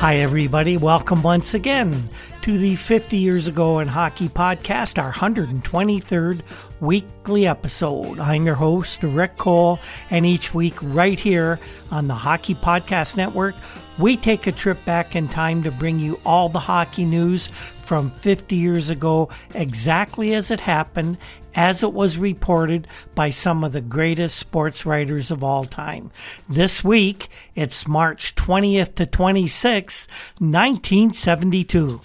Hi, 0.00 0.16
everybody. 0.16 0.78
Welcome 0.78 1.22
once 1.22 1.52
again 1.52 2.08
to 2.40 2.56
the 2.56 2.74
50 2.74 3.18
Years 3.18 3.46
Ago 3.46 3.80
in 3.80 3.88
Hockey 3.88 4.30
podcast, 4.30 4.98
our 4.98 5.12
123rd 5.12 6.40
weekly 6.80 7.46
episode. 7.46 8.18
I'm 8.18 8.46
your 8.46 8.54
host, 8.54 9.02
Rick 9.02 9.36
Cole, 9.36 9.78
and 10.10 10.24
each 10.24 10.54
week, 10.54 10.74
right 10.80 11.18
here 11.18 11.60
on 11.90 12.08
the 12.08 12.14
Hockey 12.14 12.54
Podcast 12.54 13.18
Network, 13.18 13.54
we 13.98 14.16
take 14.16 14.46
a 14.46 14.52
trip 14.52 14.82
back 14.86 15.14
in 15.14 15.28
time 15.28 15.64
to 15.64 15.70
bring 15.70 15.98
you 15.98 16.18
all 16.24 16.48
the 16.48 16.60
hockey 16.60 17.04
news 17.04 17.48
from 17.84 18.10
50 18.10 18.56
years 18.56 18.88
ago, 18.88 19.28
exactly 19.54 20.32
as 20.32 20.50
it 20.50 20.60
happened, 20.60 21.18
as 21.54 21.82
it 21.82 21.92
was 21.92 22.16
reported 22.18 22.86
by 23.14 23.30
some 23.30 23.64
of 23.64 23.72
the 23.72 23.80
greatest 23.80 24.38
sports 24.38 24.86
writers 24.86 25.30
of 25.30 25.42
all 25.42 25.64
time. 25.64 26.10
This 26.48 26.84
week, 26.84 27.28
it's 27.54 27.86
March 27.86 28.34
20th 28.34 28.94
to 28.96 29.06
26th, 29.06 30.06
1972. 30.38 32.00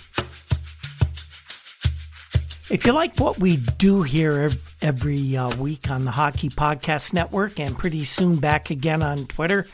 If 2.67 2.83
you 2.87 2.93
like 2.93 3.19
what 3.19 3.37
we 3.37 3.57
do 3.57 4.01
here 4.01 4.49
every 4.81 5.37
uh, 5.37 5.55
week 5.57 5.91
on 5.91 6.03
the 6.03 6.11
Hockey 6.11 6.49
Podcast 6.49 7.13
Network 7.13 7.59
and 7.59 7.77
pretty 7.77 8.03
soon 8.05 8.37
back 8.37 8.71
again 8.71 9.03
on 9.03 9.27
Twitter, 9.27 9.67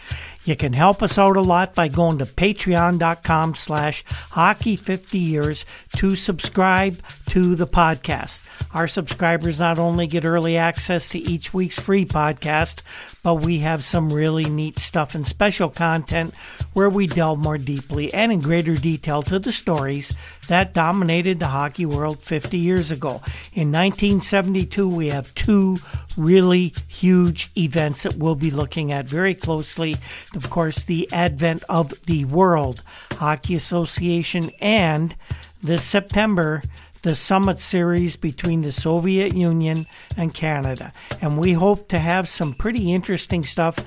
you 0.43 0.55
can 0.55 0.73
help 0.73 1.03
us 1.03 1.17
out 1.17 1.37
a 1.37 1.41
lot 1.41 1.75
by 1.75 1.87
going 1.87 2.17
to 2.17 2.25
patreon.com 2.25 3.55
slash 3.55 4.03
hockey 4.31 4.75
50 4.75 5.17
years 5.17 5.65
to 5.97 6.15
subscribe 6.15 7.01
to 7.29 7.55
the 7.55 7.67
podcast. 7.67 8.43
Our 8.73 8.87
subscribers 8.87 9.59
not 9.59 9.79
only 9.79 10.07
get 10.07 10.25
early 10.25 10.57
access 10.57 11.09
to 11.09 11.19
each 11.19 11.53
week's 11.53 11.79
free 11.79 12.05
podcast, 12.05 12.81
but 13.23 13.35
we 13.35 13.59
have 13.59 13.83
some 13.83 14.09
really 14.09 14.45
neat 14.45 14.79
stuff 14.79 15.15
and 15.15 15.27
special 15.27 15.69
content 15.69 16.33
where 16.73 16.89
we 16.89 17.07
delve 17.07 17.39
more 17.39 17.57
deeply 17.57 18.13
and 18.13 18.31
in 18.31 18.39
greater 18.39 18.75
detail 18.75 19.21
to 19.23 19.39
the 19.39 19.51
stories 19.51 20.13
that 20.47 20.73
dominated 20.73 21.39
the 21.39 21.47
hockey 21.47 21.85
world 21.85 22.21
50 22.21 22.57
years 22.57 22.91
ago. 22.91 23.21
In 23.53 23.71
1972, 23.71 24.87
we 24.87 25.09
have 25.09 25.33
two 25.35 25.77
really 26.17 26.73
huge 26.87 27.51
events 27.57 28.03
that 28.03 28.15
we'll 28.15 28.35
be 28.35 28.51
looking 28.51 28.91
at 28.91 29.07
very 29.07 29.33
closely. 29.35 29.95
Of 30.35 30.49
course, 30.49 30.83
the 30.83 31.11
advent 31.11 31.63
of 31.67 31.93
the 32.05 32.25
World 32.25 32.83
Hockey 33.13 33.55
Association 33.55 34.49
and 34.61 35.15
this 35.61 35.83
September, 35.83 36.63
the 37.01 37.15
summit 37.15 37.59
series 37.59 38.15
between 38.15 38.61
the 38.61 38.71
Soviet 38.71 39.33
Union 39.33 39.85
and 40.15 40.33
Canada. 40.33 40.93
And 41.21 41.37
we 41.37 41.53
hope 41.53 41.89
to 41.89 41.99
have 41.99 42.29
some 42.29 42.53
pretty 42.53 42.93
interesting 42.93 43.43
stuff, 43.43 43.77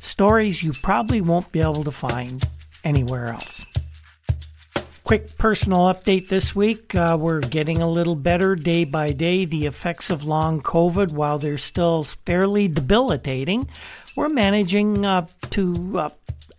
stories 0.00 0.62
you 0.62 0.72
probably 0.82 1.20
won't 1.20 1.50
be 1.50 1.60
able 1.60 1.84
to 1.84 1.90
find 1.90 2.46
anywhere 2.84 3.28
else. 3.28 3.64
Quick 5.06 5.38
personal 5.38 5.82
update 5.82 6.28
this 6.28 6.56
week. 6.56 6.92
Uh, 6.92 7.16
we're 7.18 7.38
getting 7.38 7.80
a 7.80 7.88
little 7.88 8.16
better 8.16 8.56
day 8.56 8.84
by 8.84 9.12
day. 9.12 9.44
The 9.44 9.66
effects 9.66 10.10
of 10.10 10.24
long 10.24 10.60
COVID, 10.60 11.12
while 11.12 11.38
they're 11.38 11.58
still 11.58 12.02
fairly 12.02 12.66
debilitating, 12.66 13.68
we're 14.16 14.28
managing 14.28 15.04
uh, 15.04 15.26
to 15.50 15.98
uh, 15.98 16.10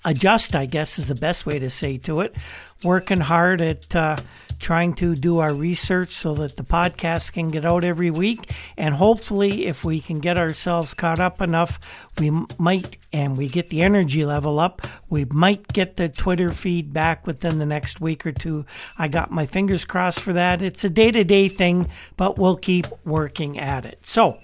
adjust, 0.05 0.55
I 0.55 0.65
guess 0.65 0.97
is 0.97 1.07
the 1.07 1.15
best 1.15 1.45
way 1.45 1.59
to 1.59 1.69
say 1.69 1.97
to 1.99 2.21
it. 2.21 2.35
Working 2.83 3.19
hard 3.19 3.59
at 3.61 3.95
uh, 3.95 4.17
trying 4.59 4.93
to 4.95 5.15
do 5.15 5.39
our 5.39 5.53
research 5.53 6.11
so 6.11 6.33
that 6.35 6.57
the 6.57 6.63
podcast 6.63 7.33
can 7.33 7.49
get 7.49 7.65
out 7.65 7.83
every 7.83 8.11
week. 8.11 8.51
And 8.75 8.95
hopefully, 8.95 9.65
if 9.65 9.83
we 9.83 9.99
can 9.99 10.19
get 10.19 10.37
ourselves 10.37 10.93
caught 10.93 11.19
up 11.19 11.41
enough, 11.41 11.79
we 12.19 12.31
might, 12.57 12.97
and 13.13 13.37
we 13.37 13.47
get 13.47 13.69
the 13.69 13.81
energy 13.81 14.25
level 14.25 14.59
up, 14.59 14.85
we 15.09 15.25
might 15.25 15.67
get 15.69 15.97
the 15.97 16.09
Twitter 16.09 16.51
feed 16.51 16.91
back 16.93 17.27
within 17.27 17.59
the 17.59 17.65
next 17.65 18.01
week 18.01 18.25
or 18.25 18.31
two. 18.31 18.65
I 18.97 19.07
got 19.07 19.31
my 19.31 19.45
fingers 19.45 19.85
crossed 19.85 20.19
for 20.19 20.33
that. 20.33 20.61
It's 20.61 20.83
a 20.83 20.89
day 20.89 21.11
to 21.11 21.23
day 21.23 21.47
thing, 21.47 21.89
but 22.15 22.37
we'll 22.37 22.57
keep 22.57 22.87
working 23.05 23.59
at 23.59 23.85
it. 23.85 23.99
So 24.03 24.37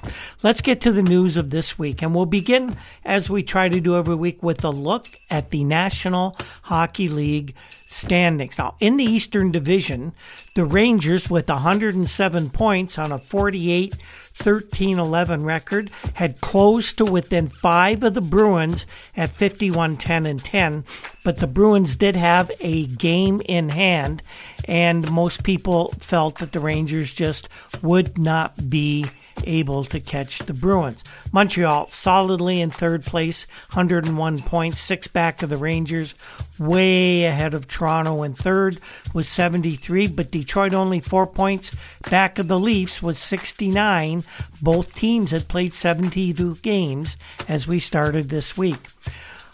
let's 0.44 0.62
get 0.62 0.82
to 0.82 0.92
the 0.92 1.02
news 1.02 1.38
of 1.38 1.50
this 1.50 1.80
week. 1.80 2.02
And 2.02 2.14
we'll 2.14 2.26
begin, 2.26 2.78
as 3.04 3.30
we 3.30 3.44
try 3.44 3.70
to 3.70 3.80
do 3.80 3.96
every 3.96 4.16
week, 4.16 4.44
with 4.44 4.64
a 4.64 4.70
look 4.70 5.08
at 5.30 5.50
the 5.50 5.64
National 5.64 6.38
Hockey 6.64 7.10
League 7.10 7.56
standings. 7.94 8.58
Now, 8.58 8.76
in 8.80 8.98
the 8.98 9.04
Eastern 9.04 9.52
Division, 9.52 10.14
the 10.56 10.66
Rangers, 10.66 11.30
with 11.30 11.50
107 11.50 12.50
points 12.50 12.98
on 12.98 13.12
a 13.12 13.18
48 13.18 13.96
13 14.36 14.98
11 14.98 15.44
record, 15.44 15.92
had 16.16 16.42
closed 16.42 16.98
to 16.98 17.06
within 17.06 17.48
five 17.48 18.04
of 18.04 18.16
the 18.16 18.22
Bruins 18.22 18.86
at 19.16 19.30
51 19.30 19.98
10 19.98 20.26
and 20.26 20.44
10. 20.44 20.86
But 21.24 21.38
the 21.38 21.48
Bruins 21.48 21.96
did 21.96 22.16
have 22.16 22.52
a 22.60 22.88
game 22.88 23.42
in 23.46 23.70
hand, 23.70 24.24
and 24.66 25.12
most 25.12 25.44
people 25.44 25.94
felt 26.00 26.40
that 26.40 26.52
the 26.52 26.60
Rangers 26.60 27.12
just 27.12 27.48
would 27.82 28.18
not 28.18 28.70
be 28.70 29.06
able 29.44 29.84
to 29.86 30.00
catch 30.00 30.40
the 30.40 30.54
Bruins. 30.54 31.04
Montreal 31.32 31.90
solidly 31.90 32.62
in 32.62 32.72
third 32.72 33.04
place, 33.04 33.46
101 33.72 34.40
points, 34.40 34.80
six 34.80 35.08
back 35.08 35.42
of 35.42 35.50
the 35.50 35.58
Rangers, 35.58 36.14
way 36.58 37.26
ahead 37.26 37.54
of 37.54 37.68
Toronto 37.68 38.24
in 38.24 38.34
third 38.34 38.78
with 39.14 39.26
73, 39.26 40.08
but 40.08 40.32
Detroit 40.32 40.74
only 40.74 41.00
four 41.00 41.28
points 41.28 41.72
back 42.10 42.40
of 42.40 42.48
the 42.48 42.60
Leafs 42.60 43.02
with 43.02 43.18
69. 43.18 44.24
Both 44.62 44.96
teams 44.96 45.32
had 45.32 45.48
played 45.48 45.74
72 45.74 46.56
games 46.62 47.18
as 47.48 47.68
we 47.68 47.80
started 47.80 48.30
this 48.30 48.58
week. 48.58 48.90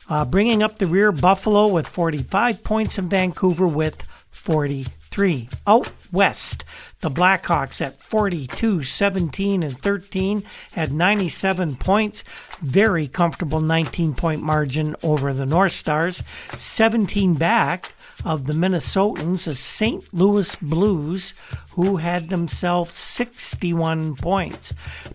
Uh, 0.09 0.25
bringing 0.25 0.63
up 0.63 0.79
the 0.79 0.88
rear, 0.88 1.11
Buffalo 1.11 1.67
with 1.67 1.88
45 1.88 2.63
points 2.63 2.97
and 2.97 3.09
Vancouver 3.09 3.67
with 3.67 4.03
43. 5.11 5.50
Out 5.66 5.91
west, 6.11 6.64
the 7.02 7.09
Blackhawks 7.09 7.82
at 7.82 8.02
42, 8.03 8.84
17, 8.84 9.64
and 9.64 9.82
13 9.82 10.44
had 10.73 10.94
97 10.94 11.78
points. 11.78 12.23
Very 12.61 13.08
comfortable 13.08 13.59
19 13.59 14.14
point 14.14 14.44
margin 14.44 14.96
over 15.02 15.34
the 15.34 15.47
North 15.47 15.72
Stars. 15.72 16.22
17 16.56 17.34
back 17.34 17.94
of 18.23 18.46
the 18.46 18.53
Minnesotans, 18.53 19.46
the 19.46 19.56
St. 19.56 20.14
Louis 20.14 20.56
Blues, 20.58 21.34
who 21.79 21.96
had 21.96 22.23
themselves 22.23 22.93
61 22.93 24.16
points. 24.17 24.73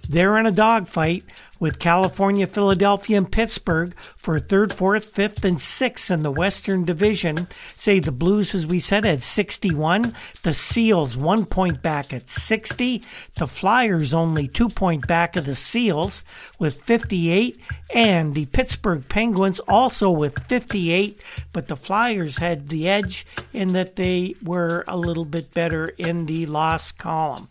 They're 0.08 0.38
in 0.38 0.46
a 0.46 0.50
dogfight 0.50 1.24
with 1.64 1.78
California, 1.78 2.46
Philadelphia, 2.46 3.16
and 3.16 3.30
Pittsburgh 3.30 3.94
for 3.98 4.38
third, 4.38 4.72
fourth, 4.72 5.04
fifth, 5.06 5.44
and 5.44 5.60
sixth 5.60 6.10
in 6.10 6.22
the 6.22 6.30
Western 6.30 6.84
Division. 6.84 7.48
Say 7.68 8.00
the 8.00 8.12
Blues, 8.12 8.54
as 8.54 8.66
we 8.66 8.80
said, 8.80 9.04
had 9.04 9.22
61. 9.22 10.14
The 10.42 10.52
Seals, 10.52 11.16
one 11.16 11.46
point 11.46 11.80
back 11.80 12.12
at 12.12 12.28
60. 12.28 13.02
The 13.36 13.46
Flyers, 13.46 14.12
only 14.12 14.48
two 14.48 14.68
point 14.68 15.06
back 15.06 15.36
of 15.36 15.46
the 15.46 15.54
Seals 15.54 16.24
with 16.58 16.82
58. 16.82 17.58
And 17.94 18.34
the 18.34 18.46
Pittsburgh 18.46 19.08
Penguins, 19.08 19.60
also 19.60 20.10
with 20.10 20.38
58. 20.44 21.20
But 21.52 21.68
the 21.68 21.76
Flyers 21.76 22.38
had 22.38 22.68
the 22.68 22.88
edge 22.88 23.26
in 23.52 23.68
that 23.68 23.96
they 23.96 24.34
were 24.42 24.84
a 24.88 24.96
little 24.96 25.24
bit 25.24 25.54
better 25.54 25.88
in 25.88 26.26
the 26.26 26.46
loss 26.54 26.90
column. 26.92 27.48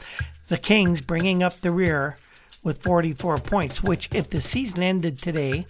The 0.47 0.57
Kings 0.57 1.01
bringing 1.01 1.43
up 1.43 1.53
the 1.55 1.71
rear 1.71 2.17
with 2.63 2.81
44 2.81 3.37
points, 3.39 3.83
which, 3.83 4.09
if 4.13 4.29
the 4.29 4.41
season 4.41 4.81
ended 4.81 5.19
today, 5.19 5.67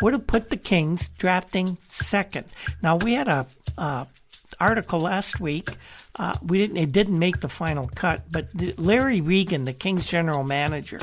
would 0.00 0.12
have 0.12 0.26
put 0.26 0.50
the 0.50 0.56
Kings 0.56 1.08
drafting 1.08 1.78
second. 1.88 2.44
Now, 2.82 2.96
we 2.96 3.14
had 3.14 3.28
a 3.28 3.46
uh, 3.76 4.04
article 4.60 5.00
last 5.00 5.40
week. 5.40 5.70
Uh, 6.16 6.34
we 6.42 6.58
didn't. 6.58 6.76
It 6.76 6.92
didn't 6.92 7.18
make 7.18 7.40
the 7.40 7.48
final 7.48 7.90
cut, 7.94 8.22
but 8.30 8.48
Larry 8.78 9.20
Regan, 9.20 9.64
the 9.64 9.72
Kings 9.72 10.06
general 10.06 10.44
manager, 10.44 11.00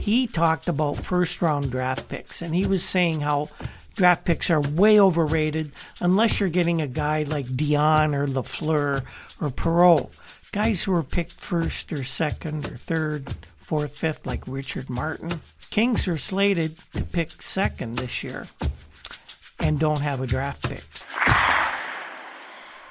he 0.00 0.26
talked 0.26 0.68
about 0.68 0.98
first 0.98 1.40
round 1.40 1.70
draft 1.70 2.08
picks, 2.08 2.42
and 2.42 2.54
he 2.54 2.66
was 2.66 2.84
saying 2.84 3.20
how 3.20 3.48
draft 3.94 4.24
picks 4.24 4.50
are 4.50 4.60
way 4.60 4.98
overrated 4.98 5.72
unless 6.00 6.40
you're 6.40 6.48
getting 6.48 6.82
a 6.82 6.86
guy 6.86 7.22
like 7.22 7.46
Dionne 7.46 8.14
or 8.14 8.26
Lafleur 8.26 9.04
or 9.40 9.50
Perreault, 9.50 10.10
guys 10.54 10.84
who 10.84 10.92
were 10.92 11.02
picked 11.02 11.32
first 11.32 11.92
or 11.92 12.04
second 12.04 12.64
or 12.66 12.76
third, 12.76 13.34
fourth, 13.56 13.98
fifth, 13.98 14.24
like 14.24 14.46
Richard 14.46 14.88
Martin. 14.88 15.40
Kings 15.70 16.06
are 16.06 16.16
slated 16.16 16.76
to 16.92 17.02
pick 17.02 17.42
second 17.42 17.98
this 17.98 18.22
year 18.22 18.46
and 19.58 19.80
don't 19.80 20.00
have 20.00 20.20
a 20.20 20.28
draft 20.28 20.70
pick. 20.70 20.84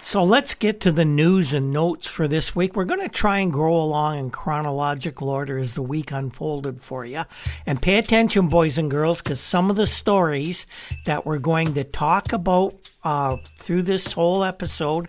So 0.01 0.25
let's 0.25 0.55
get 0.55 0.81
to 0.81 0.91
the 0.91 1.05
news 1.05 1.53
and 1.53 1.71
notes 1.71 2.05
for 2.05 2.27
this 2.27 2.53
week. 2.53 2.75
We're 2.75 2.83
going 2.83 2.99
to 2.99 3.07
try 3.07 3.39
and 3.39 3.53
grow 3.53 3.77
along 3.77 4.19
in 4.19 4.29
chronological 4.31 5.29
order 5.29 5.57
as 5.57 5.73
the 5.73 5.81
week 5.81 6.11
unfolded 6.11 6.81
for 6.81 7.05
you. 7.05 7.23
And 7.65 7.81
pay 7.81 7.95
attention, 7.97 8.49
boys 8.49 8.77
and 8.77 8.91
girls, 8.91 9.21
because 9.21 9.39
some 9.39 9.69
of 9.69 9.77
the 9.77 9.87
stories 9.87 10.67
that 11.05 11.25
we're 11.25 11.39
going 11.39 11.75
to 11.75 11.85
talk 11.85 12.33
about 12.33 12.75
uh, 13.05 13.37
through 13.55 13.83
this 13.83 14.11
whole 14.11 14.43
episode 14.43 15.07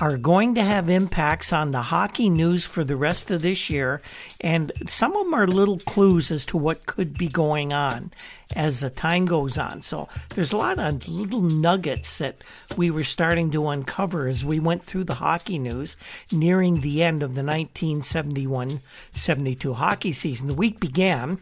are 0.00 0.16
going 0.16 0.54
to 0.54 0.62
have 0.62 0.88
impacts 0.88 1.52
on 1.52 1.70
the 1.70 1.82
hockey 1.82 2.30
news 2.30 2.64
for 2.64 2.84
the 2.84 2.96
rest 2.96 3.30
of 3.30 3.42
this 3.42 3.68
year. 3.68 4.00
And 4.40 4.72
some 4.88 5.16
of 5.16 5.24
them 5.24 5.34
are 5.34 5.46
little 5.46 5.78
clues 5.78 6.30
as 6.30 6.44
to 6.46 6.56
what 6.56 6.86
could 6.86 7.16
be 7.18 7.28
going 7.28 7.72
on 7.72 8.12
as 8.56 8.80
the 8.80 8.90
time 8.90 9.26
goes 9.26 9.58
on. 9.58 9.82
So 9.82 10.08
there's 10.30 10.52
a 10.52 10.56
lot 10.56 10.78
of 10.78 11.06
little 11.08 11.42
nuggets 11.42 12.18
that 12.18 12.42
we 12.76 12.90
were 12.90 13.04
starting 13.04 13.50
to 13.52 13.68
uncover 13.68 14.26
as 14.26 14.44
we 14.44 14.58
went 14.58 14.84
through 14.84 15.04
the 15.04 15.16
hockey 15.16 15.58
news 15.58 15.96
nearing 16.32 16.80
the 16.80 17.02
end 17.02 17.22
of 17.22 17.34
the 17.34 17.42
1971 17.42 18.80
72 19.12 19.74
hockey 19.74 20.12
season. 20.12 20.48
The 20.48 20.54
week 20.54 20.80
began 20.80 21.38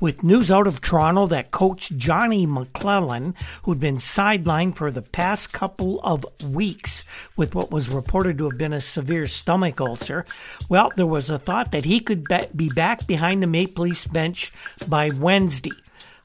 with 0.00 0.22
news 0.22 0.50
out 0.50 0.66
of 0.66 0.80
Toronto 0.80 1.26
that 1.28 1.50
coach 1.50 1.90
Johnny 1.96 2.46
McLellan, 2.46 3.34
who'd 3.62 3.80
been 3.80 3.96
sidelined 3.96 4.76
for 4.76 4.90
the 4.90 5.02
past 5.02 5.52
couple 5.52 6.00
of 6.00 6.24
weeks 6.44 7.04
with 7.36 7.54
what 7.54 7.70
was 7.70 7.88
reported 7.88 8.38
to 8.38 8.50
have 8.50 8.58
been 8.58 8.72
a 8.72 8.80
severe 8.80 9.26
stomach 9.26 9.80
ulcer, 9.80 10.24
well, 10.68 10.90
there 10.96 11.06
was 11.06 11.30
a 11.30 11.38
thought 11.38 11.72
that 11.72 11.84
he 11.84 12.00
could 12.00 12.26
be 12.54 12.68
back 12.68 13.06
behind 13.06 13.42
the 13.42 13.46
Maple 13.46 13.84
Leafs 13.84 14.06
bench 14.06 14.52
by 14.86 15.10
Wednesday. 15.18 15.72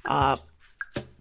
Uh, 0.06 0.38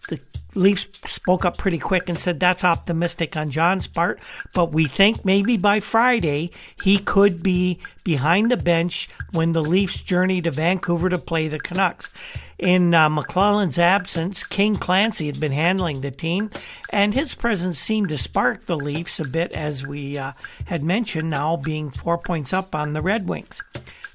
the 0.08 0.20
Leafs 0.54 0.86
spoke 1.10 1.44
up 1.44 1.56
pretty 1.56 1.78
quick 1.78 2.08
and 2.08 2.18
said 2.18 2.38
that's 2.38 2.64
optimistic 2.64 3.36
on 3.36 3.50
John's 3.50 3.86
part, 3.86 4.20
but 4.52 4.72
we 4.72 4.84
think 4.84 5.24
maybe 5.24 5.56
by 5.56 5.80
Friday 5.80 6.50
he 6.82 6.98
could 6.98 7.42
be 7.42 7.78
behind 8.04 8.50
the 8.50 8.56
bench 8.56 9.08
when 9.32 9.52
the 9.52 9.62
Leafs 9.62 10.00
journey 10.02 10.42
to 10.42 10.50
Vancouver 10.50 11.08
to 11.08 11.18
play 11.18 11.48
the 11.48 11.60
Canucks. 11.60 12.12
In 12.58 12.94
uh, 12.94 13.08
McLellan's 13.08 13.78
absence, 13.78 14.44
King 14.44 14.76
Clancy 14.76 15.26
had 15.26 15.40
been 15.40 15.52
handling 15.52 16.00
the 16.00 16.10
team, 16.10 16.50
and 16.92 17.14
his 17.14 17.34
presence 17.34 17.78
seemed 17.78 18.10
to 18.10 18.18
spark 18.18 18.66
the 18.66 18.76
Leafs 18.76 19.18
a 19.18 19.26
bit, 19.26 19.52
as 19.52 19.86
we 19.86 20.18
uh, 20.18 20.32
had 20.66 20.84
mentioned, 20.84 21.30
now 21.30 21.56
being 21.56 21.90
four 21.90 22.18
points 22.18 22.52
up 22.52 22.74
on 22.74 22.92
the 22.92 23.02
Red 23.02 23.26
Wings. 23.26 23.62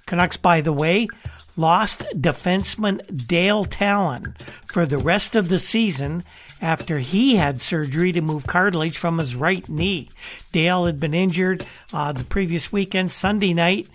Canucks, 0.06 0.38
by 0.38 0.62
the 0.62 0.72
way, 0.72 1.10
lost 1.58 2.06
defenseman 2.16 3.28
Dale 3.28 3.66
Tallon 3.66 4.36
for 4.66 4.86
the 4.86 4.98
rest 4.98 5.36
of 5.36 5.50
the 5.50 5.60
season 5.60 6.24
after 6.62 7.00
he 7.00 7.36
had 7.36 7.60
surgery 7.60 8.12
to 8.12 8.22
move 8.22 8.48
cartilage 8.48 8.98
from 8.98 9.18
his 9.18 9.36
right 9.36 9.68
knee. 9.68 10.10
Dale 10.52 10.86
had 10.86 11.00
been 11.00 11.14
injured 11.14 11.66
uh, 11.94 12.12
the 12.12 12.24
previous 12.24 12.72
weekend, 12.72 13.12
Sunday 13.12 13.54
night, 13.54 13.88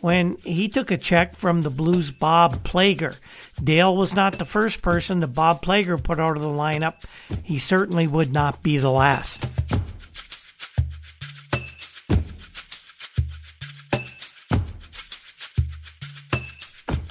when 0.00 0.36
he 0.38 0.68
took 0.68 0.90
a 0.90 0.96
check 0.96 1.36
from 1.36 1.60
the 1.60 1.70
Blues' 1.70 2.10
Bob 2.10 2.64
Plager. 2.64 3.18
Dale 3.62 3.94
was 3.94 4.14
not 4.14 4.38
the 4.38 4.44
first 4.44 4.80
person 4.82 5.20
that 5.20 5.28
Bob 5.28 5.62
Plager 5.62 6.02
put 6.02 6.18
out 6.18 6.36
of 6.36 6.42
the 6.42 6.48
lineup. 6.48 7.04
He 7.42 7.58
certainly 7.58 8.06
would 8.06 8.32
not 8.32 8.62
be 8.62 8.78
the 8.78 8.90
last. 8.90 9.46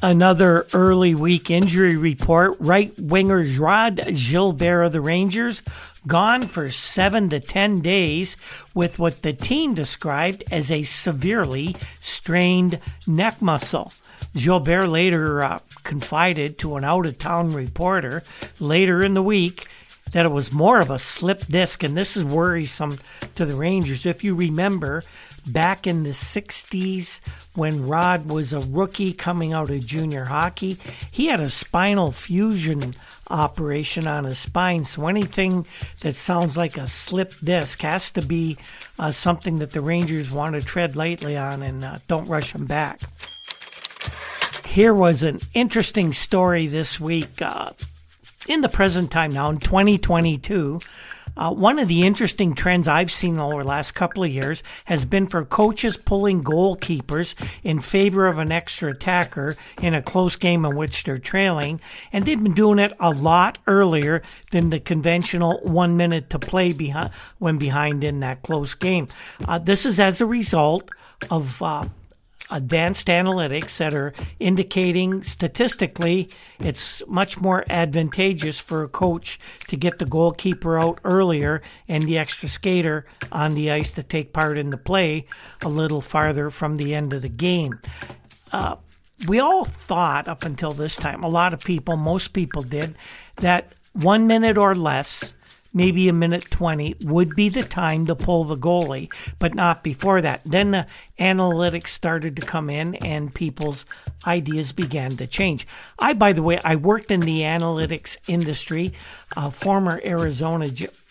Another 0.02 0.66
early 0.72 1.14
week 1.14 1.52
injury 1.52 1.98
report. 1.98 2.56
Right 2.60 2.98
winger 2.98 3.44
Rod 3.60 4.00
Gilbert 4.16 4.84
of 4.84 4.94
the 4.94 5.02
Rangers 5.02 5.62
gone 6.08 6.44
for 6.44 6.70
seven 6.70 7.28
to 7.30 7.42
ten 7.42 7.82
days 7.82 8.38
with 8.74 8.98
what 8.98 9.24
the 9.24 9.34
team 9.34 9.74
described 9.74 10.46
as 10.50 10.72
a 10.72 10.84
severely 10.84 11.76
strained 12.00 12.80
neck 13.06 13.42
muscle. 13.42 13.92
Gilbert 14.34 14.88
later 14.88 15.44
uh, 15.44 15.60
confided 15.84 16.58
to 16.60 16.78
an 16.78 16.86
out 16.86 17.06
of 17.06 17.18
town 17.18 17.52
reporter 17.52 18.24
later 18.58 19.04
in 19.04 19.16
the 19.16 19.24
week 19.24 19.68
that 20.14 20.26
it 20.26 20.32
was 20.32 20.52
more 20.52 20.80
of 20.80 20.90
a 20.90 20.98
slip 20.98 21.46
disc, 21.48 21.84
and 21.84 21.96
this 21.96 22.16
is 22.16 22.24
worrisome 22.24 23.00
to 23.36 23.46
the 23.46 23.56
Rangers. 23.56 24.06
If 24.06 24.24
you 24.24 24.34
remember, 24.34 25.04
back 25.52 25.88
in 25.88 26.04
the 26.04 26.10
60s 26.10 27.20
when 27.56 27.88
Rod 27.88 28.32
was 28.32 28.54
a 28.54 28.60
rookie 28.60 29.14
coming 29.14 29.54
out 29.54 29.70
of 29.70 29.86
junior 29.86 30.26
hockey. 30.26 30.78
He 31.12 31.28
had 31.28 31.40
a 31.40 31.50
spinal 31.50 32.12
fusion 32.12 32.96
operation 33.30 34.08
on 34.08 34.24
his 34.24 34.40
spine, 34.40 34.86
so 34.86 35.08
anything 35.08 35.66
that 36.02 36.16
sounds 36.16 36.58
like 36.58 36.78
a 36.78 36.88
slip 36.88 37.34
disc 37.44 37.82
has 37.82 38.12
to 38.12 38.22
be 38.22 38.58
uh, 38.98 39.12
something 39.12 39.60
that 39.60 39.72
the 39.72 39.82
Rangers 39.82 40.32
want 40.32 40.56
to 40.56 40.62
tread 40.62 40.96
lightly 40.96 41.38
on 41.38 41.62
and 41.62 41.84
uh, 41.84 42.00
don't 42.08 42.28
rush 42.28 42.54
him 42.54 42.66
back. 42.66 43.02
Here 44.66 44.94
was 44.94 45.24
an 45.24 45.40
interesting 45.54 46.14
story 46.14 46.68
this 46.68 47.00
week. 47.00 47.42
Uh, 47.42 47.72
in 48.48 48.62
the 48.62 48.70
present 48.70 49.12
time 49.12 49.32
now, 49.32 49.50
in 49.50 49.60
2022, 49.60 50.80
uh, 51.40 51.54
one 51.54 51.80
of 51.80 51.88
the 51.88 52.04
interesting 52.04 52.54
trends 52.54 52.86
I've 52.86 53.10
seen 53.10 53.40
over 53.40 53.64
the 53.64 53.70
last 53.70 53.94
couple 53.94 54.26
of 54.26 54.30
years 54.30 54.62
has 54.86 55.06
been 55.06 55.26
for 55.26 55.46
coaches 55.46 55.96
pulling 55.96 56.44
goalkeepers 56.44 57.34
in 57.64 57.80
favor 57.80 58.28
of 58.28 58.38
an 58.40 58.52
extra 58.52 58.92
attacker 58.92 59.56
in 59.82 59.94
a 59.94 60.02
close 60.02 60.36
game 60.36 60.66
in 60.66 60.76
which 60.76 61.06
they're 61.06 61.18
trailing. 61.18 61.80
And 62.12 62.26
they've 62.26 62.44
been 62.44 62.54
doing 62.54 62.78
it 62.78 62.92
a 63.00 63.12
lot 63.12 63.58
earlier 63.68 64.22
than 64.52 64.70
the 64.70 64.82
conventional 64.82 65.62
one 65.64 65.96
minute 65.96 66.30
to 66.32 66.40
play 66.40 66.74
behind, 66.74 67.12
when 67.38 67.58
behind 67.58 68.04
in 68.04 68.20
that 68.20 68.42
close 68.42 68.74
game. 68.74 69.08
Uh, 69.48 69.60
this 69.60 69.86
is 69.86 69.98
as 69.98 70.20
a 70.20 70.26
result 70.26 70.92
of 71.32 71.62
uh, 71.62 71.86
advanced 72.52 73.08
analytics 73.08 73.78
that 73.78 73.94
are 73.94 74.14
indicating 74.40 75.24
statistically 75.24 76.30
it's 76.60 77.02
much 77.08 77.40
more 77.40 77.64
advantageous 77.70 78.60
for 78.60 78.84
a 78.84 78.90
coach 78.90 79.40
to 79.68 79.78
get 79.78 80.00
the 80.00 80.06
goalkeeper 80.06 80.80
out 80.80 81.00
earlier 81.04 81.62
and 81.88 82.04
the 82.04 82.18
extra 82.18 82.50
skater 82.50 83.06
on 83.32 83.54
the 83.54 83.70
ice 83.70 83.92
to 83.92 84.04
take 84.04 84.34
part 84.34 84.58
in 84.58 84.70
the 84.70 84.78
play 84.78 85.26
a 85.62 85.70
little 85.70 86.02
farther 86.02 86.50
from 86.50 86.78
the 86.78 86.96
end 86.96 87.14
of 87.14 87.22
the 87.22 87.30
game. 87.30 87.80
Uh, 88.52 88.76
we 89.28 89.40
all 89.40 89.66
thought 89.66 90.28
up 90.28 90.44
until 90.46 90.72
this 90.72 90.96
time, 90.96 91.24
a 91.24 91.30
lot 91.30 91.54
of 91.54 91.60
people, 91.60 91.98
most 91.98 92.34
people 92.34 92.62
did, 92.62 92.96
that 93.38 93.74
one 93.94 94.28
minute 94.28 94.58
or 94.58 94.76
less 94.76 95.36
maybe 95.74 96.08
a 96.10 96.14
minute 96.14 96.50
20 96.50 96.96
would 97.02 97.36
be 97.36 97.50
the 97.50 97.64
time 97.64 98.06
to 98.06 98.16
pull 98.16 98.44
the 98.44 98.58
goalie, 98.58 99.12
but 99.38 99.54
not 99.54 99.84
before 99.84 100.22
that. 100.22 100.42
Then 100.44 100.72
the 100.72 100.88
analytics 101.20 101.90
started 101.90 102.36
to 102.36 102.42
come 102.42 102.70
in 102.70 102.96
and 102.96 103.34
people's 103.34 103.86
ideas 104.26 104.72
began 104.72 105.12
to 105.12 105.28
change. 105.28 105.68
I, 106.00 106.14
by 106.14 106.34
the 106.34 106.44
way, 106.44 106.60
I 106.64 106.76
worked 106.76 107.12
in 107.12 107.22
the 107.22 107.42
analytics 107.42 108.18
industry. 108.28 108.94
Uh, 109.36 109.50
former 109.50 110.02
Arizona 110.04 110.70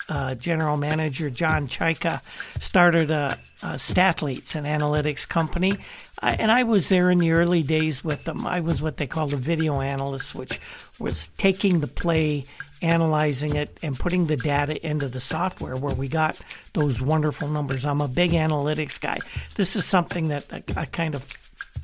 uh, 0.08 0.34
general 0.34 0.76
manager 0.76 1.28
John 1.30 1.68
Chayka 1.68 2.22
started 2.60 3.10
a, 3.10 3.38
a 3.62 3.78
Stathletes, 3.78 4.54
an 4.54 4.64
analytics 4.64 5.28
company. 5.28 5.74
And 6.20 6.50
I 6.50 6.64
was 6.64 6.88
there 6.88 7.10
in 7.10 7.18
the 7.18 7.32
early 7.32 7.62
days 7.62 8.02
with 8.02 8.24
them. 8.24 8.46
I 8.46 8.60
was 8.60 8.82
what 8.82 8.96
they 8.96 9.06
called 9.06 9.32
a 9.32 9.36
video 9.36 9.80
analyst, 9.80 10.34
which 10.34 10.58
was 10.98 11.30
taking 11.36 11.80
the 11.80 11.86
play 11.86 12.46
analyzing 12.82 13.56
it 13.56 13.76
and 13.82 13.98
putting 13.98 14.26
the 14.26 14.36
data 14.36 14.84
into 14.86 15.08
the 15.08 15.20
software 15.20 15.76
where 15.76 15.94
we 15.94 16.08
got 16.08 16.38
those 16.74 17.00
wonderful 17.00 17.48
numbers. 17.48 17.84
I'm 17.84 18.00
a 18.00 18.08
big 18.08 18.32
analytics 18.32 19.00
guy. 19.00 19.18
This 19.56 19.76
is 19.76 19.84
something 19.84 20.28
that 20.28 20.46
I, 20.52 20.62
I 20.76 20.84
kind 20.86 21.14
of 21.14 21.22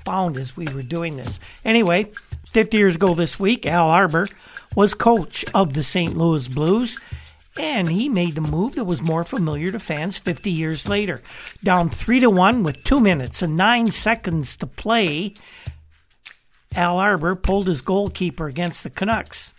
found 0.05 0.37
as 0.37 0.57
we 0.57 0.67
were 0.75 0.83
doing 0.83 1.17
this. 1.17 1.41
Anyway, 1.65 2.13
50 2.51 2.77
years 2.77 2.97
ago 2.97 3.15
this 3.15 3.41
week, 3.41 3.67
Al 3.67 3.89
Arbour 3.89 4.29
was 4.75 4.95
coach 4.95 5.45
of 5.55 5.75
the 5.75 5.83
St. 5.83 6.17
Louis 6.17 6.49
Blues. 6.49 6.99
and 7.57 7.89
he 7.89 8.09
made 8.09 8.35
the 8.35 8.41
move 8.41 8.75
that 8.75 8.85
was 8.85 9.01
more 9.01 9.23
familiar 9.23 9.71
to 9.71 9.79
fans 9.79 10.19
50 10.19 10.51
years 10.51 10.89
later. 10.89 11.23
Down 11.63 11.89
3 11.89 12.19
to 12.21 12.29
1 12.29 12.65
with 12.65 12.83
2 12.83 13.01
minutes 13.01 13.43
and 13.43 13.57
9 13.57 13.93
seconds 13.93 14.57
to 14.57 14.67
play, 14.67 15.35
Al 16.75 16.99
Arbour 16.99 17.37
pulled 17.37 17.69
his 17.69 17.81
goalkeeper 17.81 18.49
against 18.49 18.83
the 18.83 18.91
Canucks. 18.91 19.55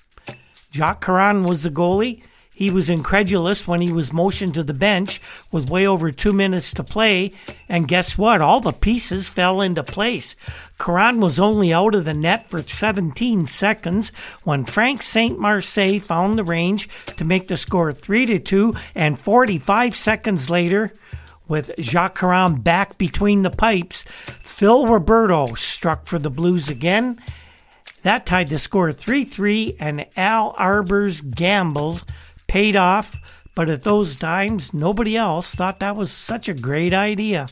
Jacques 0.75 1.05
Caron 1.05 1.44
was 1.46 1.63
the 1.63 1.70
goalie. 1.70 2.22
He 2.51 2.70
was 2.70 2.89
incredulous 2.89 3.65
when 3.65 3.79
he 3.79 3.94
was 3.94 4.12
motioned 4.12 4.55
to 4.55 4.63
the 4.63 4.74
bench 4.74 5.22
with 5.50 5.70
way 5.70 5.88
over 5.88 6.12
two 6.12 6.34
minutes 6.34 6.74
to 6.74 6.84
play, 6.84 7.32
and 7.70 7.88
guess 7.88 8.17
what? 8.17 8.41
All 8.41 8.60
the 8.60 8.74
pieces 8.74 9.29
fell 9.29 9.62
into 9.62 9.84
place. 9.84 10.36
Caron 10.77 11.22
was 11.22 11.39
only 11.39 11.72
out 11.72 11.96
of 11.96 12.03
the 12.03 12.13
net 12.13 12.50
for 12.50 12.62
17 12.62 13.48
seconds 13.48 14.10
when 14.44 14.65
Frank 14.65 15.01
Saint 15.01 15.39
Marseille 15.39 16.00
found 16.00 16.38
the 16.38 16.44
range 16.44 16.89
to 17.15 17.24
make 17.24 17.48
the 17.48 17.55
score 17.55 17.94
3 17.94 18.25
to 18.25 18.39
2, 18.39 18.75
and 18.96 19.17
45 19.17 19.96
seconds 19.96 20.50
later, 20.50 20.94
with 21.48 21.72
Jacques 21.79 22.20
Caron 22.20 22.55
back 22.60 22.98
between 22.98 23.44
the 23.44 23.50
pipes, 23.50 24.03
Phil 24.25 24.88
Roberto 24.88 25.55
struck 25.55 26.05
for 26.05 26.20
the 26.20 26.29
Blues 26.29 26.67
again. 26.67 27.17
That 28.06 28.28
tied 28.28 28.50
the 28.50 28.60
score 28.60 28.94
3 28.94 29.26
3, 29.26 29.78
and 29.80 30.06
Al 30.16 30.54
Arbour's 30.60 31.22
gambles 31.22 32.06
paid 32.46 32.76
off, 32.76 33.48
but 33.56 33.68
at 33.68 33.82
those 33.82 34.16
times, 34.16 34.76
nobody 34.76 35.18
else 35.18 35.56
thought 35.56 35.80
that 35.80 35.96
was 35.96 36.12
such 36.12 36.48
a 36.48 36.54
great 36.54 36.94
idea. 36.94 37.48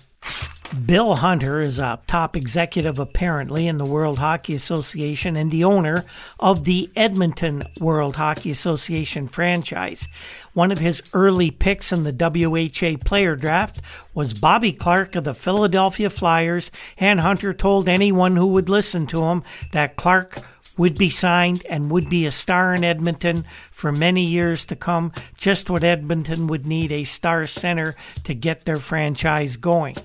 Bill 0.74 1.16
Hunter 1.16 1.62
is 1.62 1.78
a 1.78 2.00
top 2.08 2.36
executive 2.36 2.98
apparently 2.98 3.68
in 3.68 3.78
the 3.78 3.86
World 3.86 4.18
Hockey 4.18 4.56
Association 4.56 5.38
and 5.38 5.52
the 5.52 5.64
owner 5.64 6.04
of 6.40 6.64
the 6.64 6.90
Edmonton 6.96 7.62
World 7.80 8.16
Hockey 8.16 8.50
Association 8.50 9.28
franchise. 9.28 10.08
One 10.54 10.72
of 10.72 10.80
his 10.80 11.04
early 11.14 11.52
picks 11.52 11.92
in 11.92 12.04
the 12.04 12.12
WHA 12.12 13.06
player 13.06 13.36
draft 13.36 13.82
was 14.16 14.34
Bobby 14.34 14.74
Clarke 14.74 15.16
of 15.16 15.26
the 15.26 15.36
Philadelphia 15.36 16.10
Flyers, 16.10 16.72
and 16.98 17.20
Hunter 17.20 17.54
told 17.54 17.88
anyone 17.88 18.36
who 18.36 18.48
would 18.48 18.68
listen 18.68 19.06
to 19.08 19.26
him 19.26 19.44
that 19.74 19.96
Clarke 19.96 20.40
would 20.76 20.98
be 20.98 21.12
signed 21.12 21.62
and 21.70 21.92
would 21.92 22.10
be 22.10 22.26
a 22.26 22.32
star 22.32 22.74
in 22.74 22.84
Edmonton 22.84 23.46
for 23.70 23.92
many 23.92 24.26
years 24.26 24.66
to 24.66 24.76
come, 24.76 25.14
just 25.38 25.70
what 25.70 25.84
Edmonton 25.84 26.48
would 26.48 26.66
need 26.66 26.92
a 26.92 27.04
star 27.04 27.46
center 27.46 27.94
to 28.24 28.34
get 28.34 28.66
their 28.66 28.78
franchise 28.78 29.56
going. 29.56 29.96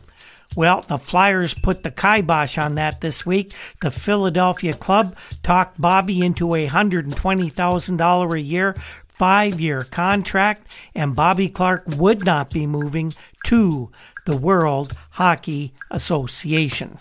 Well, 0.58 0.80
the 0.80 0.98
Flyers 0.98 1.54
put 1.54 1.84
the 1.84 1.92
kibosh 1.92 2.58
on 2.58 2.74
that 2.74 3.00
this 3.00 3.24
week. 3.24 3.54
The 3.80 3.92
Philadelphia 3.92 4.74
club 4.74 5.14
talked 5.44 5.80
Bobby 5.80 6.20
into 6.20 6.52
a 6.56 6.66
$120,000 6.66 8.32
a 8.32 8.40
year, 8.40 8.74
five 9.06 9.60
year 9.60 9.84
contract, 9.84 10.74
and 10.96 11.14
Bobby 11.14 11.48
Clarke 11.48 11.84
would 11.96 12.24
not 12.24 12.50
be 12.50 12.66
moving 12.66 13.12
to 13.44 13.92
the 14.26 14.36
World 14.36 14.96
Hockey 15.10 15.74
Association 15.92 16.98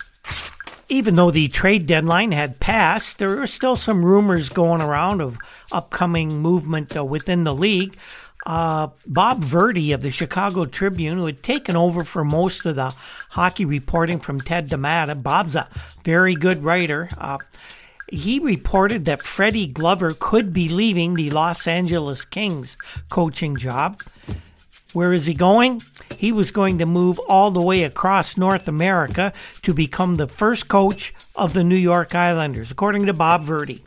even 0.90 1.16
though 1.16 1.32
the 1.32 1.48
trade 1.50 1.86
deadline 1.86 2.32
had 2.32 2.60
passed, 2.60 3.18
there 3.18 3.42
are 3.42 3.48
still 3.48 3.76
some 3.76 4.06
rumors 4.06 4.50
going 4.50 4.82
around 4.82 5.22
of 5.22 5.38
upcoming 5.72 6.40
movement 6.40 6.96
uh, 6.96 7.04
within 7.04 7.44
the 7.44 7.54
league. 7.54 7.98
Uh, 8.48 8.88
Bob 9.06 9.44
Verdi 9.44 9.92
of 9.92 10.02
the 10.02 10.10
Chicago 10.10 10.66
Tribune, 10.66 11.18
who 11.18 11.26
had 11.26 11.44
taken 11.44 11.76
over 11.76 12.06
for 12.06 12.24
most 12.24 12.66
of 12.66 12.78
the 12.78 12.96
hockey 13.32 13.66
reporting 13.66 14.20
from 14.22 14.40
Ted 14.40 14.70
Damata, 14.70 15.22
Bob's 15.22 15.54
a 15.54 15.68
very 16.06 16.34
good 16.34 16.64
writer. 16.64 17.10
Uh, 17.18 17.40
he 18.10 18.40
reported 18.40 19.04
that 19.04 19.22
Freddie 19.22 19.68
Glover 19.68 20.14
could 20.18 20.54
be 20.54 20.70
leaving 20.70 21.16
the 21.16 21.30
Los 21.30 21.68
Angeles 21.68 22.24
Kings 22.24 22.78
coaching 23.10 23.58
job. 23.58 24.02
Where 24.94 25.12
is 25.12 25.26
he 25.26 25.34
going? 25.34 25.82
He 26.16 26.32
was 26.32 26.52
going 26.52 26.78
to 26.78 26.86
move 26.86 27.20
all 27.28 27.52
the 27.52 27.62
way 27.62 27.84
across 27.84 28.38
North 28.38 28.70
America 28.70 29.34
to 29.64 29.74
become 29.74 30.16
the 30.16 30.28
first 30.28 30.70
coach 30.70 31.14
of 31.36 31.54
the 31.54 31.66
New 31.66 31.76
York 31.76 32.16
Islanders, 32.16 32.72
according 32.72 33.08
to 33.08 33.14
Bob 33.14 33.44
Verdi. 33.44 33.84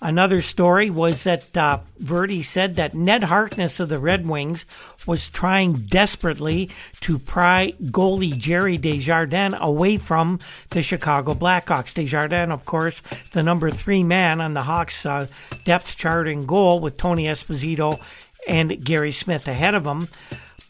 Another 0.00 0.42
story 0.42 0.90
was 0.90 1.24
that 1.24 1.56
uh, 1.56 1.80
Verdi 1.98 2.42
said 2.42 2.76
that 2.76 2.94
Ned 2.94 3.24
Harkness 3.24 3.80
of 3.80 3.88
the 3.88 3.98
Red 3.98 4.28
Wings 4.28 4.64
was 5.06 5.28
trying 5.28 5.86
desperately 5.86 6.70
to 7.00 7.18
pry 7.18 7.74
goalie 7.82 8.38
Jerry 8.38 8.78
Desjardins 8.78 9.56
away 9.58 9.98
from 9.98 10.38
the 10.70 10.82
Chicago 10.82 11.34
Blackhawks. 11.34 11.94
Desjardins, 11.94 12.52
of 12.52 12.64
course, 12.64 13.00
the 13.32 13.42
number 13.42 13.70
three 13.70 14.04
man 14.04 14.40
on 14.40 14.54
the 14.54 14.62
Hawks' 14.62 15.04
uh, 15.04 15.26
depth 15.64 15.96
chart 15.96 16.28
in 16.28 16.46
goal 16.46 16.78
with 16.78 16.96
Tony 16.96 17.24
Esposito 17.24 17.98
and 18.46 18.84
Gary 18.84 19.10
Smith 19.10 19.48
ahead 19.48 19.74
of 19.74 19.84
him. 19.84 20.08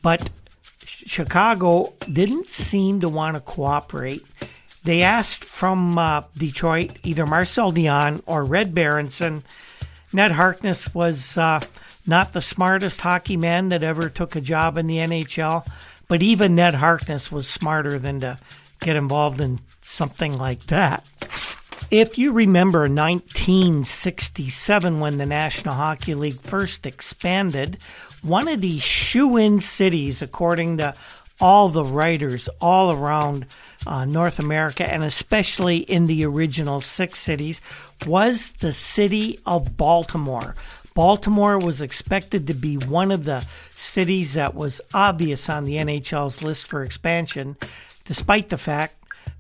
But 0.03 0.31
Chicago 0.79 1.93
didn't 2.11 2.49
seem 2.49 3.01
to 3.01 3.11
want 3.11 3.37
to 3.37 3.41
cooperate. 3.41 4.25
They 4.89 5.03
asked 5.03 5.45
from 5.45 5.99
uh, 5.99 6.23
Detroit 6.35 6.93
either 7.05 7.27
Marcel 7.27 7.75
Dionne 7.75 8.23
or 8.25 8.43
Red 8.43 8.75
Berenson. 8.75 9.45
Ned 10.15 10.33
Harkness 10.33 10.95
was 10.95 11.37
uh, 11.37 11.61
not 12.07 12.33
the 12.33 12.41
smartest 12.41 13.03
hockey 13.03 13.37
man 13.37 13.69
that 13.69 13.83
ever 13.83 14.09
took 14.09 14.35
a 14.35 14.41
job 14.41 14.79
in 14.79 14.87
the 14.87 14.97
NHL, 14.97 15.67
but 16.09 16.23
even 16.23 16.55
Ned 16.55 16.73
Harkness 16.73 17.31
was 17.31 17.47
smarter 17.47 17.99
than 17.99 18.21
to 18.21 18.39
get 18.81 18.97
involved 18.97 19.43
in 19.43 19.61
something 19.83 20.39
like 20.39 20.65
that. 20.69 21.05
If 21.91 22.17
you 22.17 22.33
remember 22.33 22.89
1967 22.89 25.01
when 25.01 25.19
the 25.19 25.27
National 25.27 25.75
Hockey 25.75 26.15
League 26.15 26.41
first 26.41 26.87
expanded, 26.87 27.77
one 28.23 28.49
of 28.49 28.63
the 28.63 28.79
shoe 28.79 29.37
in 29.37 29.61
cities, 29.61 30.23
according 30.23 30.79
to 30.79 30.95
all 31.39 31.69
the 31.69 31.85
writers 31.85 32.49
all 32.59 32.91
around 32.91 33.45
uh, 33.89 34.05
North 34.05 34.39
America 34.39 34.89
and 34.89 35.03
especially 35.03 35.79
in 35.79 36.07
the 36.07 36.25
original 36.25 36.81
six 36.81 37.19
cities, 37.19 37.61
was 38.07 38.53
the 38.61 38.73
city 38.73 39.41
of 39.47 39.77
Baltimore. 39.77 40.55
Baltimore 40.95 41.59
was 41.59 41.81
expected 41.81 42.47
to 42.47 42.55
be 42.55 42.77
one 42.77 43.11
of 43.11 43.25
the 43.25 43.47
cities 43.75 44.35
that 44.35 44.55
was 44.55 44.81
obvious 44.93 45.49
on 45.49 45.65
the 45.65 45.75
NHL's 45.75 46.43
list 46.43 46.67
for 46.67 46.83
expansion, 46.83 47.57
despite 48.05 48.49
the 48.49 48.59
fact 48.59 48.95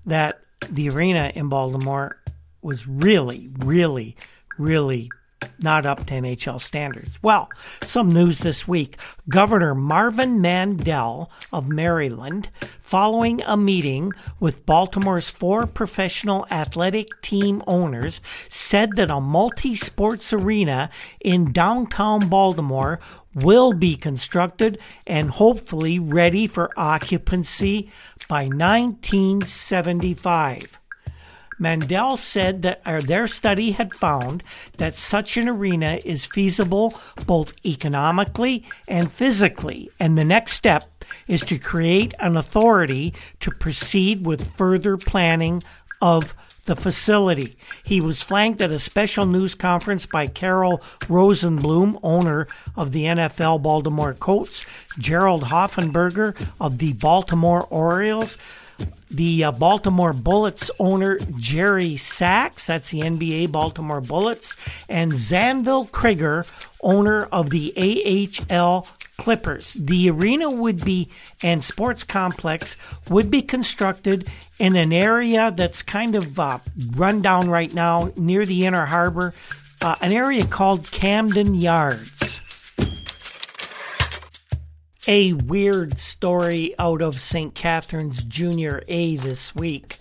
that 0.06 0.40
the 0.70 0.88
arena 0.88 1.32
in 1.34 1.48
Baltimore 1.48 2.16
was 2.62 2.86
really, 2.86 3.50
really, 3.58 4.16
really 4.56 5.10
not 5.58 5.86
up 5.86 6.06
to 6.06 6.14
NHL 6.14 6.60
standards. 6.60 7.18
Well, 7.22 7.48
some 7.82 8.08
news 8.08 8.40
this 8.40 8.68
week. 8.68 8.98
Governor 9.28 9.74
Marvin 9.74 10.40
Mandel 10.40 11.30
of 11.52 11.68
Maryland, 11.68 12.48
following 12.80 13.42
a 13.42 13.56
meeting 13.56 14.12
with 14.40 14.66
Baltimore's 14.66 15.30
four 15.30 15.66
professional 15.66 16.46
athletic 16.50 17.22
team 17.22 17.62
owners, 17.66 18.20
said 18.48 18.96
that 18.96 19.10
a 19.10 19.20
multi 19.20 19.76
sports 19.76 20.32
arena 20.32 20.90
in 21.20 21.52
downtown 21.52 22.28
Baltimore 22.28 22.98
will 23.34 23.72
be 23.72 23.96
constructed 23.96 24.78
and 25.06 25.30
hopefully 25.30 25.98
ready 25.98 26.46
for 26.46 26.70
occupancy 26.76 27.90
by 28.28 28.44
1975. 28.44 30.77
Mandel 31.58 32.16
said 32.16 32.62
that 32.62 32.82
their 33.06 33.26
study 33.26 33.72
had 33.72 33.94
found 33.94 34.42
that 34.76 34.94
such 34.94 35.36
an 35.36 35.48
arena 35.48 35.98
is 36.04 36.26
feasible 36.26 36.98
both 37.26 37.52
economically 37.64 38.64
and 38.86 39.12
physically, 39.12 39.90
and 39.98 40.16
the 40.16 40.24
next 40.24 40.52
step 40.52 41.04
is 41.26 41.40
to 41.42 41.58
create 41.58 42.14
an 42.18 42.36
authority 42.36 43.14
to 43.40 43.50
proceed 43.50 44.24
with 44.24 44.54
further 44.56 44.96
planning 44.96 45.62
of 46.00 46.34
the 46.66 46.76
facility. 46.76 47.56
He 47.82 47.98
was 47.98 48.20
flanked 48.22 48.60
at 48.60 48.70
a 48.70 48.78
special 48.78 49.24
news 49.24 49.54
conference 49.54 50.04
by 50.04 50.26
Carroll 50.26 50.78
Rosenbloom, 51.00 51.98
owner 52.02 52.46
of 52.76 52.92
the 52.92 53.04
NFL 53.04 53.62
Baltimore 53.62 54.12
Colts, 54.12 54.66
Gerald 54.98 55.44
Hoffenberger 55.44 56.38
of 56.60 56.76
the 56.76 56.92
Baltimore 56.92 57.66
Orioles, 57.70 58.36
the 59.10 59.44
uh, 59.44 59.52
Baltimore 59.52 60.12
Bullets 60.12 60.70
owner 60.78 61.18
Jerry 61.36 61.96
Sachs, 61.96 62.66
that's 62.66 62.90
the 62.90 63.00
NBA 63.00 63.50
Baltimore 63.52 64.00
Bullets, 64.00 64.54
and 64.88 65.12
Zanvyl 65.12 65.90
Krieger, 65.90 66.44
owner 66.82 67.22
of 67.32 67.50
the 67.50 67.72
AHL 68.50 68.86
Clippers. 69.16 69.74
The 69.74 70.10
arena 70.10 70.50
would 70.50 70.84
be 70.84 71.08
and 71.42 71.64
sports 71.64 72.04
complex 72.04 72.76
would 73.10 73.30
be 73.30 73.42
constructed 73.42 74.28
in 74.58 74.76
an 74.76 74.92
area 74.92 75.52
that's 75.54 75.82
kind 75.82 76.14
of 76.14 76.38
uh, 76.38 76.58
run 76.90 77.22
down 77.22 77.48
right 77.48 77.72
now 77.72 78.12
near 78.16 78.46
the 78.46 78.64
Inner 78.64 78.86
Harbor, 78.86 79.34
uh, 79.80 79.96
an 80.00 80.12
area 80.12 80.46
called 80.46 80.90
Camden 80.90 81.54
Yards 81.54 82.47
a 85.08 85.32
weird 85.32 85.98
story 85.98 86.74
out 86.78 87.00
of 87.00 87.18
St. 87.18 87.54
Catharines 87.54 88.22
Junior 88.24 88.82
A 88.88 89.16
this 89.16 89.54
week. 89.54 89.96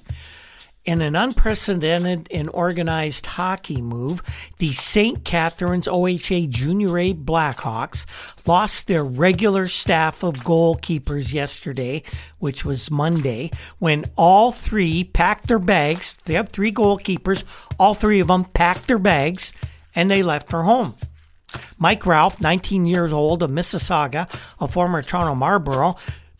In 0.83 1.01
an 1.01 1.15
unprecedented 1.15 2.27
and 2.29 2.49
organized 2.49 3.25
hockey 3.25 3.81
move, 3.81 4.21
the 4.57 4.73
St. 4.73 5.23
Catharines 5.23 5.87
OHA 5.87 6.49
Junior 6.49 6.99
A 6.99 7.13
Blackhawks 7.13 8.05
lost 8.45 8.87
their 8.87 9.03
regular 9.03 9.69
staff 9.69 10.23
of 10.23 10.43
goalkeepers 10.43 11.31
yesterday, 11.31 12.03
which 12.39 12.65
was 12.65 12.91
Monday, 12.91 13.51
when 13.79 14.03
all 14.17 14.51
three 14.51 15.05
packed 15.05 15.47
their 15.47 15.57
bags. 15.57 16.17
They 16.25 16.33
have 16.33 16.49
three 16.49 16.73
goalkeepers. 16.73 17.45
All 17.79 17.93
three 17.93 18.19
of 18.19 18.27
them 18.27 18.43
packed 18.43 18.87
their 18.87 18.99
bags 18.99 19.53
and 19.95 20.11
they 20.11 20.21
left 20.21 20.49
for 20.49 20.63
home. 20.63 20.95
Mike 21.77 22.05
Ralph, 22.05 22.41
19 22.41 22.85
years 22.85 23.13
old 23.13 23.43
of 23.43 23.49
Mississauga, 23.51 24.27
a 24.59 24.67
former 24.67 25.01
Toronto 25.01 25.35
Marlboro, 25.35 25.95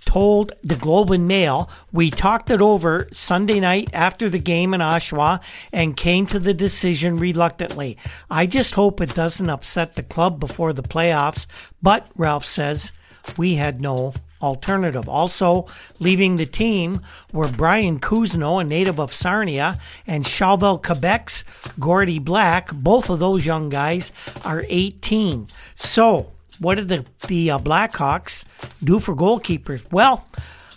told 0.05 0.53
the 0.63 0.75
Globe 0.75 1.11
and 1.11 1.27
Mail, 1.27 1.69
we 1.91 2.09
talked 2.09 2.49
it 2.49 2.61
over 2.61 3.07
Sunday 3.11 3.59
night 3.59 3.89
after 3.93 4.29
the 4.29 4.39
game 4.39 4.73
in 4.73 4.81
Oshawa 4.81 5.41
and 5.71 5.97
came 5.97 6.25
to 6.27 6.39
the 6.39 6.53
decision 6.53 7.17
reluctantly. 7.17 7.97
I 8.29 8.47
just 8.47 8.75
hope 8.75 9.01
it 9.01 9.13
doesn't 9.13 9.49
upset 9.49 9.95
the 9.95 10.03
club 10.03 10.39
before 10.39 10.73
the 10.73 10.83
playoffs, 10.83 11.45
but 11.81 12.07
Ralph 12.15 12.45
says 12.45 12.91
we 13.37 13.55
had 13.55 13.81
no 13.81 14.13
alternative. 14.41 15.07
Also 15.09 15.67
leaving 15.99 16.37
the 16.37 16.45
team 16.45 17.01
were 17.31 17.47
Brian 17.47 17.99
Kuzno, 17.99 18.61
a 18.61 18.63
native 18.63 18.99
of 18.99 19.13
Sarnia, 19.13 19.79
and 20.05 20.23
Chalvel 20.23 20.81
Quebec's 20.81 21.43
Gordy 21.79 22.19
Black. 22.19 22.71
Both 22.71 23.09
of 23.09 23.19
those 23.19 23.45
young 23.45 23.69
guys 23.69 24.11
are 24.43 24.65
18. 24.67 25.47
So 25.75 26.31
what 26.59 26.75
did 26.75 26.87
the 26.87 27.05
the 27.27 27.51
uh, 27.51 27.59
Blackhawks 27.59 28.43
do 28.83 28.99
for 28.99 29.15
goalkeepers? 29.15 29.83
Well, 29.91 30.27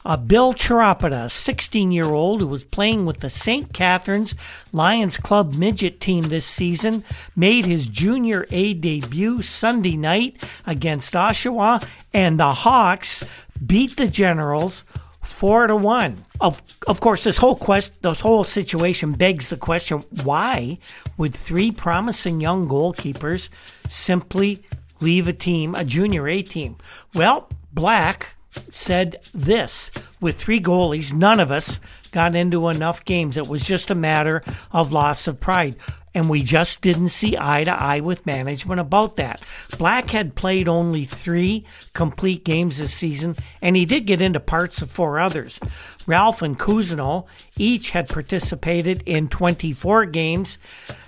uh, 0.04 0.16
Bill 0.16 0.54
Chiaropata, 0.54 1.24
a 1.24 1.30
16 1.30 1.92
year 1.92 2.06
old 2.06 2.40
who 2.40 2.46
was 2.46 2.64
playing 2.64 3.04
with 3.06 3.20
the 3.20 3.30
St. 3.30 3.72
Catharines 3.72 4.34
Lions 4.72 5.18
Club 5.18 5.54
midget 5.54 6.00
team 6.00 6.24
this 6.24 6.46
season, 6.46 7.04
made 7.36 7.66
his 7.66 7.86
junior 7.86 8.46
A 8.50 8.74
debut 8.74 9.42
Sunday 9.42 9.96
night 9.96 10.42
against 10.66 11.14
Oshawa, 11.14 11.86
and 12.12 12.40
the 12.40 12.52
Hawks 12.52 13.24
beat 13.64 13.96
the 13.96 14.06
Generals 14.06 14.84
four 15.22 15.66
to 15.66 15.76
one. 15.76 16.24
Of 16.40 16.60
of 16.86 17.00
course, 17.00 17.24
this 17.24 17.36
whole 17.36 17.56
quest, 17.56 17.92
this 18.02 18.20
whole 18.20 18.44
situation 18.44 19.12
begs 19.12 19.48
the 19.48 19.56
question: 19.56 20.04
Why 20.24 20.78
would 21.16 21.34
three 21.34 21.70
promising 21.70 22.40
young 22.40 22.68
goalkeepers 22.68 23.48
simply 23.88 24.62
leave 25.00 25.28
a 25.28 25.32
team, 25.32 25.74
a 25.74 25.84
junior 25.84 26.28
A 26.28 26.42
team? 26.42 26.76
Well, 27.14 27.48
Black 27.72 28.34
said 28.70 29.20
this 29.32 29.90
with 30.20 30.36
three 30.36 30.60
goalies, 30.60 31.12
none 31.12 31.40
of 31.40 31.50
us 31.50 31.78
got 32.10 32.34
into 32.34 32.68
enough 32.68 33.04
games. 33.04 33.36
It 33.36 33.48
was 33.48 33.64
just 33.64 33.90
a 33.90 33.94
matter 33.94 34.42
of 34.72 34.92
loss 34.92 35.28
of 35.28 35.40
pride. 35.40 35.76
And 36.12 36.28
we 36.28 36.42
just 36.42 36.80
didn't 36.80 37.10
see 37.10 37.36
eye 37.38 37.64
to 37.64 37.70
eye 37.70 38.00
with 38.00 38.26
management 38.26 38.80
about 38.80 39.16
that. 39.16 39.42
Black 39.78 40.10
had 40.10 40.34
played 40.34 40.66
only 40.66 41.04
three 41.04 41.64
complete 41.94 42.44
games 42.44 42.78
this 42.78 42.92
season, 42.92 43.36
and 43.62 43.76
he 43.76 43.84
did 43.84 44.06
get 44.06 44.20
into 44.20 44.40
parts 44.40 44.82
of 44.82 44.90
four 44.90 45.20
others. 45.20 45.60
Ralph 46.06 46.42
and 46.42 46.58
Cousineau 46.58 47.26
each 47.56 47.90
had 47.90 48.08
participated 48.08 49.04
in 49.06 49.28
24 49.28 50.06
games. 50.06 50.58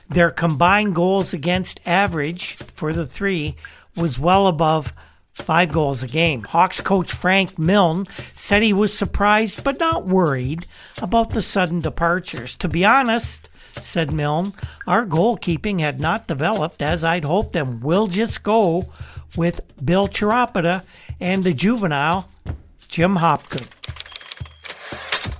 Their 0.08 0.30
combined 0.30 0.94
goals 0.94 1.32
against 1.32 1.80
average 1.84 2.54
for 2.56 2.92
the 2.92 3.06
three 3.06 3.56
was 3.96 4.18
well 4.18 4.46
above 4.46 4.92
five 5.34 5.72
goals 5.72 6.02
a 6.02 6.06
game. 6.06 6.42
Hawks 6.42 6.80
coach 6.80 7.12
Frank 7.12 7.58
Milne 7.58 8.06
said 8.34 8.62
he 8.62 8.72
was 8.72 8.96
surprised 8.96 9.64
but 9.64 9.80
not 9.80 10.06
worried 10.06 10.66
about 11.00 11.30
the 11.30 11.42
sudden 11.42 11.80
departures. 11.80 12.56
To 12.56 12.68
be 12.68 12.84
honest, 12.84 13.48
said 13.80 14.12
Milne, 14.12 14.52
our 14.86 15.06
goalkeeping 15.06 15.80
had 15.80 16.00
not 16.00 16.26
developed 16.26 16.82
as 16.82 17.02
I'd 17.02 17.24
hoped, 17.24 17.56
and 17.56 17.82
we'll 17.82 18.06
just 18.06 18.42
go 18.42 18.92
with 19.36 19.60
Bill 19.84 20.08
Chiaropata 20.08 20.84
and 21.20 21.42
the 21.44 21.54
juvenile 21.54 22.28
Jim 22.88 23.16
Hopgood. 23.16 23.68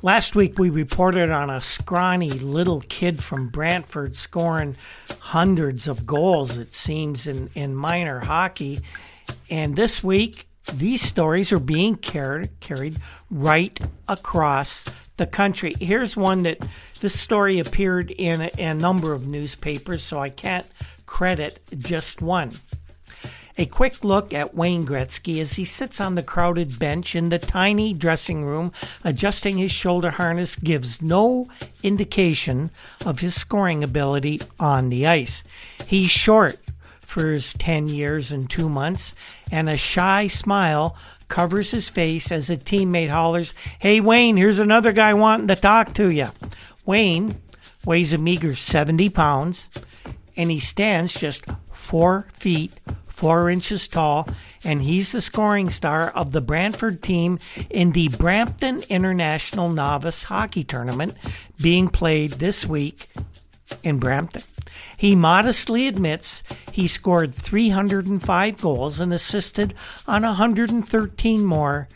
Last 0.04 0.34
week 0.34 0.58
we 0.58 0.68
reported 0.68 1.30
on 1.30 1.48
a 1.48 1.60
scrawny 1.60 2.30
little 2.30 2.80
kid 2.88 3.22
from 3.22 3.50
Brantford 3.50 4.16
scoring 4.16 4.76
hundreds 5.20 5.86
of 5.86 6.06
goals, 6.06 6.58
it 6.58 6.74
seems, 6.74 7.26
in, 7.26 7.50
in 7.54 7.76
minor 7.76 8.20
hockey. 8.20 8.80
And 9.48 9.76
this 9.76 10.02
week, 10.02 10.48
these 10.74 11.02
stories 11.02 11.52
are 11.52 11.60
being 11.60 11.96
carried, 11.96 12.58
carried 12.58 12.96
right 13.30 13.78
across 14.08 14.84
the 15.22 15.26
country. 15.28 15.76
Here's 15.78 16.16
one 16.16 16.42
that 16.42 16.58
this 17.00 17.18
story 17.18 17.60
appeared 17.60 18.10
in 18.10 18.40
a, 18.40 18.50
a 18.58 18.74
number 18.74 19.12
of 19.12 19.24
newspapers, 19.24 20.02
so 20.02 20.18
I 20.18 20.30
can't 20.30 20.66
credit 21.06 21.60
just 21.76 22.20
one. 22.20 22.54
A 23.56 23.66
quick 23.66 24.02
look 24.02 24.32
at 24.32 24.56
Wayne 24.56 24.84
Gretzky 24.84 25.40
as 25.40 25.52
he 25.52 25.64
sits 25.64 26.00
on 26.00 26.16
the 26.16 26.24
crowded 26.24 26.76
bench 26.76 27.14
in 27.14 27.28
the 27.28 27.38
tiny 27.38 27.94
dressing 27.94 28.44
room, 28.44 28.72
adjusting 29.04 29.58
his 29.58 29.70
shoulder 29.70 30.10
harness, 30.10 30.56
gives 30.56 31.00
no 31.00 31.46
indication 31.84 32.72
of 33.06 33.20
his 33.20 33.36
scoring 33.36 33.84
ability 33.84 34.40
on 34.58 34.88
the 34.88 35.06
ice. 35.06 35.44
He's 35.86 36.10
short 36.10 36.58
for 37.00 37.30
his 37.30 37.54
10 37.54 37.86
years 37.86 38.32
and 38.32 38.50
two 38.50 38.68
months, 38.68 39.14
and 39.52 39.68
a 39.68 39.76
shy 39.76 40.26
smile 40.26 40.96
covers 41.32 41.70
his 41.70 41.88
face 41.88 42.30
as 42.30 42.50
a 42.50 42.58
teammate 42.58 43.08
hollers, 43.08 43.54
Hey, 43.78 44.00
Wayne, 44.00 44.36
here's 44.36 44.58
another 44.58 44.92
guy 44.92 45.14
wanting 45.14 45.48
to 45.48 45.56
talk 45.56 45.94
to 45.94 46.10
you. 46.10 46.28
Wayne 46.84 47.40
weighs 47.86 48.12
a 48.12 48.18
meager 48.18 48.54
70 48.54 49.08
pounds, 49.08 49.70
and 50.36 50.50
he 50.50 50.60
stands 50.60 51.14
just 51.14 51.46
four 51.70 52.28
feet 52.34 52.72
four 53.06 53.48
inches 53.48 53.88
tall, 53.88 54.28
and 54.62 54.82
he's 54.82 55.12
the 55.12 55.22
scoring 55.22 55.70
star 55.70 56.10
of 56.10 56.32
the 56.32 56.40
Brantford 56.42 57.02
team 57.02 57.38
in 57.70 57.92
the 57.92 58.08
Brampton 58.08 58.82
International 58.90 59.70
Novice 59.70 60.24
Hockey 60.24 60.64
Tournament 60.64 61.14
being 61.60 61.88
played 61.88 62.32
this 62.32 62.66
week 62.66 63.08
in 63.82 63.98
Brampton. 63.98 64.42
He 65.02 65.16
modestly 65.16 65.88
admits 65.88 66.44
he 66.70 66.86
scored 66.86 67.34
305 67.34 68.60
goals 68.60 69.00
and 69.00 69.12
assisted 69.12 69.74
on 70.06 70.22
113 70.22 71.44
more 71.44 71.88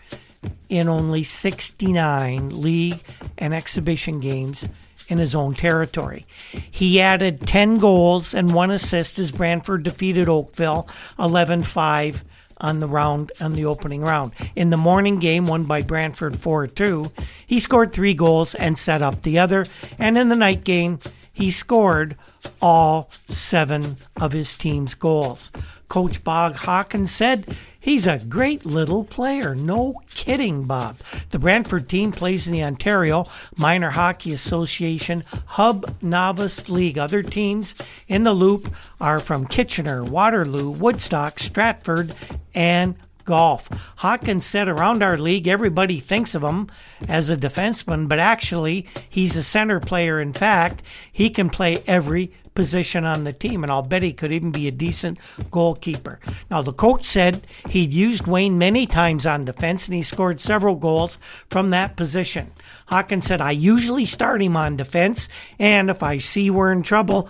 in 0.69 0.89
only 0.89 1.23
69 1.23 2.61
league 2.61 2.99
and 3.39 3.55
exhibition 3.55 4.19
games 4.19 4.69
in 5.07 5.19
his 5.19 5.37
own 5.37 5.55
territory. 5.55 6.27
He 6.69 7.01
added 7.01 7.47
10 7.47 7.79
goals 7.79 8.35
and 8.35 8.53
one 8.53 8.73
assist 8.73 9.21
as 9.21 9.31
Brantford 9.31 9.85
defeated 9.85 10.29
Oakville 10.29 10.89
11 11.17 11.63
5 11.63 12.25
on 12.57 12.81
the 12.81 12.89
round 12.89 13.31
on 13.41 13.53
the 13.53 13.67
opening 13.67 14.01
round. 14.01 14.33
In 14.57 14.71
the 14.71 14.77
morning 14.77 15.21
game 15.21 15.47
won 15.47 15.63
by 15.63 15.83
Brantford 15.83 16.39
4-2, 16.39 17.13
he 17.47 17.61
scored 17.61 17.93
3 17.93 18.15
goals 18.15 18.57
and 18.57 18.77
set 18.77 19.01
up 19.01 19.23
the 19.23 19.39
other, 19.39 19.65
and 19.97 20.19
in 20.19 20.29
the 20.29 20.35
night 20.35 20.65
game 20.65 20.99
he 21.33 21.53
scored 21.53 22.17
all 22.61 23.11
7 23.29 23.97
of 24.17 24.33
his 24.33 24.57
team's 24.57 24.95
goals. 24.95 25.51
Coach 25.89 26.25
Bob 26.25 26.57
Hawkins 26.57 27.13
said 27.13 27.57
He's 27.87 28.09
a 28.09 28.19
great 28.19 28.67
little 28.67 29.05
player. 29.05 29.55
No 29.55 30.03
kidding, 30.11 30.65
Bob. 30.65 30.97
The 31.31 31.39
Brantford 31.39 31.89
team 31.89 32.11
plays 32.11 32.49
in 32.49 32.53
the 32.53 32.65
Ontario 32.65 33.27
Minor 33.57 33.91
Hockey 33.91 34.33
Association 34.33 35.23
Hub 35.47 35.95
Novice 36.03 36.69
League. 36.69 36.99
Other 36.99 37.23
teams 37.23 37.77
in 38.09 38.25
the 38.25 38.33
loop 38.33 38.75
are 39.01 39.21
from 39.21 39.47
Kitchener, 39.47 40.03
Waterloo, 40.03 40.69
Woodstock, 40.69 41.39
Stratford, 41.39 42.13
and 42.57 42.97
Guelph. 43.27 43.69
Hawkins 43.97 44.47
said 44.47 44.69
around 44.69 45.03
our 45.03 45.19
league, 45.19 45.49
everybody 45.49 46.01
thinks 46.01 46.35
of 46.35 46.43
him 46.43 46.69
as 47.09 47.29
a 47.29 47.37
defenseman, 47.37 48.09
but 48.09 48.19
actually, 48.19 48.87
he's 49.09 49.37
a 49.37 49.43
center 49.43 49.81
player. 49.81 50.21
In 50.21 50.33
fact, 50.33 50.83
he 51.13 51.29
can 51.29 51.51
play 51.51 51.83
every 51.87 52.33
position 52.55 53.05
on 53.05 53.25
the 53.25 53.33
team, 53.33 53.63
and 53.63 53.71
I'll 53.71 53.83
bet 53.83 54.03
he 54.03 54.13
could 54.13 54.33
even 54.33 54.51
be 54.51 54.67
a 54.67 54.73
decent 54.73 55.19
goalkeeper. 55.51 56.19
Now, 56.51 56.63
the 56.63 56.73
coach 56.73 57.05
said 57.05 57.47
he'd 57.69 57.93
used 57.93 58.27
Wayne 58.27 58.59
many 58.59 58.87
times 58.87 59.27
on 59.27 59.45
defense, 59.45 59.87
and 59.87 59.95
he 59.95 60.03
scored 60.03 60.41
several 60.41 60.75
goals 60.75 61.19
from 61.51 61.71
that 61.71 61.97
position. 61.97 62.53
Hawkins 62.87 63.27
said, 63.27 63.41
I 63.41 63.51
usually 63.53 64.07
start 64.07 64.43
him 64.43 64.57
on 64.57 64.77
defense, 64.77 65.29
and 65.59 65.91
if 65.91 66.03
I 66.03 66.19
see 66.19 66.51
we're 66.51 66.73
in 66.73 66.83
trouble, 66.83 67.29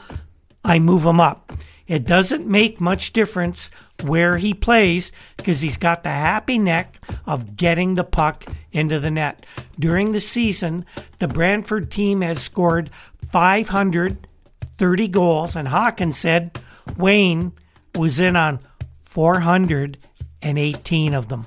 I 0.64 0.78
move 0.78 1.04
him 1.04 1.20
up. 1.20 1.52
It 1.86 2.04
doesn't 2.04 2.46
make 2.46 2.80
much 2.80 3.12
difference 3.12 3.70
where 4.02 4.36
he 4.36 4.54
plays 4.54 5.12
because 5.36 5.60
he's 5.60 5.78
got 5.78 6.02
the 6.02 6.10
happy 6.10 6.58
neck 6.58 6.98
of 7.26 7.56
getting 7.56 7.94
the 7.94 8.04
puck 8.04 8.44
into 8.72 9.00
the 9.00 9.10
net. 9.10 9.46
During 9.78 10.12
the 10.12 10.20
season, 10.20 10.84
the 11.18 11.28
Brantford 11.28 11.90
team 11.90 12.20
has 12.20 12.42
scored 12.42 12.90
530 13.30 15.08
goals, 15.08 15.56
and 15.56 15.68
Hawkins 15.68 16.18
said 16.18 16.60
Wayne 16.96 17.52
was 17.94 18.20
in 18.20 18.36
on 18.36 18.60
418 19.02 21.14
of 21.14 21.28
them. 21.28 21.46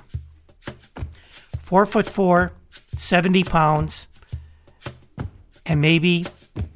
Four 1.60 1.86
foot 1.86 2.10
four, 2.10 2.52
70 2.96 3.44
pounds, 3.44 4.08
and 5.64 5.80
maybe 5.80 6.26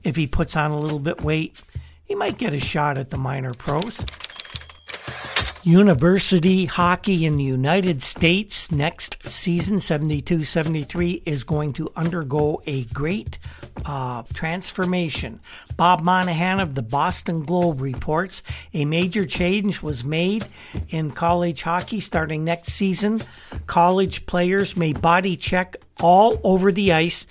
if 0.05 0.15
he 0.15 0.27
puts 0.27 0.57
on 0.57 0.71
a 0.71 0.79
little 0.79 1.01
bit 1.01 1.23
weight, 1.23 1.61
he 2.05 2.15
might 2.15 2.39
get 2.39 2.53
a 2.53 2.61
shot 2.61 2.97
at 2.97 3.11
the 3.11 3.19
minor 3.19 3.53
pros. 3.55 3.99
University 5.67 6.67
hockey 6.67 7.25
in 7.25 7.39
the 7.39 7.45
United 7.45 8.03
States 8.03 8.71
next 8.71 9.27
season, 9.27 9.81
72 9.81 10.45
73, 10.45 11.23
is 11.25 11.43
going 11.43 11.73
to 11.73 11.91
undergo 11.97 12.61
a 12.67 12.85
great 12.85 13.39
uh, 13.87 14.23
transformation. 14.35 15.41
Bob 15.75 16.03
Monahan 16.03 16.61
of 16.61 16.75
the 16.75 16.83
Boston 16.83 17.47
Globe 17.47 17.81
reports 17.81 18.43
a 18.75 18.85
major 18.85 19.25
change 19.25 19.81
was 19.81 20.05
made 20.05 20.45
in 20.91 21.11
college 21.11 21.63
hockey 21.63 21.99
starting 21.99 22.45
next 22.45 22.75
season. 22.75 23.23
College 23.67 24.27
players 24.27 24.77
may 24.77 24.93
body 24.93 25.35
check 25.35 25.77
all 25.99 26.39
over 26.45 26.73
the 26.73 26.93
ice, 26.93 27.27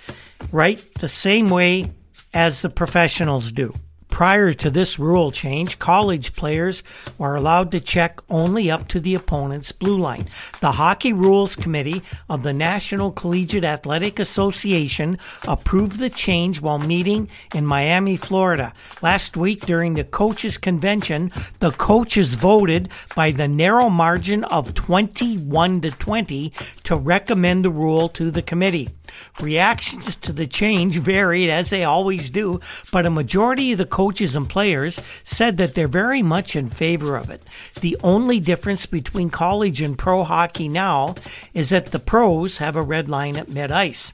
right? 0.50 0.82
The 0.94 1.08
same 1.08 1.50
way 1.50 1.92
as 2.32 2.62
the 2.62 2.70
professionals 2.70 3.52
do. 3.52 3.72
Prior 4.14 4.54
to 4.54 4.70
this 4.70 4.96
rule 4.96 5.32
change, 5.32 5.80
college 5.80 6.34
players 6.34 6.84
were 7.18 7.34
allowed 7.34 7.72
to 7.72 7.80
check 7.80 8.20
only 8.30 8.70
up 8.70 8.86
to 8.86 9.00
the 9.00 9.16
opponent's 9.16 9.72
blue 9.72 9.96
line. 9.96 10.28
The 10.60 10.70
Hockey 10.70 11.12
Rules 11.12 11.56
Committee 11.56 12.00
of 12.28 12.44
the 12.44 12.52
National 12.52 13.10
Collegiate 13.10 13.64
Athletic 13.64 14.20
Association 14.20 15.18
approved 15.48 15.98
the 15.98 16.10
change 16.10 16.60
while 16.60 16.78
meeting 16.78 17.28
in 17.52 17.66
Miami, 17.66 18.16
Florida. 18.16 18.72
Last 19.02 19.36
week 19.36 19.66
during 19.66 19.94
the 19.94 20.04
coaches 20.04 20.58
convention, 20.58 21.32
the 21.58 21.72
coaches 21.72 22.34
voted 22.34 22.90
by 23.16 23.32
the 23.32 23.48
narrow 23.48 23.90
margin 23.90 24.44
of 24.44 24.74
21 24.74 25.80
to 25.80 25.90
20 25.90 26.52
to 26.84 26.94
recommend 26.94 27.64
the 27.64 27.70
rule 27.70 28.08
to 28.10 28.30
the 28.30 28.42
committee. 28.42 28.90
Reactions 29.40 30.16
to 30.16 30.32
the 30.32 30.46
change 30.46 30.98
varied 30.98 31.50
as 31.50 31.70
they 31.70 31.84
always 31.84 32.30
do, 32.30 32.60
but 32.92 33.06
a 33.06 33.10
majority 33.10 33.72
of 33.72 33.78
the 33.78 33.86
coaches 33.86 34.34
and 34.34 34.48
players 34.48 35.00
said 35.22 35.56
that 35.56 35.74
they're 35.74 35.88
very 35.88 36.22
much 36.22 36.56
in 36.56 36.70
favor 36.70 37.16
of 37.16 37.30
it. 37.30 37.42
The 37.80 37.96
only 38.02 38.40
difference 38.40 38.86
between 38.86 39.30
college 39.30 39.80
and 39.80 39.98
pro 39.98 40.24
hockey 40.24 40.68
now 40.68 41.14
is 41.52 41.70
that 41.70 41.86
the 41.86 41.98
pros 41.98 42.58
have 42.58 42.76
a 42.76 42.82
red 42.82 43.08
line 43.08 43.36
at 43.36 43.48
mid 43.48 43.70
ice. 43.70 44.12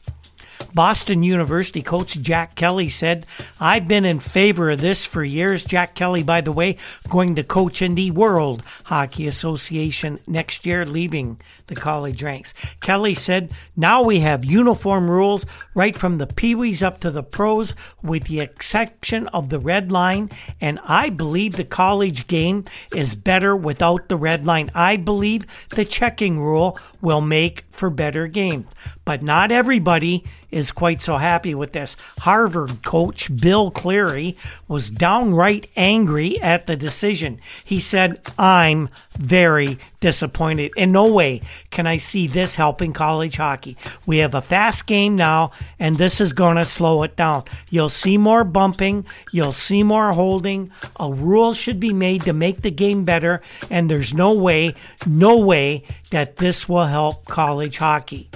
Boston 0.75 1.23
University 1.23 1.83
coach 1.83 2.21
Jack 2.21 2.55
Kelly 2.55 2.89
said, 2.89 3.27
I've 3.59 3.89
been 3.89 4.05
in 4.05 4.21
favor 4.21 4.71
of 4.71 4.81
this 4.81 5.05
for 5.05 5.25
years. 5.25 5.65
Jack 5.65 5.95
Kelly, 5.95 6.23
by 6.23 6.41
the 6.41 6.53
way, 6.53 6.77
going 7.09 7.35
to 7.35 7.43
coach 7.43 7.83
in 7.83 7.95
the 7.95 8.11
World 8.11 8.63
Hockey 8.85 9.27
Association 9.27 10.21
next 10.27 10.65
year, 10.65 10.87
leaving 10.87 11.41
the 11.67 11.75
college 11.75 12.23
ranks. 12.23 12.55
Kelly 12.81 13.15
said, 13.15 13.53
now 13.77 14.03
we 14.03 14.21
have 14.21 14.45
uniform 14.45 15.11
rules 15.11 15.45
right 15.75 15.97
from 15.97 16.19
the 16.19 16.27
peewees 16.27 16.83
up 16.83 17.01
to 17.01 17.11
the 17.11 17.23
pros, 17.23 17.75
with 18.03 18.25
the 18.25 18.41
exception 18.41 19.29
of 19.29 19.49
the 19.49 19.59
red 19.59 19.91
line. 19.91 20.31
And 20.61 20.79
I 20.85 21.11
believe 21.11 21.57
the 21.57 21.65
college 21.65 22.27
game 22.27 22.65
is 22.95 23.15
better 23.15 23.57
without 23.57 24.09
the 24.09 24.17
red 24.17 24.47
line. 24.47 24.71
I 24.75 24.97
believe 24.97 25.47
the 25.71 25.85
checking 25.85 26.41
rule 26.41 26.79
will 27.01 27.21
make 27.21 27.65
for 27.71 27.91
better 27.91 28.27
game. 28.27 28.67
But 29.11 29.25
not 29.25 29.51
everybody 29.51 30.23
is 30.53 30.71
quite 30.71 31.01
so 31.01 31.17
happy 31.17 31.53
with 31.53 31.73
this. 31.73 31.97
Harvard 32.21 32.85
coach 32.85 33.29
Bill 33.35 33.73
Cleary 33.73 34.37
was 34.69 34.89
downright 34.89 35.69
angry 35.77 36.41
at 36.41 36.69
the 36.69 36.77
decision. 36.77 37.41
He 37.65 37.81
said, 37.81 38.21
I'm 38.39 38.89
very 39.19 39.79
disappointed. 39.99 40.71
In 40.77 40.93
no 40.93 41.13
way 41.13 41.43
can 41.71 41.89
I 41.89 41.97
see 41.97 42.29
this 42.29 42.55
helping 42.55 42.93
college 42.93 43.37
hockey. 43.37 43.77
We 44.07 44.19
have 44.19 44.37
a 44.37 44.43
fast 44.43 44.87
game 44.87 45.17
now, 45.17 45.51
and 45.81 45.97
this 45.97 46.21
is 46.21 46.33
going 46.33 46.57
to 46.57 46.65
slow 46.65 47.03
it 47.03 47.17
down. 47.17 47.45
You'll 47.69 47.89
see 47.89 48.17
more 48.17 48.45
bumping, 48.45 49.07
you'll 49.33 49.51
see 49.51 49.83
more 49.83 50.13
holding. 50.13 50.71
A 51.01 51.13
rule 51.13 51.53
should 51.53 51.81
be 51.81 51.93
made 51.93 52.23
to 52.23 52.33
make 52.33 52.63
the 52.63 52.71
game 52.71 53.05
better, 53.05 53.43
and 53.71 53.91
there's 53.91 54.15
no 54.15 54.33
way, 54.35 54.77
no 55.05 55.37
way 55.37 55.83
that 56.11 56.37
this 56.37 56.69
will 56.69 56.87
help 56.87 57.25
college 57.27 57.79
hockey. 57.79 58.31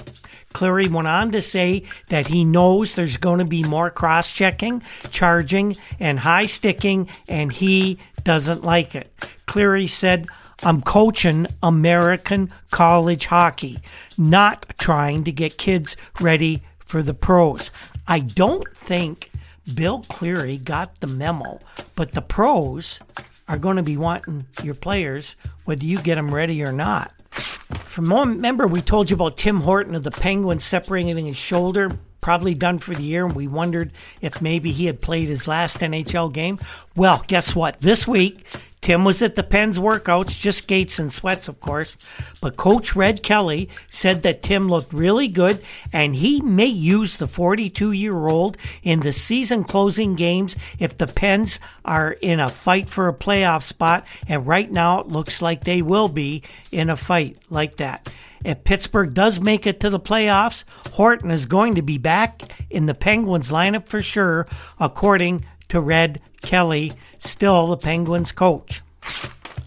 Cleary 0.55 0.87
went 0.87 1.09
on 1.09 1.33
to 1.33 1.41
say 1.41 1.83
that 2.07 2.27
he 2.27 2.45
knows 2.45 2.95
there's 2.95 3.17
going 3.17 3.39
to 3.39 3.45
be 3.45 3.61
more 3.61 3.89
cross 3.89 4.31
checking, 4.31 4.81
charging, 5.11 5.75
and 5.99 6.17
high 6.17 6.45
sticking, 6.45 7.09
and 7.27 7.51
he 7.51 7.99
doesn't 8.23 8.63
like 8.63 8.95
it. 8.95 9.11
Cleary 9.47 9.87
said, 9.87 10.27
I'm 10.63 10.81
coaching 10.81 11.47
American 11.61 12.53
college 12.71 13.25
hockey, 13.25 13.79
not 14.17 14.65
trying 14.77 15.25
to 15.25 15.33
get 15.33 15.57
kids 15.57 15.97
ready 16.21 16.63
for 16.85 17.03
the 17.03 17.13
pros. 17.13 17.69
I 18.07 18.21
don't 18.21 18.65
think 18.77 19.31
Bill 19.73 20.05
Cleary 20.07 20.57
got 20.57 21.01
the 21.01 21.07
memo, 21.07 21.59
but 21.95 22.13
the 22.13 22.21
pros 22.21 23.01
are 23.49 23.57
going 23.57 23.75
to 23.75 23.83
be 23.83 23.97
wanting 23.97 24.45
your 24.63 24.75
players 24.75 25.35
whether 25.65 25.83
you 25.83 25.97
get 25.97 26.15
them 26.15 26.33
ready 26.33 26.63
or 26.63 26.71
not. 26.71 27.11
From 27.35 28.11
remember, 28.11 28.67
we 28.67 28.81
told 28.81 29.09
you 29.09 29.15
about 29.15 29.37
Tim 29.37 29.61
Horton 29.61 29.95
of 29.95 30.03
the 30.03 30.11
Penguins 30.11 30.63
separating 30.63 31.25
his 31.25 31.37
shoulder, 31.37 31.97
probably 32.19 32.53
done 32.53 32.79
for 32.79 32.93
the 32.93 33.03
year, 33.03 33.25
and 33.25 33.35
we 33.35 33.47
wondered 33.47 33.91
if 34.19 34.41
maybe 34.41 34.71
he 34.71 34.85
had 34.85 35.01
played 35.01 35.29
his 35.29 35.47
last 35.47 35.79
NHL 35.79 36.33
game. 36.33 36.59
Well, 36.95 37.23
guess 37.27 37.55
what? 37.55 37.79
This 37.81 38.07
week, 38.07 38.45
Tim 38.85 39.03
was 39.03 39.23
at 39.23 39.35
the 39.35 39.41
Pens 39.41 39.79
workouts, 39.79 40.39
just 40.39 40.59
skates 40.59 40.99
and 40.99 41.11
sweats, 41.11 41.47
of 41.47 41.59
course. 41.59 41.97
But 42.39 42.55
Coach 42.55 42.95
Red 42.95 43.23
Kelly 43.23 43.67
said 43.89 44.21
that 44.21 44.43
Tim 44.43 44.69
looked 44.69 44.93
really 44.93 45.27
good 45.27 45.63
and 45.91 46.15
he 46.15 46.39
may 46.39 46.67
use 46.67 47.17
the 47.17 47.25
42 47.25 47.93
year 47.93 48.27
old 48.27 48.57
in 48.83 48.99
the 48.99 49.11
season 49.11 49.63
closing 49.63 50.13
games 50.13 50.55
if 50.77 50.95
the 50.99 51.07
Pens 51.07 51.59
are 51.83 52.11
in 52.11 52.39
a 52.39 52.47
fight 52.47 52.87
for 52.87 53.07
a 53.07 53.13
playoff 53.15 53.63
spot. 53.63 54.05
And 54.27 54.45
right 54.45 54.71
now 54.71 54.99
it 54.99 55.07
looks 55.07 55.41
like 55.41 55.63
they 55.63 55.81
will 55.81 56.07
be 56.07 56.43
in 56.71 56.91
a 56.91 56.95
fight 56.95 57.39
like 57.49 57.77
that. 57.77 58.13
If 58.43 58.63
Pittsburgh 58.65 59.15
does 59.15 59.39
make 59.39 59.65
it 59.65 59.79
to 59.79 59.89
the 59.89 59.99
playoffs, 59.99 60.63
Horton 60.91 61.31
is 61.31 61.47
going 61.47 61.73
to 61.73 61.81
be 61.81 61.97
back 61.97 62.43
in 62.69 62.85
the 62.85 62.93
Penguins 62.93 63.49
lineup 63.49 63.87
for 63.87 64.03
sure, 64.03 64.45
according 64.79 65.43
to 65.69 65.79
Red 65.79 66.21
Kelly, 66.41 66.93
still 67.17 67.67
the 67.67 67.77
Penguins 67.77 68.31
coach. 68.31 68.81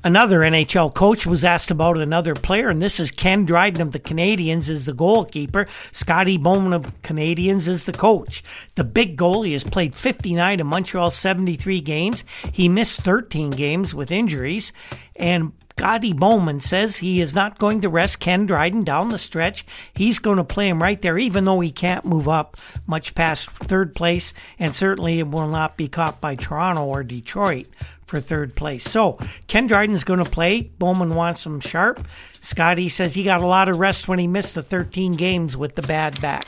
Another 0.05 0.41
NHL 0.41 0.95
coach 0.95 1.27
was 1.27 1.45
asked 1.45 1.73
about 1.73 1.99
another 1.99 2.35
player, 2.35 2.69
and 2.69 2.81
this 2.81 3.01
is 3.01 3.11
Ken 3.11 3.45
Dryden 3.45 3.83
of 3.83 3.91
the 3.91 3.99
Canadiens 3.99 4.69
is 4.69 4.87
the 4.87 4.93
goalkeeper. 4.93 5.67
Scotty 5.91 6.39
Bowman 6.39 6.73
of 6.73 7.03
Canadiens 7.03 7.67
is 7.67 7.85
the 7.85 7.93
coach. 7.93 8.45
The 8.77 8.85
big 8.85 9.17
goalie 9.17 9.55
has 9.55 9.65
played 9.65 9.97
59 9.97 10.61
in 10.61 10.67
Montreal 10.69 11.11
73 11.11 11.81
games. 11.81 12.23
He 12.53 12.69
missed 12.69 13.01
13 13.01 13.51
games 13.51 13.93
with 13.93 14.13
injuries, 14.13 14.73
and 15.17 15.53
Scotty 15.79 16.13
Bowman 16.13 16.59
says 16.59 16.97
he 16.97 17.21
is 17.21 17.37
not 17.37 17.61
going 17.61 17.83
to 17.83 17.89
rest 17.89 18.19
Ken 18.19 18.47
Dryden 18.47 18.83
down 18.83 19.11
the 19.11 19.17
stretch. 19.17 19.65
He's 19.95 20.19
going 20.19 20.39
to 20.39 20.43
play 20.43 20.69
him 20.69 20.83
right 20.83 21.01
there, 21.01 21.17
even 21.17 21.45
though 21.45 21.61
he 21.61 21.71
can't 21.71 22.05
move 22.05 22.29
up 22.29 22.57
much 22.85 23.15
past 23.15 23.49
third 23.49 23.95
place, 23.95 24.35
and 24.59 24.75
certainly 24.75 25.21
it 25.21 25.29
will 25.29 25.47
not 25.47 25.77
be 25.77 25.87
caught 25.87 26.21
by 26.21 26.35
Toronto 26.35 26.85
or 26.85 27.05
Detroit 27.05 27.69
for 28.05 28.19
third 28.19 28.57
place. 28.57 28.91
So 28.91 29.21
Ken 29.47 29.69
Dryden's 29.69 30.03
going 30.03 30.23
to 30.23 30.29
play. 30.29 30.63
Bowman 30.63 31.15
wants 31.15 31.47
him 31.47 31.61
sharp. 31.61 32.05
Scotty 32.41 32.89
says 32.89 33.15
he 33.15 33.23
got 33.23 33.41
a 33.41 33.47
lot 33.47 33.69
of 33.69 33.79
rest 33.79 34.09
when 34.09 34.19
he 34.19 34.27
missed 34.27 34.57
the 34.57 34.65
13 34.65 35.13
games 35.13 35.57
with 35.57 35.77
the 35.77 35.83
bad 35.83 36.21
back. 36.21 36.45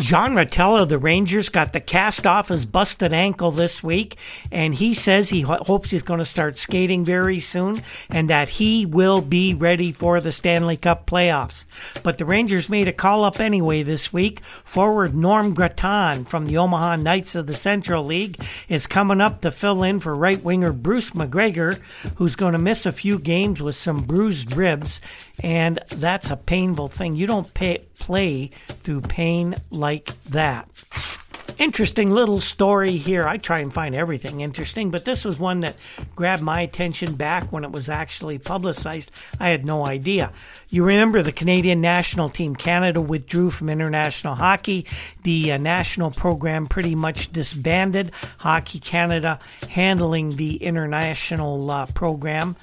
Jean 0.00 0.34
Ratelle 0.34 0.76
of 0.76 0.88
the 0.88 0.98
Rangers 0.98 1.48
got 1.48 1.72
the 1.72 1.80
cast 1.80 2.26
off 2.26 2.48
his 2.48 2.66
busted 2.66 3.12
ankle 3.12 3.50
this 3.50 3.82
week, 3.82 4.16
and 4.50 4.74
he 4.74 4.92
says 4.92 5.28
he 5.28 5.42
ho- 5.42 5.62
hopes 5.62 5.90
he's 5.90 6.02
going 6.02 6.18
to 6.18 6.26
start 6.26 6.58
skating 6.58 7.04
very 7.04 7.40
soon 7.40 7.80
and 8.10 8.28
that 8.28 8.48
he 8.48 8.84
will 8.84 9.20
be 9.20 9.54
ready 9.54 9.92
for 9.92 10.20
the 10.20 10.32
Stanley 10.32 10.76
Cup 10.76 11.06
playoffs. 11.06 11.64
But 12.02 12.18
the 12.18 12.24
Rangers 12.24 12.68
made 12.68 12.88
a 12.88 12.92
call 12.92 13.24
up 13.24 13.40
anyway 13.40 13.82
this 13.82 14.12
week. 14.12 14.42
Forward 14.44 15.14
Norm 15.14 15.54
Gratton 15.54 16.24
from 16.24 16.46
the 16.46 16.56
Omaha 16.56 16.96
Knights 16.96 17.34
of 17.34 17.46
the 17.46 17.54
Central 17.54 18.04
League 18.04 18.42
is 18.68 18.86
coming 18.86 19.20
up 19.20 19.40
to 19.42 19.50
fill 19.50 19.82
in 19.82 20.00
for 20.00 20.14
right 20.14 20.42
winger 20.42 20.72
Bruce 20.72 21.10
McGregor, 21.12 21.78
who's 22.16 22.36
going 22.36 22.52
to 22.52 22.58
miss 22.58 22.84
a 22.84 22.92
few 22.92 23.18
games 23.18 23.62
with 23.62 23.76
some 23.76 24.02
bruised 24.02 24.56
ribs, 24.56 25.00
and 25.40 25.80
that's 25.88 26.30
a 26.30 26.36
painful 26.36 26.88
thing. 26.88 27.16
You 27.16 27.26
don't 27.26 27.52
pay, 27.54 27.84
play 27.98 28.50
through 28.68 29.02
pain 29.02 29.56
like 29.70 30.14
that. 30.24 30.68
Interesting 31.56 32.10
little 32.10 32.40
story 32.40 32.96
here. 32.96 33.28
I 33.28 33.36
try 33.36 33.60
and 33.60 33.72
find 33.72 33.94
everything 33.94 34.40
interesting, 34.40 34.90
but 34.90 35.04
this 35.04 35.24
was 35.24 35.38
one 35.38 35.60
that 35.60 35.76
grabbed 36.16 36.42
my 36.42 36.62
attention 36.62 37.14
back 37.14 37.52
when 37.52 37.62
it 37.62 37.70
was 37.70 37.88
actually 37.88 38.38
publicized. 38.38 39.12
I 39.38 39.50
had 39.50 39.64
no 39.64 39.86
idea. 39.86 40.32
You 40.68 40.84
remember 40.84 41.22
the 41.22 41.30
Canadian 41.30 41.80
national 41.80 42.28
team. 42.30 42.56
Canada 42.56 43.00
withdrew 43.00 43.50
from 43.50 43.68
international 43.68 44.34
hockey. 44.34 44.84
The 45.22 45.52
uh, 45.52 45.58
national 45.58 46.10
program 46.10 46.66
pretty 46.66 46.96
much 46.96 47.32
disbanded. 47.32 48.10
Hockey 48.38 48.80
Canada 48.80 49.38
handling 49.70 50.30
the 50.30 50.56
international 50.56 51.70
uh, 51.70 51.86
program 51.86 52.56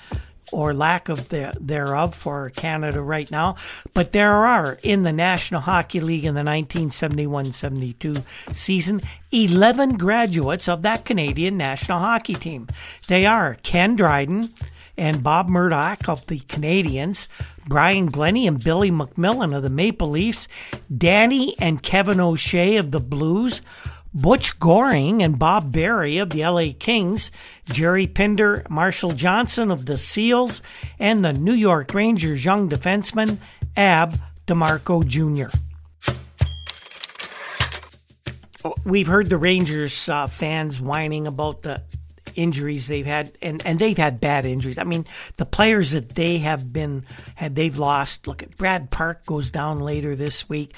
or 0.51 0.73
lack 0.73 1.09
of 1.09 1.29
the, 1.29 1.53
thereof 1.59 2.15
for 2.15 2.49
Canada 2.51 3.01
right 3.01 3.29
now. 3.31 3.55
But 3.93 4.11
there 4.11 4.33
are 4.33 4.77
in 4.83 5.03
the 5.03 5.13
National 5.13 5.61
Hockey 5.61 5.99
League 5.99 6.25
in 6.25 6.35
the 6.35 6.41
1971-72 6.41 8.23
season 8.51 9.01
11 9.31 9.97
graduates 9.97 10.67
of 10.67 10.81
that 10.81 11.05
Canadian 11.05 11.57
national 11.57 11.99
hockey 11.99 12.35
team. 12.35 12.67
They 13.07 13.25
are 13.25 13.57
Ken 13.63 13.95
Dryden 13.95 14.53
and 14.97 15.23
Bob 15.23 15.49
Murdoch 15.49 16.09
of 16.09 16.25
the 16.27 16.39
Canadiens, 16.41 17.27
Brian 17.65 18.07
Glennie 18.07 18.47
and 18.47 18.63
Billy 18.63 18.91
McMillan 18.91 19.55
of 19.55 19.63
the 19.63 19.69
Maple 19.69 20.09
Leafs, 20.09 20.47
Danny 20.95 21.55
and 21.59 21.81
Kevin 21.81 22.19
O'Shea 22.19 22.77
of 22.77 22.91
the 22.91 22.99
Blues, 22.99 23.61
Butch 24.13 24.59
Goring 24.59 25.23
and 25.23 25.39
Bob 25.39 25.71
Berry 25.71 26.17
of 26.17 26.31
the 26.31 26.41
LA 26.45 26.73
Kings, 26.77 27.31
Jerry 27.65 28.07
Pinder, 28.07 28.65
Marshall 28.69 29.11
Johnston 29.11 29.71
of 29.71 29.85
the 29.85 29.97
Seals, 29.97 30.61
and 30.99 31.23
the 31.23 31.33
New 31.33 31.53
York 31.53 31.93
Rangers 31.93 32.43
young 32.43 32.69
defenseman 32.69 33.37
Ab 33.77 34.19
DeMarco 34.47 35.05
Jr. 35.07 35.55
We've 38.85 39.07
heard 39.07 39.29
the 39.29 39.37
Rangers 39.37 40.09
uh, 40.09 40.27
fans 40.27 40.79
whining 40.81 41.25
about 41.25 41.61
the 41.63 41.81
injuries 42.35 42.87
they've 42.87 43.05
had, 43.05 43.31
and, 43.41 43.65
and 43.65 43.79
they've 43.79 43.97
had 43.97 44.19
bad 44.19 44.45
injuries. 44.45 44.77
I 44.77 44.83
mean, 44.83 45.05
the 45.37 45.45
players 45.45 45.91
that 45.91 46.15
they 46.15 46.39
have 46.39 46.71
been 46.71 47.05
had 47.35 47.55
they've 47.55 47.77
lost. 47.77 48.27
Look 48.27 48.43
at 48.43 48.57
Brad 48.57 48.91
Park 48.91 49.25
goes 49.25 49.49
down 49.51 49.79
later 49.79 50.15
this 50.15 50.47
week. 50.47 50.75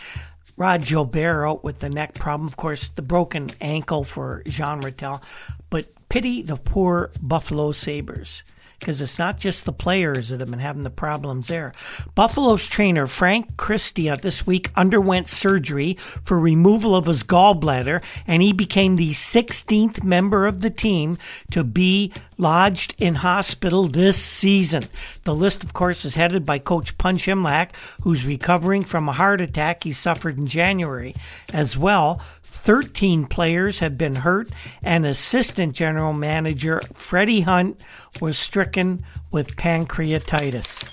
Rod 0.55 0.85
Gilbert 0.85 1.45
out 1.45 1.63
with 1.63 1.79
the 1.79 1.89
neck 1.89 2.13
problem. 2.13 2.47
Of 2.47 2.57
course, 2.57 2.89
the 2.89 3.01
broken 3.01 3.49
ankle 3.59 4.03
for 4.03 4.43
Jean 4.45 4.79
Ratelle. 4.81 5.21
But 5.69 5.87
pity 6.09 6.41
the 6.41 6.57
poor 6.57 7.11
Buffalo 7.21 7.71
Sabres 7.71 8.43
because 8.79 9.01
it's 9.01 9.19
not 9.19 9.39
just 9.39 9.65
the 9.65 9.71
players 9.71 10.29
that 10.29 10.39
have 10.39 10.49
been 10.49 10.59
having 10.59 10.83
the 10.83 10.89
problems 10.89 11.47
there. 11.47 11.73
Buffalo's 12.15 12.65
trainer 12.65 13.07
Frank 13.07 13.55
Christia 13.55 14.13
uh, 14.13 14.15
this 14.15 14.45
week 14.45 14.71
underwent 14.75 15.27
surgery 15.27 15.93
for 15.93 16.39
removal 16.39 16.95
of 16.95 17.05
his 17.05 17.23
gallbladder, 17.23 18.01
and 18.27 18.41
he 18.41 18.53
became 18.53 18.95
the 18.95 19.11
16th 19.11 20.03
member 20.03 20.45
of 20.45 20.61
the 20.61 20.69
team 20.69 21.17
to 21.51 21.63
be 21.63 22.11
lodged 22.37 22.95
in 22.97 23.15
hospital 23.15 23.87
this 23.87 24.21
season. 24.21 24.83
The 25.23 25.35
list, 25.35 25.63
of 25.63 25.73
course, 25.73 26.03
is 26.03 26.15
headed 26.15 26.45
by 26.45 26.59
Coach 26.59 26.97
Punch 26.97 27.27
Imlach, 27.27 27.69
who's 28.01 28.25
recovering 28.25 28.83
from 28.83 29.07
a 29.07 29.13
heart 29.13 29.41
attack 29.41 29.83
he 29.83 29.93
suffered 29.93 30.37
in 30.37 30.47
January. 30.47 31.15
As 31.53 31.77
well, 31.77 32.21
13 32.53 33.25
players 33.25 33.79
have 33.79 33.97
been 33.97 34.15
hurt, 34.15 34.49
and 34.81 35.05
assistant 35.05 35.73
general 35.73 36.13
manager 36.13 36.79
Freddie 36.93 37.41
Hunt 37.41 37.81
was 38.21 38.37
stricken 38.37 39.03
with 39.31 39.57
pancreatitis. 39.57 40.89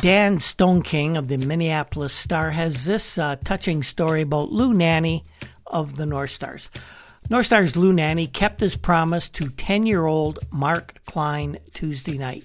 Dan 0.00 0.38
Stoneking 0.38 1.18
of 1.18 1.28
the 1.28 1.36
Minneapolis 1.36 2.12
Star 2.12 2.52
has 2.52 2.84
this 2.84 3.18
uh, 3.18 3.36
touching 3.44 3.82
story 3.82 4.22
about 4.22 4.52
Lou 4.52 4.72
Nanne 4.72 5.22
of 5.66 5.96
the 5.96 6.06
North 6.06 6.30
Stars. 6.30 6.70
North 7.28 7.46
Stars 7.46 7.74
Lou 7.74 7.92
Nanne 7.92 8.28
kept 8.28 8.60
his 8.60 8.76
promise 8.76 9.28
to 9.30 9.48
10 9.48 9.84
year 9.84 10.06
old 10.06 10.38
Mark 10.52 11.00
Klein 11.06 11.58
Tuesday 11.74 12.16
night. 12.16 12.44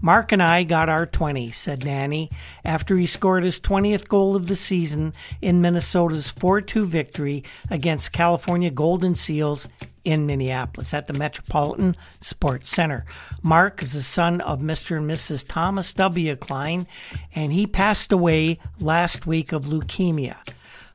Mark 0.00 0.32
and 0.32 0.42
I 0.42 0.62
got 0.62 0.88
our 0.88 1.04
20, 1.04 1.50
said 1.50 1.84
Nanne, 1.84 2.30
after 2.64 2.96
he 2.96 3.04
scored 3.04 3.44
his 3.44 3.60
20th 3.60 4.08
goal 4.08 4.34
of 4.34 4.46
the 4.46 4.56
season 4.56 5.12
in 5.42 5.60
Minnesota's 5.60 6.30
4 6.30 6.62
2 6.62 6.86
victory 6.86 7.44
against 7.70 8.12
California 8.12 8.70
Golden 8.70 9.14
Seals 9.14 9.68
in 10.02 10.26
Minneapolis 10.26 10.94
at 10.94 11.08
the 11.08 11.12
Metropolitan 11.12 11.94
Sports 12.22 12.70
Center. 12.70 13.04
Mark 13.42 13.82
is 13.82 13.92
the 13.92 14.02
son 14.02 14.40
of 14.40 14.60
Mr. 14.60 14.96
and 14.96 15.10
Mrs. 15.10 15.46
Thomas 15.46 15.92
W. 15.92 16.36
Klein, 16.36 16.86
and 17.34 17.52
he 17.52 17.66
passed 17.66 18.10
away 18.10 18.58
last 18.80 19.26
week 19.26 19.52
of 19.52 19.66
leukemia. 19.66 20.36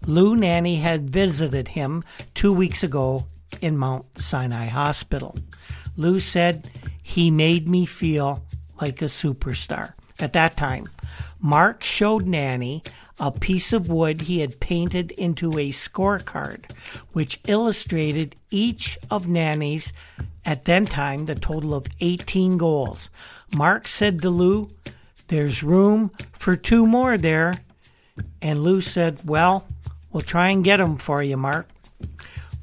Lou 0.06 0.36
Nanne 0.36 0.78
had 0.78 1.10
visited 1.10 1.70
him 1.70 2.04
two 2.34 2.54
weeks 2.54 2.84
ago 2.84 3.28
in 3.62 3.78
Mount 3.78 4.18
Sinai 4.18 4.68
Hospital. 4.68 5.36
Lou 5.96 6.20
said, 6.20 6.70
He 7.02 7.32
made 7.32 7.68
me 7.68 7.86
feel 7.86 8.44
like 8.80 9.02
a 9.02 9.06
superstar. 9.06 9.94
At 10.20 10.34
that 10.34 10.58
time, 10.58 10.88
Mark 11.40 11.84
showed 11.84 12.26
Nanne 12.26 12.82
a 13.20 13.32
piece 13.32 13.74
of 13.74 13.90
wood 13.90 14.22
he 14.22 14.40
had 14.40 14.60
painted 14.60 15.12
into 15.12 15.58
a 15.58 15.72
scorecard, 15.72 16.72
which 17.14 17.40
illustrated 17.48 18.36
each 18.52 18.98
of 19.10 19.28
Nanne's, 19.28 19.92
at 20.46 20.66
then 20.66 20.86
time, 20.86 21.26
the 21.26 21.36
total 21.36 21.74
of 21.74 21.88
18 22.00 22.58
goals. 22.58 23.10
Mark 23.56 23.88
said 23.88 24.22
to 24.22 24.30
Lou, 24.30 24.70
There's 25.28 25.64
room 25.64 26.12
for 26.34 26.56
two 26.56 26.86
more 26.86 27.18
there. 27.18 27.56
And 28.42 28.64
Lou 28.64 28.82
said, 28.82 29.20
Well, 29.26 29.68
we'll 30.18 30.24
try 30.24 30.50
and 30.50 30.64
get 30.64 30.78
them 30.78 30.98
for 30.98 31.22
you, 31.22 31.38
Mark. 31.38 31.70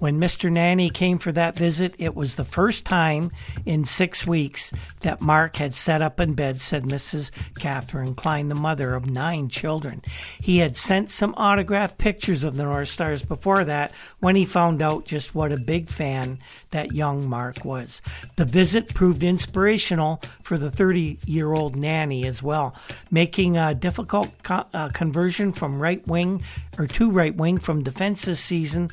When 0.05 0.21
Mr. 0.21 0.53
Nanne 0.53 0.91
came 0.91 1.17
for 1.17 1.33
that 1.33 1.57
visit, 1.57 1.95
it 1.97 2.15
was 2.15 2.35
the 2.35 2.45
first 2.45 2.85
time 2.85 3.31
in 3.65 3.87
six 3.87 4.27
weeks 4.27 4.71
that 5.01 5.23
Mark 5.23 5.57
had 5.57 5.73
sat 5.73 6.03
up 6.03 6.21
in 6.21 6.35
bed, 6.35 6.61
said 6.61 6.83
Mrs. 6.83 7.31
Catherine 7.59 8.15
Klein, 8.15 8.51
the 8.51 8.55
mother 8.55 8.93
of 8.95 9.09
nine 9.09 9.49
children. 9.49 10.03
He 10.39 10.59
had 10.59 10.77
sent 10.77 11.11
some 11.11 11.33
autographed 11.39 11.97
pictures 11.97 12.45
of 12.45 12.57
the 12.57 12.65
North 12.65 12.91
Stars 12.91 13.25
before 13.25 13.65
that 13.65 13.93
when 14.21 14.37
he 14.37 14.45
found 14.45 14.83
out 14.83 15.07
just 15.07 15.35
what 15.35 15.53
a 15.53 15.57
big 15.57 15.89
fan 15.89 16.37
that 16.71 16.93
young 16.93 17.27
Mark 17.27 17.65
was. 17.65 18.03
The 18.37 18.45
visit 18.45 18.93
proved 18.93 19.25
inspirational 19.25 20.21
for 20.43 20.59
the 20.59 20.71
30 20.71 21.21
year 21.25 21.55
old 21.55 21.77
Nanne 21.77 22.27
as 22.27 22.43
well, 22.43 22.77
making 23.11 23.57
a 23.57 23.75
difficult 23.75 24.31
co- 24.43 24.67
uh, 24.75 24.91
conversion 24.91 25.55
from 25.55 25.81
right 25.81 26.07
wing 26.07 26.45
or 26.77 26.87
to 26.89 27.11
right 27.11 27.35
wing 27.35 27.57
from 27.57 27.83
defense 27.83 28.27
this 28.27 28.41
season 28.41 28.91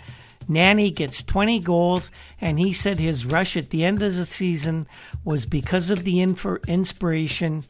Nanne 0.52 0.94
gets 0.94 1.24
20 1.24 1.60
goals, 1.60 2.12
and 2.40 2.60
he 2.60 2.74
said 2.74 3.00
his 3.00 3.26
rush 3.26 3.56
at 3.56 3.70
the 3.70 3.86
end 3.86 4.02
of 4.02 4.16
the 4.16 4.26
season 4.26 4.88
was 5.24 5.46
because 5.46 5.90
of 5.90 6.04
the 6.04 6.22
inspiration 6.22 7.64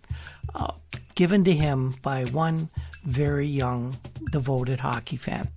uh, 0.56 0.72
given 1.16 1.44
to 1.44 1.54
him 1.54 1.96
by 2.02 2.26
one 2.26 2.70
very 3.04 3.48
young, 3.48 3.98
devoted 4.32 4.80
hockey 4.80 5.18
fan. 5.18 5.48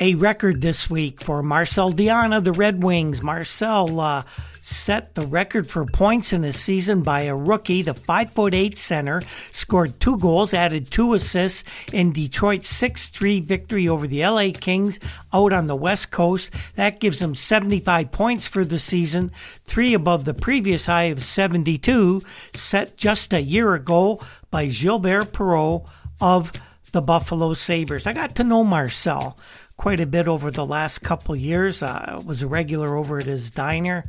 A 0.00 0.14
record 0.16 0.62
this 0.62 0.90
week 0.90 1.20
for 1.20 1.42
Marcel 1.42 1.90
of 2.32 2.44
the 2.44 2.52
Red 2.52 2.82
Wings. 2.82 3.22
Marcel 3.22 4.00
uh, 4.00 4.22
set 4.62 5.16
the 5.16 5.26
record 5.26 5.68
for 5.68 5.84
points 5.84 6.32
in 6.32 6.44
a 6.44 6.52
season 6.52 7.02
by 7.02 7.22
a 7.22 7.34
rookie. 7.34 7.82
The 7.82 7.94
5'8 7.94 8.78
center 8.78 9.20
scored 9.50 9.98
two 9.98 10.16
goals, 10.18 10.54
added 10.54 10.90
two 10.90 11.14
assists 11.14 11.64
in 11.92 12.12
Detroit's 12.12 12.68
6 12.68 13.08
3 13.08 13.40
victory 13.40 13.88
over 13.88 14.06
the 14.06 14.24
LA 14.24 14.50
Kings 14.58 15.00
out 15.32 15.52
on 15.52 15.66
the 15.66 15.76
West 15.76 16.12
Coast. 16.12 16.50
That 16.76 17.00
gives 17.00 17.20
him 17.20 17.34
75 17.34 18.12
points 18.12 18.46
for 18.46 18.64
the 18.64 18.78
season, 18.78 19.32
three 19.64 19.94
above 19.94 20.24
the 20.24 20.34
previous 20.34 20.86
high 20.86 21.04
of 21.04 21.20
72, 21.20 22.22
set 22.54 22.96
just 22.96 23.32
a 23.32 23.42
year 23.42 23.74
ago 23.74 24.20
by 24.50 24.66
Gilbert 24.66 25.32
Perreault 25.32 25.88
of 26.20 26.52
the 26.92 27.02
Buffalo 27.02 27.54
Sabres. 27.54 28.06
I 28.06 28.12
got 28.12 28.36
to 28.36 28.44
know 28.44 28.62
Marcel 28.62 29.36
quite 29.76 29.98
a 29.98 30.06
bit 30.06 30.28
over 30.28 30.52
the 30.52 30.64
last 30.64 31.00
couple 31.00 31.34
years. 31.34 31.82
I 31.82 32.14
uh, 32.14 32.20
was 32.20 32.42
a 32.42 32.46
regular 32.46 32.96
over 32.96 33.18
at 33.18 33.24
his 33.24 33.50
diner. 33.50 34.04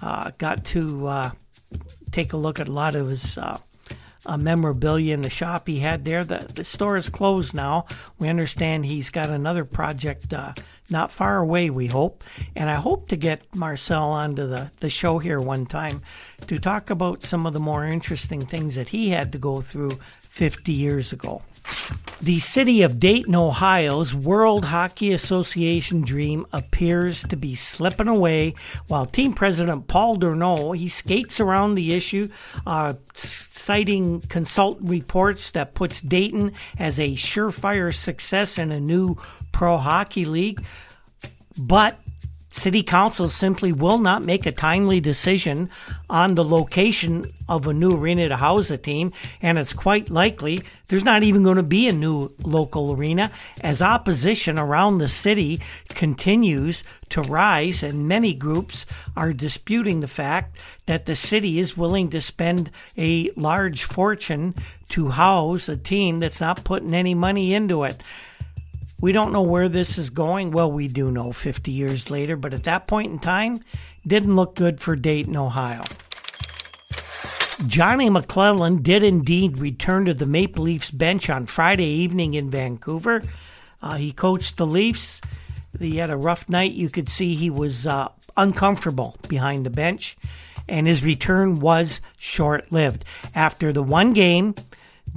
Uh, 0.00 0.30
got 0.38 0.64
to 0.66 1.06
uh, 1.06 1.30
take 2.12 2.32
a 2.32 2.36
look 2.36 2.60
at 2.60 2.68
a 2.68 2.72
lot 2.72 2.94
of 2.94 3.08
his 3.08 3.36
uh, 3.38 3.58
uh, 4.26 4.36
memorabilia 4.36 5.14
in 5.14 5.22
the 5.22 5.30
shop 5.30 5.66
he 5.66 5.80
had 5.80 6.04
there. 6.04 6.24
The, 6.24 6.50
the 6.54 6.64
store 6.64 6.96
is 6.96 7.08
closed 7.08 7.54
now. 7.54 7.86
We 8.18 8.28
understand 8.28 8.86
he's 8.86 9.10
got 9.10 9.30
another 9.30 9.64
project 9.64 10.32
uh, 10.32 10.52
not 10.90 11.10
far 11.10 11.38
away, 11.38 11.70
we 11.70 11.86
hope. 11.86 12.24
And 12.56 12.70
I 12.70 12.76
hope 12.76 13.08
to 13.08 13.16
get 13.16 13.42
Marcel 13.54 14.10
onto 14.10 14.46
the, 14.46 14.70
the 14.80 14.90
show 14.90 15.18
here 15.18 15.40
one 15.40 15.66
time 15.66 16.02
to 16.46 16.58
talk 16.58 16.90
about 16.90 17.22
some 17.22 17.46
of 17.46 17.52
the 17.52 17.60
more 17.60 17.84
interesting 17.84 18.44
things 18.44 18.74
that 18.74 18.88
he 18.88 19.10
had 19.10 19.32
to 19.32 19.38
go 19.38 19.60
through 19.60 19.92
50 20.20 20.72
years 20.72 21.12
ago. 21.12 21.42
The 22.20 22.40
city 22.40 22.82
of 22.82 22.98
Dayton, 22.98 23.36
Ohio's 23.36 24.12
World 24.12 24.64
Hockey 24.66 25.12
Association 25.12 26.02
dream 26.02 26.46
appears 26.52 27.22
to 27.22 27.36
be 27.36 27.54
slipping 27.54 28.08
away 28.08 28.54
while 28.88 29.06
team 29.06 29.34
president 29.34 29.86
Paul 29.86 30.18
Durneau, 30.18 30.76
he 30.76 30.88
skates 30.88 31.38
around 31.38 31.76
the 31.76 31.94
issue, 31.94 32.28
uh, 32.66 32.94
citing 33.14 34.20
consultant 34.22 34.90
reports 34.90 35.52
that 35.52 35.74
puts 35.74 36.00
Dayton 36.00 36.54
as 36.76 36.98
a 36.98 37.14
surefire 37.14 37.94
success 37.94 38.58
in 38.58 38.72
a 38.72 38.80
new 38.80 39.16
pro 39.52 39.76
hockey 39.76 40.24
league. 40.24 40.58
But 41.56 41.98
City 42.50 42.82
Council 42.82 43.28
simply 43.28 43.72
will 43.72 43.98
not 43.98 44.22
make 44.22 44.46
a 44.46 44.52
timely 44.52 45.00
decision 45.00 45.70
on 46.08 46.34
the 46.34 46.44
location 46.44 47.24
of 47.48 47.66
a 47.66 47.74
new 47.74 47.96
arena 47.96 48.28
to 48.28 48.36
house 48.36 48.70
a 48.70 48.78
team, 48.78 49.12
and 49.42 49.58
it's 49.58 49.72
quite 49.72 50.10
likely 50.10 50.60
there's 50.88 51.04
not 51.04 51.22
even 51.22 51.42
going 51.42 51.56
to 51.56 51.62
be 51.62 51.88
a 51.88 51.92
new 51.92 52.30
local 52.42 52.92
arena 52.94 53.30
as 53.60 53.82
opposition 53.82 54.58
around 54.58 54.98
the 54.98 55.08
city 55.08 55.60
continues 55.90 56.82
to 57.10 57.20
rise, 57.22 57.82
and 57.82 58.08
many 58.08 58.34
groups 58.34 58.86
are 59.16 59.32
disputing 59.32 60.00
the 60.00 60.08
fact 60.08 60.58
that 60.86 61.06
the 61.06 61.16
city 61.16 61.58
is 61.58 61.76
willing 61.76 62.08
to 62.10 62.20
spend 62.20 62.70
a 62.96 63.30
large 63.36 63.84
fortune 63.84 64.54
to 64.88 65.10
house 65.10 65.68
a 65.68 65.76
team 65.76 66.20
that's 66.20 66.40
not 66.40 66.64
putting 66.64 66.94
any 66.94 67.14
money 67.14 67.54
into 67.54 67.84
it. 67.84 68.02
We 69.00 69.12
don't 69.12 69.32
know 69.32 69.42
where 69.42 69.68
this 69.68 69.96
is 69.96 70.10
going. 70.10 70.50
Well, 70.50 70.72
we 70.72 70.88
do 70.88 71.10
know 71.10 71.32
50 71.32 71.70
years 71.70 72.10
later, 72.10 72.36
but 72.36 72.52
at 72.52 72.64
that 72.64 72.88
point 72.88 73.12
in 73.12 73.18
time, 73.20 73.60
didn't 74.04 74.34
look 74.34 74.56
good 74.56 74.80
for 74.80 74.96
Dayton, 74.96 75.36
Ohio. 75.36 75.82
Johnny 77.66 78.08
McLellan 78.08 78.82
did 78.82 79.04
indeed 79.04 79.58
return 79.58 80.04
to 80.06 80.14
the 80.14 80.26
Maple 80.26 80.64
Leafs 80.64 80.90
bench 80.90 81.30
on 81.30 81.46
Friday 81.46 81.86
evening 81.86 82.34
in 82.34 82.50
Vancouver. 82.50 83.22
Uh, 83.80 83.96
he 83.96 84.12
coached 84.12 84.56
the 84.56 84.66
Leafs. 84.66 85.20
He 85.78 85.98
had 85.98 86.10
a 86.10 86.16
rough 86.16 86.48
night. 86.48 86.72
You 86.72 86.88
could 86.88 87.08
see 87.08 87.34
he 87.34 87.50
was 87.50 87.86
uh, 87.86 88.08
uncomfortable 88.36 89.16
behind 89.28 89.64
the 89.64 89.70
bench, 89.70 90.16
and 90.68 90.86
his 90.86 91.04
return 91.04 91.60
was 91.60 92.00
short 92.16 92.72
lived. 92.72 93.04
After 93.34 93.72
the 93.72 93.82
one 93.82 94.12
game, 94.12 94.54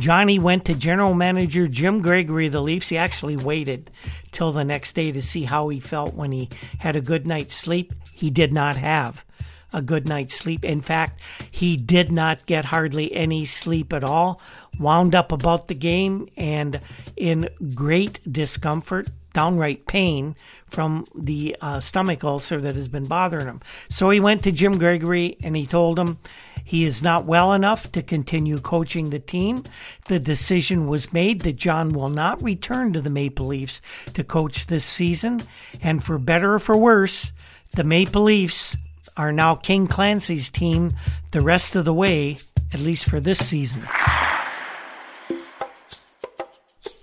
Johnny 0.01 0.39
went 0.39 0.65
to 0.65 0.73
general 0.73 1.13
manager 1.13 1.67
Jim 1.67 2.01
Gregory 2.01 2.47
of 2.47 2.53
the 2.53 2.61
Leafs. 2.61 2.89
He 2.89 2.97
actually 2.97 3.37
waited 3.37 3.91
till 4.31 4.51
the 4.51 4.63
next 4.63 4.93
day 4.93 5.11
to 5.11 5.21
see 5.21 5.43
how 5.43 5.69
he 5.69 5.79
felt 5.79 6.15
when 6.15 6.31
he 6.31 6.49
had 6.79 6.95
a 6.95 7.01
good 7.01 7.27
night's 7.27 7.53
sleep. 7.53 7.93
He 8.11 8.31
did 8.31 8.51
not 8.51 8.77
have 8.77 9.23
a 9.71 9.81
good 9.83 10.07
night's 10.07 10.33
sleep. 10.33 10.65
In 10.65 10.81
fact, 10.81 11.21
he 11.51 11.77
did 11.77 12.11
not 12.11 12.47
get 12.47 12.65
hardly 12.65 13.13
any 13.13 13.45
sleep 13.45 13.93
at 13.93 14.03
all, 14.03 14.41
wound 14.79 15.13
up 15.13 15.31
about 15.31 15.67
the 15.67 15.75
game 15.75 16.27
and 16.35 16.79
in 17.15 17.47
great 17.75 18.19
discomfort, 18.29 19.07
downright 19.33 19.85
pain 19.85 20.35
from 20.71 21.05
the 21.13 21.55
uh, 21.61 21.79
stomach 21.79 22.23
ulcer 22.23 22.59
that 22.61 22.75
has 22.75 22.87
been 22.87 23.05
bothering 23.05 23.45
him. 23.45 23.61
So 23.89 24.09
he 24.09 24.19
went 24.19 24.43
to 24.43 24.51
Jim 24.51 24.77
Gregory 24.77 25.37
and 25.43 25.55
he 25.55 25.65
told 25.65 25.99
him 25.99 26.17
he 26.63 26.85
is 26.85 27.03
not 27.03 27.25
well 27.25 27.53
enough 27.53 27.91
to 27.91 28.01
continue 28.01 28.57
coaching 28.57 29.09
the 29.09 29.19
team. 29.19 29.63
The 30.05 30.19
decision 30.19 30.87
was 30.87 31.11
made 31.11 31.41
that 31.41 31.57
John 31.57 31.89
will 31.89 32.09
not 32.09 32.41
return 32.41 32.93
to 32.93 33.01
the 33.01 33.09
Maple 33.09 33.47
Leafs 33.47 33.81
to 34.13 34.23
coach 34.23 34.67
this 34.67 34.85
season. 34.85 35.41
And 35.81 36.03
for 36.03 36.17
better 36.17 36.53
or 36.53 36.59
for 36.59 36.77
worse, 36.77 37.31
the 37.73 37.83
Maple 37.83 38.23
Leafs 38.23 38.77
are 39.17 39.33
now 39.33 39.55
King 39.55 39.87
Clancy's 39.87 40.49
team 40.49 40.93
the 41.31 41.41
rest 41.41 41.75
of 41.75 41.85
the 41.85 41.93
way, 41.93 42.37
at 42.73 42.79
least 42.79 43.09
for 43.09 43.19
this 43.19 43.45
season. 43.45 43.83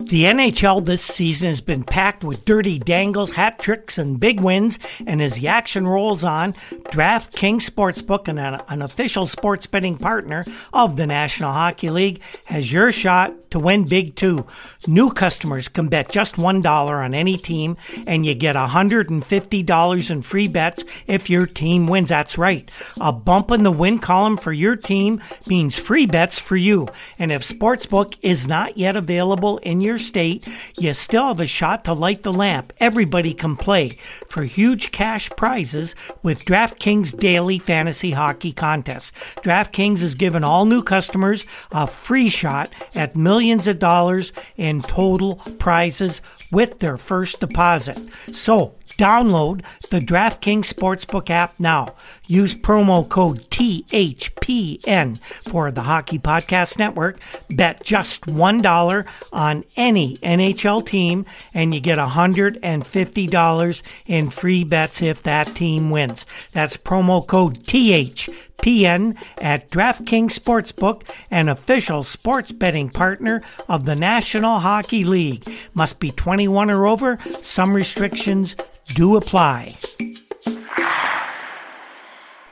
The 0.01 0.23
NHL 0.23 0.85
this 0.85 1.01
season 1.01 1.49
has 1.49 1.59
been 1.59 1.83
packed 1.83 2.23
with 2.23 2.45
dirty 2.45 2.79
dangles, 2.79 3.31
hat 3.31 3.59
tricks, 3.59 3.97
and 3.97 4.17
big 4.17 4.39
wins. 4.39 4.79
And 5.05 5.21
as 5.21 5.35
the 5.35 5.49
action 5.49 5.85
rolls 5.85 6.23
on, 6.23 6.53
DraftKings 6.53 7.69
Sportsbook, 7.69 8.29
an, 8.29 8.37
an 8.39 8.81
official 8.81 9.27
sports 9.27 9.65
betting 9.65 9.97
partner 9.97 10.45
of 10.71 10.95
the 10.95 11.05
National 11.05 11.51
Hockey 11.51 11.89
League, 11.89 12.21
has 12.45 12.71
your 12.71 12.93
shot 12.93 13.51
to 13.51 13.59
win 13.59 13.83
big 13.83 14.15
too. 14.15 14.47
New 14.87 15.11
customers 15.11 15.67
can 15.67 15.89
bet 15.89 16.09
just 16.09 16.35
$1 16.37 16.65
on 16.65 17.13
any 17.13 17.35
team, 17.35 17.75
and 18.07 18.25
you 18.25 18.35
get 18.35 18.55
$150 18.55 20.09
in 20.09 20.21
free 20.21 20.47
bets 20.47 20.85
if 21.07 21.29
your 21.29 21.45
team 21.45 21.87
wins. 21.87 22.07
That's 22.07 22.37
right. 22.37 22.67
A 23.01 23.11
bump 23.11 23.51
in 23.51 23.63
the 23.63 23.71
win 23.71 23.99
column 23.99 24.37
for 24.37 24.53
your 24.53 24.77
team 24.77 25.21
means 25.45 25.77
free 25.77 26.05
bets 26.05 26.39
for 26.39 26.55
you. 26.55 26.87
And 27.19 27.33
if 27.33 27.41
Sportsbook 27.41 28.15
is 28.21 28.47
not 28.47 28.77
yet 28.77 28.95
available 28.95 29.57
in 29.57 29.81
your 29.81 29.88
state, 29.97 30.47
you 30.77 30.93
still 30.93 31.29
have 31.29 31.39
a 31.39 31.47
shot 31.47 31.85
to 31.85 31.93
light 31.93 32.23
the 32.23 32.33
lamp. 32.33 32.73
Everybody 32.79 33.33
can 33.33 33.55
play 33.55 33.89
for 34.29 34.43
huge 34.43 34.91
cash 34.91 35.29
prizes 35.31 35.95
with 36.21 36.45
DraftKings 36.45 37.17
Daily 37.17 37.57
Fantasy 37.57 38.11
Hockey 38.11 38.51
Contest. 38.51 39.13
DraftKings 39.43 39.99
has 39.99 40.15
given 40.15 40.43
all 40.43 40.65
new 40.65 40.83
customers 40.83 41.45
a 41.71 41.87
free 41.87 42.29
shot 42.29 42.71
at 42.93 43.15
millions 43.15 43.67
of 43.67 43.79
dollars 43.79 44.31
in 44.57 44.81
total 44.81 45.37
prizes 45.57 46.21
with 46.51 46.79
their 46.79 46.97
first 46.97 47.39
deposit. 47.39 47.97
So, 48.33 48.73
Download 48.99 49.63
the 49.91 50.01
DraftKings 50.01 50.73
Sportsbook 50.73 51.29
app 51.29 51.57
now. 51.57 51.95
Use 52.27 52.53
promo 52.53 53.07
code 53.07 53.39
THPN 53.49 55.19
for 55.49 55.71
the 55.71 55.83
Hockey 55.83 56.19
Podcast 56.19 56.77
Network. 56.77 57.17
Bet 57.49 57.81
just 57.81 58.23
$1 58.23 59.07
on 59.31 59.63
any 59.77 60.17
NHL 60.17 60.85
team 60.85 61.25
and 61.53 61.73
you 61.73 61.79
get 61.79 61.97
$150 61.97 63.81
in 64.05 64.29
free 64.29 64.63
bets 64.65 65.01
if 65.01 65.23
that 65.23 65.47
team 65.55 65.89
wins. 65.91 66.25
That's 66.51 66.75
promo 66.75 67.25
code 67.25 67.59
THPN 67.59 68.48
at 68.61 69.69
DraftKings 69.69 70.37
Sportsbook, 70.37 71.09
an 71.31 71.49
official 71.49 72.03
sports 72.03 72.51
betting 72.51 72.89
partner 72.89 73.41
of 73.67 73.85
the 73.85 73.95
National 73.95 74.59
Hockey 74.59 75.03
League. 75.03 75.45
Must 75.73 75.99
be 75.99 76.11
21 76.11 76.69
or 76.69 76.85
over. 76.85 77.17
Some 77.41 77.73
restrictions 77.73 78.55
do 78.85 79.15
apply. 79.15 79.77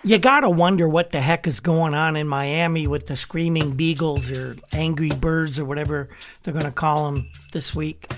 You 0.04 0.18
gotta 0.18 0.50
wonder 0.50 0.88
what 0.88 1.12
the 1.12 1.20
heck 1.20 1.46
is 1.46 1.60
going 1.60 1.94
on 1.94 2.16
in 2.16 2.28
Miami 2.28 2.88
with 2.88 3.08
the 3.08 3.18
screaming 3.18 3.72
beagles 3.74 4.32
or 4.32 4.56
angry 4.72 5.10
birds 5.10 5.60
or 5.60 5.66
whatever 5.66 6.08
they're 6.44 6.54
gonna 6.54 6.72
call 6.72 7.12
them 7.12 7.26
this 7.52 7.76
week. 7.76 8.14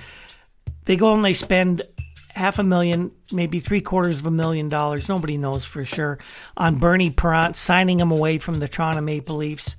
They 0.85 0.95
go 0.95 1.15
and 1.15 1.25
they 1.25 1.33
spend 1.33 1.81
half 2.39 2.57
a 2.57 2.63
million, 2.63 3.11
maybe 3.33 3.59
three 3.59 3.81
quarters 3.81 4.21
of 4.21 4.25
a 4.25 4.31
million 4.31 4.69
dollars, 4.69 5.09
nobody 5.09 5.37
knows 5.37 5.65
for 5.65 5.83
sure, 5.83 6.17
on 6.55 6.77
Bernie 6.77 7.11
Parent, 7.11 7.57
signing 7.57 7.99
him 7.99 8.11
away 8.11 8.37
from 8.37 8.55
the 8.55 8.67
Toronto 8.67 9.01
Maple 9.01 9.35
Leafs. 9.35 9.75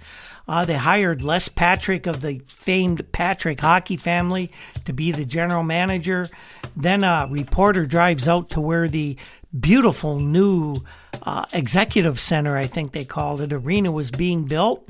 Uh, 0.47 0.67
they 0.67 0.75
hired 0.75 1.23
Les 1.23 1.49
Patrick 1.49 2.07
of 2.07 2.21
the 2.21 2.43
famed 2.49 3.11
Patrick 3.13 3.61
hockey 3.61 3.97
family 3.97 4.53
to 4.85 4.93
be 4.93 5.11
the 5.11 5.25
general 5.25 5.63
manager. 5.63 6.29
Then 6.77 7.03
a 7.03 7.29
reporter 7.31 7.87
drives 7.87 8.29
out 8.29 8.51
to 8.51 8.61
where 8.61 8.89
the 8.89 9.17
beautiful 9.59 10.21
new 10.21 10.77
uh, 11.23 11.47
executive 11.55 12.21
center, 12.21 12.59
I 12.59 12.65
think 12.65 12.93
they 12.93 13.07
called 13.07 13.41
it, 13.41 13.55
arena 13.55 13.91
was 13.91 14.11
being 14.11 14.45
built. 14.45 14.87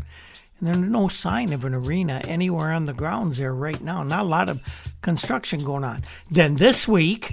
And 0.58 0.66
there's 0.66 0.78
no 0.78 1.06
sign 1.06 1.52
of 1.52 1.64
an 1.64 1.74
arena 1.74 2.20
anywhere 2.26 2.72
on 2.72 2.86
the 2.86 2.92
grounds 2.94 3.38
there 3.38 3.54
right 3.54 3.80
now. 3.80 4.02
Not 4.02 4.24
a 4.24 4.28
lot 4.28 4.48
of 4.48 4.60
construction 5.02 5.62
going 5.62 5.84
on. 5.84 6.02
Then 6.30 6.56
this 6.56 6.88
week, 6.88 7.32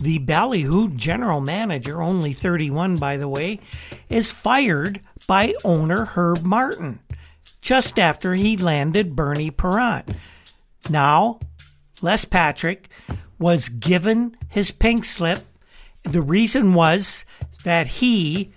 the 0.00 0.18
Ballyhoo 0.18 0.90
general 0.90 1.40
manager, 1.40 2.02
only 2.02 2.32
31 2.32 2.96
by 2.96 3.16
the 3.16 3.28
way, 3.28 3.60
is 4.08 4.32
fired 4.32 5.00
by 5.26 5.54
owner 5.64 6.04
Herb 6.06 6.42
Martin 6.42 7.00
just 7.60 7.98
after 7.98 8.34
he 8.34 8.56
landed 8.56 9.14
Bernie 9.14 9.50
Parent. 9.50 10.08
Now, 10.90 11.38
Les 12.00 12.24
Patrick 12.24 12.88
was 13.38 13.68
given 13.68 14.36
his 14.48 14.70
pink 14.70 15.04
slip. 15.04 15.40
The 16.02 16.20
reason 16.20 16.74
was 16.74 17.24
that 17.64 17.86
he 17.86 18.52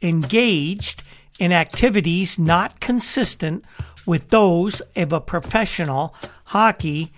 engaged 0.00 1.02
in 1.38 1.52
activities 1.52 2.38
not 2.38 2.80
consistent 2.80 3.64
with 4.06 4.30
those 4.30 4.80
of 4.96 5.12
a 5.12 5.20
professional 5.20 6.14
hockey 6.46 7.12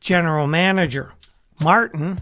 general 0.00 0.46
manager. 0.46 1.12
Martin, 1.60 2.20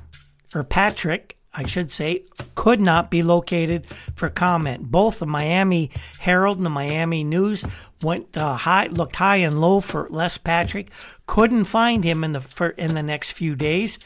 or 0.54 0.64
Patrick, 0.64 1.37
I 1.52 1.66
should 1.66 1.90
say, 1.90 2.24
could 2.54 2.80
not 2.80 3.11
be 3.11 3.22
located 3.22 3.90
for 4.14 4.28
comment. 4.28 4.90
Both 4.90 5.18
the 5.18 5.26
Miami 5.26 5.90
Herald 6.18 6.59
and 6.59 6.66
the 6.66 6.70
Miami 6.70 7.24
News 7.24 7.64
went 8.02 8.37
uh, 8.37 8.56
high, 8.56 8.88
looked 8.88 9.16
high 9.16 9.37
and 9.37 9.61
low 9.61 9.80
for 9.80 10.06
Les 10.11 10.37
Patrick. 10.37 10.90
Couldn't 11.26 11.64
find 11.64 12.04
him 12.04 12.22
in 12.24 12.32
the 12.32 12.40
for, 12.40 12.68
in 12.70 12.94
the 12.94 13.02
next 13.02 13.32
few 13.32 13.54
days. 13.54 13.98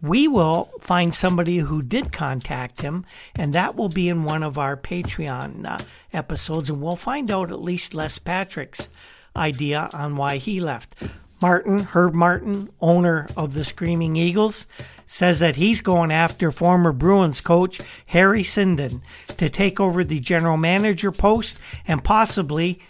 We 0.00 0.26
will 0.26 0.70
find 0.80 1.14
somebody 1.14 1.58
who 1.58 1.82
did 1.82 2.12
contact 2.12 2.80
him, 2.80 3.04
and 3.34 3.52
that 3.52 3.76
will 3.76 3.90
be 3.90 4.08
in 4.08 4.24
one 4.24 4.42
of 4.42 4.56
our 4.56 4.74
Patreon 4.74 5.66
uh, 5.66 5.78
episodes, 6.14 6.70
and 6.70 6.80
we'll 6.80 6.96
find 6.96 7.30
out 7.30 7.50
at 7.50 7.60
least 7.60 7.92
Les 7.92 8.18
Patrick's 8.18 8.88
idea 9.36 9.90
on 9.92 10.16
why 10.16 10.38
he 10.38 10.60
left. 10.60 10.94
Martin, 11.42 11.80
Herb 11.80 12.14
Martin, 12.14 12.70
owner 12.80 13.26
of 13.36 13.52
the 13.52 13.64
Screaming 13.64 14.16
Eagles, 14.16 14.64
says 15.06 15.38
that 15.38 15.56
he's 15.56 15.80
going 15.80 16.10
after 16.10 16.50
former 16.50 16.92
Bruins 16.92 17.40
coach 17.40 17.80
Harry 18.06 18.42
Sinden 18.42 19.00
to 19.36 19.48
take 19.48 19.80
over 19.80 20.04
the 20.04 20.20
general 20.20 20.56
manager 20.56 21.12
post 21.12 21.58
and 21.86 22.04
possibly 22.04 22.80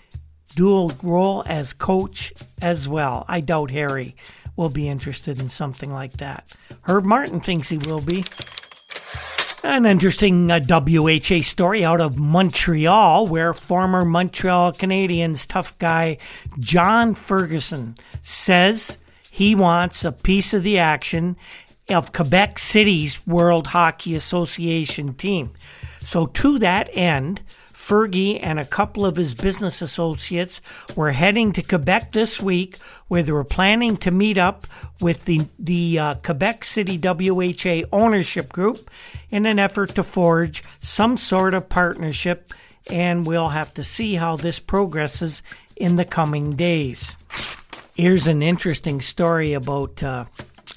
dual 0.55 0.91
role 1.03 1.45
as 1.47 1.73
coach 1.73 2.33
as 2.61 2.89
well. 2.89 3.25
I 3.29 3.41
doubt 3.41 3.71
Harry 3.71 4.17
will 4.57 4.71
be 4.71 4.89
interested 4.89 5.41
in 5.41 5.51
something 5.51 5.93
like 5.93 6.15
that. 6.15 6.57
Herb 6.83 7.05
Martin 7.05 7.41
thinks 7.41 7.69
he 7.69 7.79
will 7.79 8.01
be. 8.01 8.25
An 9.63 9.85
interesting 9.85 10.51
uh, 10.51 10.61
WHA 10.61 11.43
story 11.43 11.85
out 11.85 12.01
of 12.01 12.19
Montreal, 12.19 13.27
where 13.27 13.53
former 13.53 14.05
Montreal 14.05 14.73
Canadiens 14.73 15.45
tough 15.47 15.77
guy 15.79 16.19
John 16.59 17.15
Ferguson 17.15 17.97
says 18.23 18.97
he 19.31 19.55
wants 19.55 20.05
a 20.05 20.13
piece 20.13 20.55
of 20.55 20.63
the 20.63 20.79
action 20.79 21.37
of 21.89 22.13
Quebec 22.13 22.59
City's 22.59 23.25
World 23.27 23.69
Hockey 23.69 24.15
Association 24.15 25.15
team. 25.15 25.53
So, 26.01 26.27
to 26.27 26.59
that 26.59 26.89
end, 26.93 27.43
Fergie 27.87 28.41
and 28.43 28.59
a 28.59 28.65
couple 28.65 29.07
of 29.07 29.15
his 29.15 29.35
business 29.35 29.81
associates 29.81 30.61
were 30.97 31.13
heading 31.13 31.53
to 31.53 31.63
Quebec 31.63 32.11
this 32.11 32.41
week, 32.41 32.79
where 33.07 33.23
they 33.23 33.31
were 33.31 33.45
planning 33.45 33.97
to 33.99 34.11
meet 34.11 34.37
up 34.37 34.67
with 35.01 35.25
the 35.27 35.43
the 35.59 35.99
uh, 35.99 36.15
Quebec 36.15 36.65
City 36.65 36.99
WHA 36.99 37.87
ownership 37.93 38.53
group 38.53 38.91
in 39.31 39.47
an 39.47 39.61
effort 39.61 39.91
to 39.91 40.03
forge 40.03 40.65
some 40.81 41.17
sort 41.17 41.55
of 41.55 41.69
partnership. 41.69 42.53
And 42.91 43.27
we'll 43.27 43.51
have 43.51 43.75
to 43.75 43.85
see 43.85 44.15
how 44.15 44.37
this 44.37 44.59
progresses 44.59 45.43
in 45.77 45.97
the 45.97 46.05
coming 46.05 46.57
days. 46.57 47.13
Here's 47.95 48.27
an 48.27 48.43
interesting 48.43 49.01
story 49.01 49.53
about 49.53 50.03
uh, 50.03 50.25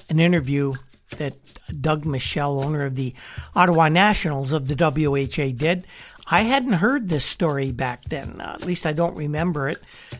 an 0.09 0.19
interview 0.19 0.73
that 1.17 1.33
Doug 1.81 2.05
Michel, 2.05 2.63
owner 2.63 2.85
of 2.85 2.95
the 2.95 3.13
Ottawa 3.55 3.89
Nationals 3.89 4.51
of 4.51 4.67
the 4.67 4.75
WHA, 4.75 5.57
did 5.57 5.85
I 6.31 6.43
hadn't 6.43 6.73
heard 6.73 7.09
this 7.09 7.25
story 7.25 7.71
back 7.71 8.03
then. 8.05 8.39
Uh, 8.39 8.53
at 8.53 8.65
least 8.65 8.85
I 8.85 8.93
don't 8.93 9.15
remember 9.15 9.67
it. 9.67 9.79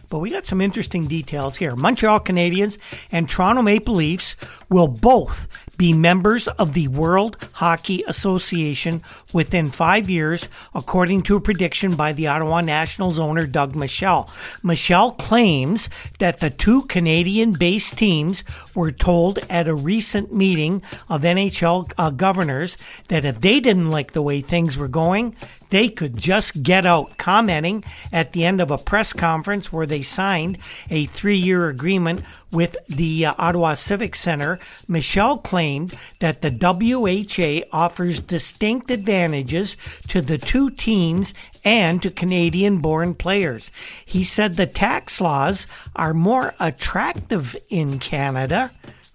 But 0.09 0.19
we 0.19 0.31
got 0.31 0.45
some 0.45 0.59
interesting 0.59 1.05
details 1.05 1.57
here. 1.57 1.75
Montreal 1.75 2.19
Canadiens 2.21 2.79
and 3.11 3.29
Toronto 3.29 3.61
Maple 3.61 3.93
Leafs 3.93 4.35
will 4.69 4.87
both 4.87 5.47
be 5.79 5.93
members 5.93 6.49
of 6.49 6.73
the 6.73 6.89
World 6.89 7.37
Hockey 7.53 8.03
Association 8.05 9.01
within 9.33 9.71
five 9.71 10.09
years, 10.09 10.49
according 10.75 11.23
to 11.23 11.37
a 11.37 11.41
prediction 11.41 11.95
by 11.95 12.11
the 12.11 12.27
Ottawa 12.27 12.59
Nationals 12.59 13.17
owner 13.17 13.47
Doug 13.47 13.75
Michel. 13.75 14.29
Michel 14.61 15.11
claims 15.11 15.89
that 16.19 16.41
the 16.41 16.49
two 16.49 16.83
Canadian 16.83 17.53
based 17.53 17.97
teams 17.97 18.43
were 18.75 18.91
told 18.91 19.39
at 19.49 19.69
a 19.69 19.73
recent 19.73 20.33
meeting 20.33 20.83
of 21.07 21.21
NHL 21.21 21.91
uh, 21.97 22.09
governors 22.09 22.75
that 23.07 23.23
if 23.23 23.39
they 23.39 23.61
didn't 23.61 23.89
like 23.89 24.11
the 24.11 24.21
way 24.21 24.41
things 24.41 24.75
were 24.75 24.89
going, 24.89 25.33
they 25.69 25.89
could 25.89 26.17
just 26.17 26.63
get 26.63 26.85
out, 26.85 27.17
commenting 27.17 27.83
at 28.11 28.33
the 28.33 28.45
end 28.45 28.61
of 28.61 28.71
a 28.71 28.77
press 28.77 29.13
conference 29.13 29.71
where 29.71 29.85
they 29.85 30.01
signed 30.01 30.57
a 30.89 31.05
three 31.07 31.37
year 31.37 31.69
agreement 31.69 32.23
with 32.51 32.75
the 32.87 33.25
uh, 33.25 33.33
Ottawa 33.37 33.75
Civic 33.75 34.15
Center. 34.15 34.59
Michel 34.87 35.37
claimed 35.37 35.97
that 36.19 36.41
the 36.41 36.51
WHA 36.51 37.67
offers 37.75 38.19
distinct 38.19 38.89
advantages 38.89 39.77
to 40.07 40.21
the 40.21 40.37
two 40.37 40.69
teams 40.71 41.33
and 41.63 42.01
to 42.01 42.09
Canadian 42.09 42.79
born 42.79 43.13
players. 43.13 43.69
He 44.05 44.23
said 44.23 44.55
the 44.55 44.65
tax 44.65 45.21
laws 45.21 45.67
are 45.95 46.13
more 46.13 46.55
attractive 46.59 47.55
in 47.69 47.99
Canada 47.99 48.71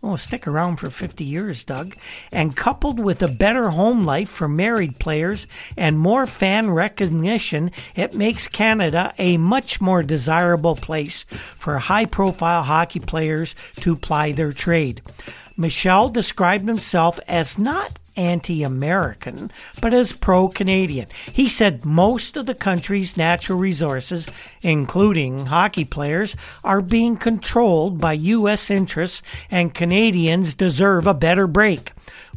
Oh, 0.06 0.16
stick 0.16 0.46
around 0.46 0.76
for 0.76 0.90
50 0.90 1.24
years, 1.24 1.64
Doug. 1.64 1.96
And 2.30 2.54
coupled 2.54 3.00
with 3.00 3.22
a 3.22 3.28
better 3.28 3.70
home 3.70 4.04
life 4.04 4.28
for 4.28 4.46
married 4.46 4.98
players 4.98 5.46
and 5.78 5.98
more 5.98 6.26
fan 6.26 6.70
recognition, 6.70 7.70
it 7.96 8.14
makes 8.14 8.46
Canada 8.46 9.14
a 9.16 9.38
much 9.38 9.80
more 9.80 10.02
desirable 10.02 10.76
place 10.76 11.24
for 11.30 11.78
high 11.78 12.04
profile 12.04 12.64
hockey 12.64 13.00
players 13.00 13.54
to 13.76 13.96
ply 13.96 14.32
their 14.32 14.52
trade. 14.52 15.00
Michel 15.56 16.10
described 16.10 16.68
himself 16.68 17.18
as 17.26 17.56
not 17.56 17.98
anti 18.16 18.62
American, 18.62 19.50
but 19.80 19.92
as 19.92 20.12
pro 20.12 20.48
Canadian. 20.48 21.08
He 21.32 21.48
said 21.48 21.84
most 21.84 22.36
of 22.36 22.46
the 22.46 22.54
country's 22.54 23.16
natural 23.16 23.58
resources, 23.58 24.26
including 24.62 25.46
hockey 25.46 25.84
players, 25.84 26.36
are 26.62 26.80
being 26.80 27.16
controlled 27.16 28.00
by 28.00 28.12
U.S. 28.14 28.70
interests, 28.70 29.22
and 29.50 29.74
Canadians 29.74 30.54
deserve 30.54 31.06
a 31.06 31.14
better 31.14 31.46
break. 31.46 31.92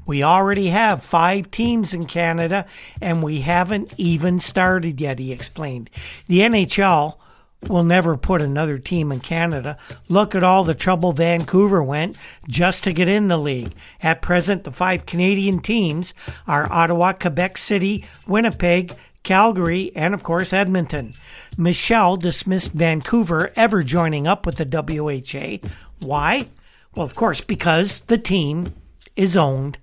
We 0.06 0.24
already 0.24 0.68
have 0.68 1.04
five 1.04 1.52
teams 1.52 1.94
in 1.94 2.06
Canada, 2.06 2.66
and 3.02 3.22
we 3.22 3.42
haven't 3.42 3.94
even 3.98 4.40
started 4.40 5.02
yet, 5.02 5.20
he 5.20 5.34
explained. 5.34 5.90
The 6.28 6.40
NHL 6.40 7.18
will 7.62 7.84
never 7.84 8.16
put 8.18 8.42
another 8.42 8.78
team 8.78 9.12
in 9.12 9.20
Canada. 9.20 9.78
Look 10.08 10.36
at 10.36 10.44
all 10.44 10.64
the 10.64 10.76
trouble 10.76 11.12
Vancouver 11.12 11.82
went 11.82 12.18
just 12.48 12.84
to 12.84 12.94
get 12.94 13.08
in 13.08 13.28
the 13.28 13.38
league. 13.38 13.74
At 14.02 14.22
present, 14.22 14.64
the 14.64 14.72
five 14.72 15.06
Canadian 15.06 15.60
teams 15.62 16.14
are 16.48 16.72
Ottawa, 16.72 17.14
Quebec 17.14 17.58
City, 17.58 18.06
Winnipeg, 18.28 18.94
Calgary, 19.24 19.92
and 19.96 20.14
of 20.14 20.24
course 20.24 20.54
Edmonton. 20.54 21.14
Michel 21.58 22.16
dismissed 22.18 22.72
Vancouver 22.72 23.52
ever 23.56 23.84
joining 23.84 24.28
up 24.28 24.46
with 24.46 24.58
the 24.58 24.66
WHA. 24.66 25.68
Why? 26.00 26.46
Well, 26.96 27.06
of 27.06 27.16
course, 27.16 27.42
because 27.42 28.02
the 28.02 28.18
team 28.18 28.74
is 29.16 29.36
owned 29.36 29.80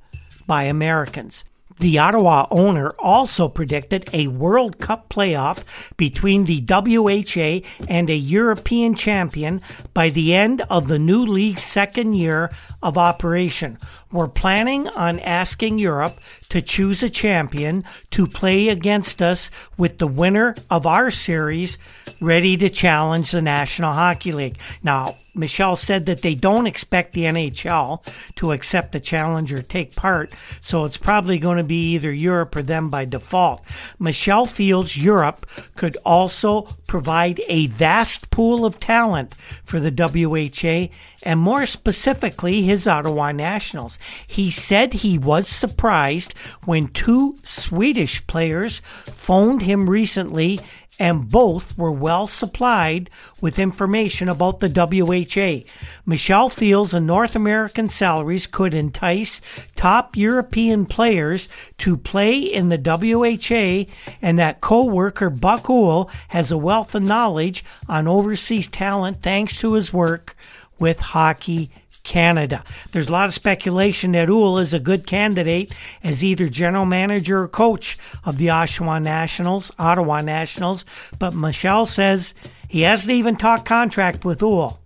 by 0.46 0.64
Americans. 0.64 1.44
The 1.80 1.98
Ottawa 1.98 2.46
owner 2.52 2.90
also 3.00 3.48
predicted 3.48 4.08
a 4.12 4.28
World 4.28 4.78
Cup 4.78 5.08
playoff 5.08 5.64
between 5.96 6.44
the 6.44 6.64
WHA 6.68 7.66
and 7.88 8.08
a 8.08 8.14
European 8.14 8.94
champion 8.94 9.60
by 9.92 10.10
the 10.10 10.34
end 10.34 10.62
of 10.70 10.86
the 10.86 11.00
new 11.00 11.18
league's 11.18 11.64
second 11.64 12.14
year 12.14 12.52
of 12.80 12.96
operation. 12.96 13.78
We're 14.14 14.28
planning 14.28 14.86
on 14.86 15.18
asking 15.18 15.80
Europe 15.80 16.14
to 16.50 16.62
choose 16.62 17.02
a 17.02 17.10
champion 17.10 17.82
to 18.12 18.28
play 18.28 18.68
against 18.68 19.20
us 19.20 19.50
with 19.76 19.98
the 19.98 20.06
winner 20.06 20.54
of 20.70 20.86
our 20.86 21.10
series 21.10 21.78
ready 22.20 22.56
to 22.58 22.70
challenge 22.70 23.32
the 23.32 23.42
National 23.42 23.92
Hockey 23.92 24.30
League. 24.30 24.58
Now, 24.84 25.16
Michel 25.34 25.74
said 25.74 26.06
that 26.06 26.22
they 26.22 26.36
don't 26.36 26.68
expect 26.68 27.12
the 27.12 27.24
NHL 27.24 28.06
to 28.36 28.52
accept 28.52 28.92
the 28.92 29.00
challenge 29.00 29.52
or 29.52 29.62
take 29.62 29.96
part, 29.96 30.32
so 30.60 30.84
it's 30.84 30.96
probably 30.96 31.38
going 31.38 31.58
to 31.58 31.64
be 31.64 31.94
either 31.94 32.12
Europe 32.12 32.54
or 32.54 32.62
them 32.62 32.88
by 32.88 33.04
default. 33.04 33.62
Michel 33.98 34.46
feels 34.46 34.96
Europe 34.96 35.44
could 35.74 35.96
also 36.04 36.68
provide 36.86 37.42
a 37.48 37.66
vast 37.66 38.30
pool 38.30 38.64
of 38.64 38.78
talent 38.78 39.34
for 39.64 39.80
the 39.80 39.90
WHA 39.90 40.94
and 41.24 41.40
more 41.40 41.66
specifically 41.66 42.62
his 42.62 42.86
Ottawa 42.86 43.32
Nationals. 43.32 43.98
He 44.26 44.50
said 44.50 44.92
he 44.94 45.18
was 45.18 45.48
surprised 45.48 46.34
when 46.64 46.88
two 46.88 47.36
Swedish 47.42 48.26
players 48.26 48.80
phoned 49.06 49.62
him 49.62 49.88
recently 49.88 50.60
and 50.98 51.30
both 51.30 51.76
were 51.76 51.90
well 51.90 52.26
supplied 52.26 53.10
with 53.40 53.58
information 53.58 54.28
about 54.28 54.60
the 54.60 54.68
WHA. 54.68 55.68
Michel 56.06 56.48
feels 56.48 56.92
the 56.92 57.00
North 57.00 57.34
American 57.34 57.88
salaries 57.88 58.46
could 58.46 58.74
entice 58.74 59.40
top 59.74 60.16
European 60.16 60.86
players 60.86 61.48
to 61.78 61.96
play 61.96 62.38
in 62.38 62.68
the 62.68 62.78
WHA 62.78 63.90
and 64.22 64.38
that 64.38 64.60
co-worker 64.60 65.30
Buck 65.30 65.66
Houle 65.66 66.10
has 66.28 66.50
a 66.50 66.58
wealth 66.58 66.94
of 66.94 67.02
knowledge 67.02 67.64
on 67.88 68.06
overseas 68.06 68.68
talent 68.68 69.22
thanks 69.22 69.56
to 69.58 69.74
his 69.74 69.92
work 69.92 70.36
with 70.78 70.98
Hockey 71.00 71.70
Canada. 72.04 72.62
There's 72.92 73.08
a 73.08 73.12
lot 73.12 73.26
of 73.26 73.34
speculation 73.34 74.12
that 74.12 74.28
Houle 74.28 74.58
is 74.58 74.72
a 74.72 74.78
good 74.78 75.06
candidate 75.06 75.74
as 76.02 76.22
either 76.22 76.48
general 76.48 76.84
manager 76.84 77.42
or 77.42 77.48
coach 77.48 77.98
of 78.24 78.38
the 78.38 78.48
Oshawa 78.48 79.02
Nationals, 79.02 79.72
Ottawa 79.78 80.20
Nationals, 80.20 80.84
but 81.18 81.34
Michel 81.34 81.86
says 81.86 82.34
he 82.68 82.82
hasn't 82.82 83.10
even 83.10 83.36
talked 83.36 83.66
contract 83.66 84.24
with 84.24 84.40
Houle 84.40 84.80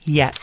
yet. 0.00 0.38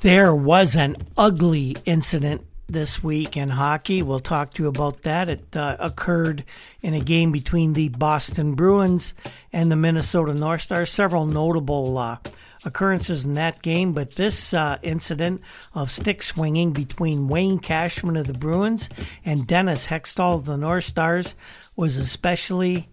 There 0.00 0.34
was 0.34 0.74
an 0.74 0.96
ugly 1.16 1.76
incident 1.84 2.46
this 2.68 3.02
week 3.02 3.36
in 3.36 3.50
hockey. 3.50 4.02
We'll 4.02 4.20
talk 4.20 4.54
to 4.54 4.62
you 4.62 4.68
about 4.68 5.02
that. 5.02 5.28
It 5.28 5.56
uh, 5.56 5.76
occurred 5.78 6.44
in 6.80 6.94
a 6.94 7.00
game 7.00 7.30
between 7.32 7.74
the 7.74 7.88
Boston 7.88 8.54
Bruins 8.54 9.14
and 9.52 9.70
the 9.70 9.76
Minnesota 9.76 10.34
North 10.34 10.62
Stars. 10.62 10.90
Several 10.90 11.26
notable 11.26 11.98
uh, 11.98 12.16
occurrences 12.64 13.24
in 13.24 13.34
that 13.34 13.62
game, 13.62 13.92
but 13.92 14.16
this 14.16 14.54
uh, 14.54 14.78
incident 14.82 15.40
of 15.74 15.90
stick 15.90 16.22
swinging 16.22 16.72
between 16.72 17.28
Wayne 17.28 17.58
Cashman 17.58 18.16
of 18.16 18.26
the 18.26 18.32
Bruins 18.32 18.88
and 19.24 19.46
Dennis 19.46 19.88
Hextall 19.88 20.36
of 20.36 20.44
the 20.44 20.56
North 20.56 20.84
Stars 20.84 21.34
was 21.76 21.96
especially 21.96 22.88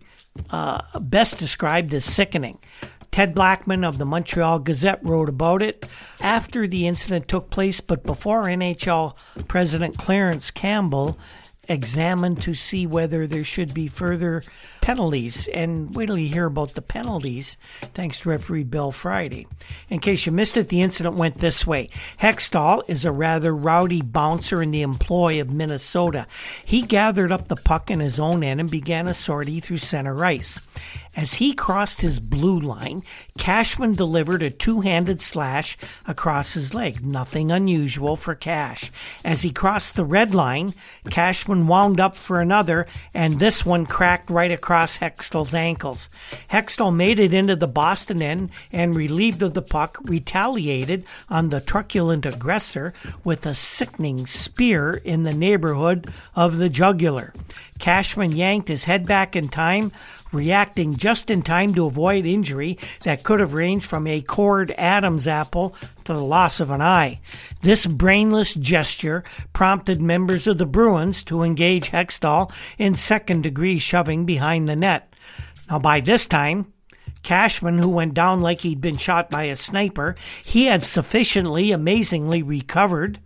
uh, 0.49 0.82
best 0.99 1.38
described 1.38 1.93
as 1.93 2.05
sickening. 2.05 2.59
Ted 3.11 3.34
Blackman 3.34 3.84
of 3.84 3.97
the 3.97 4.05
Montreal 4.05 4.59
Gazette 4.59 5.03
wrote 5.03 5.30
about 5.30 5.61
it 5.61 5.88
after 6.22 6.67
the 6.67 6.88
incident 6.88 7.28
took 7.28 7.49
place, 7.49 7.82
but 7.82 8.03
before 8.03 8.43
NHL 8.43 9.17
President 9.47 9.97
Clarence 9.97 10.51
Campbell 10.51 11.17
examined 11.67 12.41
to 12.41 12.53
see 12.53 12.86
whether 12.86 13.28
there 13.28 13.43
should 13.43 13.74
be 13.74 13.88
further 13.88 14.43
penalties. 14.82 15.47
And 15.49 15.95
wait 15.95 16.07
till 16.07 16.17
you 16.17 16.30
hear 16.30 16.45
about 16.45 16.73
the 16.73 16.82
penalties, 16.82 17.57
thanks 17.93 18.21
to 18.21 18.30
referee 18.30 18.63
Bill 18.63 18.91
Friday. 18.91 19.47
In 19.89 19.99
case 19.99 20.25
you 20.25 20.32
missed 20.32 20.57
it, 20.57 20.69
the 20.69 20.82
incident 20.82 21.15
went 21.15 21.36
this 21.36 21.65
way. 21.65 21.89
Hextall 22.21 22.84
is 22.88 23.05
a 23.05 23.11
rather 23.11 23.55
rowdy 23.55 24.01
bouncer 24.01 24.61
in 24.61 24.71
the 24.71 24.82
employ 24.82 25.41
of 25.41 25.51
Minnesota. 25.51 26.25
He 26.63 26.82
gathered 26.82 27.32
up 27.32 27.47
the 27.47 27.55
puck 27.55 27.91
in 27.91 27.99
his 27.99 28.19
own 28.19 28.43
end 28.43 28.59
and 28.59 28.69
began 28.69 29.07
a 29.07 29.13
sortie 29.13 29.59
through 29.59 29.80
center 29.80 30.23
ice. 30.23 30.59
As 31.15 31.34
he 31.34 31.53
crossed 31.53 31.99
his 31.99 32.19
blue 32.19 32.57
line, 32.57 33.03
Cashman 33.38 33.95
delivered 33.95 34.41
a 34.41 34.49
two 34.49 34.82
handed 34.82 35.19
slash 35.19 35.77
across 36.07 36.53
his 36.53 36.73
leg. 36.73 37.05
Nothing 37.05 37.51
unusual 37.51 38.15
for 38.15 38.36
Cash. 38.36 38.91
As 39.25 39.41
he 39.41 39.51
crossed 39.51 39.95
the 39.95 40.05
red 40.05 40.34
line, 40.34 40.73
Cashman 41.09 41.67
wound 41.67 41.99
up 41.99 42.15
for 42.15 42.39
another, 42.39 42.88
and 43.13 43.39
this 43.39 43.65
one 43.65 43.86
cracked 43.86 44.30
right 44.30 44.51
across 44.51 44.68
Hextall's 44.70 45.53
ankles. 45.53 46.09
Hextall 46.51 46.95
made 46.95 47.20
it 47.20 47.34
into 47.34 47.55
the 47.55 47.67
Boston 47.67 48.22
end 48.22 48.51
and, 48.72 48.95
relieved 48.95 49.41
of 49.41 49.53
the 49.53 49.61
puck, 49.61 49.97
retaliated 50.03 51.03
on 51.30 51.49
the 51.49 51.59
truculent 51.59 52.26
aggressor 52.26 52.93
with 53.24 53.45
a 53.45 53.55
sickening 53.55 54.26
spear 54.28 54.93
in 54.93 55.24
the 55.24 55.34
neighborhood 55.34 56.11
of 56.36 56.57
the 56.57 56.70
jugular. 56.70 57.34
Cashman 57.80 58.34
yanked 58.34 58.67
his 58.67 58.84
head 58.84 59.05
back 59.07 59.36
in 59.36 59.49
time, 59.49 59.91
reacting 60.32 60.95
just 60.95 61.30
in 61.30 61.41
time 61.41 61.73
to 61.73 61.86
avoid 61.86 62.25
injury 62.25 62.77
that 63.03 63.23
could 63.23 63.39
have 63.39 63.53
ranged 63.53 63.86
from 63.86 64.07
a 64.07 64.21
cord 64.21 64.73
Adam's 64.77 65.27
apple 65.27 65.75
to 66.05 66.13
the 66.13 66.23
loss 66.23 66.59
of 66.59 66.71
an 66.71 66.82
eye. 66.82 67.19
This 67.61 67.86
brainless 67.86 68.53
gesture 68.53 69.23
prompted 69.53 70.01
members 70.01 70.47
of 70.47 70.57
the 70.57 70.65
Bruins 70.65 71.23
to 71.23 71.43
engage 71.43 71.91
Hextall 71.91 72.51
in 72.77 72.95
second 72.95 73.41
degree 73.41 73.80
shoving 73.80 74.25
behind 74.25 74.67
the 74.67 74.75
net. 74.75 75.13
Now, 75.69 75.80
by 75.80 75.99
this 75.99 76.25
time, 76.25 76.73
Cashman, 77.21 77.80
who 77.80 77.89
went 77.89 78.13
down 78.13 78.41
like 78.41 78.61
he'd 78.61 78.82
been 78.82 78.97
shot 78.97 79.30
by 79.30 79.43
a 79.43 79.55
sniper, 79.55 80.15
he 80.45 80.65
had 80.65 80.84
sufficiently 80.84 81.71
amazingly 81.71 82.41
recovered 82.41 83.19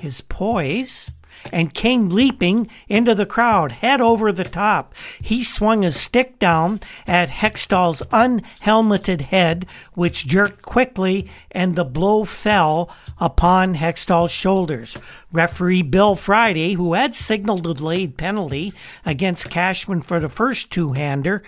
his 0.00 0.20
poise 0.20 1.12
and 1.52 1.74
came 1.74 2.08
leaping 2.08 2.68
into 2.88 3.14
the 3.14 3.26
crowd, 3.26 3.72
head 3.72 4.00
over 4.00 4.30
the 4.32 4.44
top. 4.44 4.94
He 5.20 5.42
swung 5.42 5.82
his 5.82 5.96
stick 5.96 6.38
down 6.38 6.80
at 7.06 7.30
Hextall's 7.30 8.02
unhelmeted 8.12 9.22
head, 9.22 9.66
which 9.94 10.26
jerked 10.26 10.62
quickly, 10.62 11.28
and 11.50 11.74
the 11.74 11.84
blow 11.84 12.24
fell 12.24 12.90
upon 13.18 13.74
Hextall's 13.74 14.30
shoulders. 14.30 14.96
Referee 15.32 15.82
Bill 15.82 16.14
Friday, 16.14 16.74
who 16.74 16.94
had 16.94 17.14
signaled 17.14 17.66
a 17.66 17.74
delayed 17.74 18.16
penalty 18.16 18.72
against 19.04 19.50
Cashman 19.50 20.02
for 20.02 20.20
the 20.20 20.28
first 20.28 20.70
two 20.70 20.92
hander, 20.92 21.42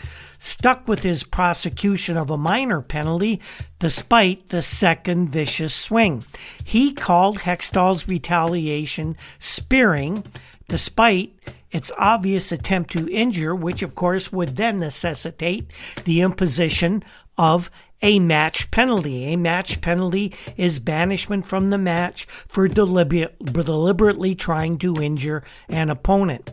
stuck 0.44 0.86
with 0.86 1.02
his 1.02 1.24
prosecution 1.24 2.16
of 2.16 2.30
a 2.30 2.36
minor 2.36 2.82
penalty 2.82 3.40
despite 3.78 4.50
the 4.50 4.62
second 4.62 5.30
vicious 5.30 5.74
swing. 5.74 6.24
He 6.62 6.92
called 6.92 7.38
Hextall's 7.38 8.06
retaliation 8.06 9.16
spearing 9.38 10.24
despite 10.68 11.32
its 11.70 11.90
obvious 11.98 12.52
attempt 12.52 12.92
to 12.92 13.10
injure, 13.10 13.54
which 13.54 13.82
of 13.82 13.94
course 13.94 14.30
would 14.30 14.56
then 14.56 14.78
necessitate 14.78 15.66
the 16.04 16.20
imposition 16.20 17.02
of 17.36 17.70
a 18.00 18.18
match 18.18 18.70
penalty. 18.70 19.32
A 19.32 19.36
match 19.36 19.80
penalty 19.80 20.34
is 20.56 20.78
banishment 20.78 21.46
from 21.46 21.70
the 21.70 21.78
match 21.78 22.26
for 22.46 22.68
deliberate, 22.68 23.36
deliberately 23.44 24.34
trying 24.34 24.78
to 24.78 25.02
injure 25.02 25.42
an 25.68 25.90
opponent. 25.90 26.52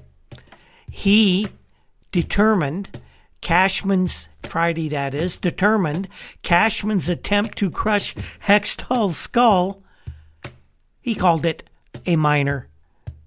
He 0.89 1.47
determined 2.11 2.99
Cashman's 3.41 4.27
Friday, 4.43 4.89
that 4.89 5.13
is, 5.13 5.37
determined 5.37 6.07
Cashman's 6.43 7.09
attempt 7.09 7.57
to 7.57 7.71
crush 7.71 8.15
Hextall's 8.45 9.17
skull. 9.17 9.81
He 11.01 11.15
called 11.15 11.45
it 11.45 11.63
a 12.05 12.15
minor 12.15 12.67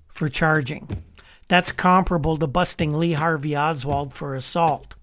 for 0.08 0.28
charging. 0.28 1.02
That's 1.48 1.72
comparable 1.72 2.36
to 2.38 2.46
busting 2.46 2.96
Lee 2.96 3.12
Harvey 3.12 3.56
Oswald 3.56 4.14
for 4.14 4.34
assault. 4.34 4.94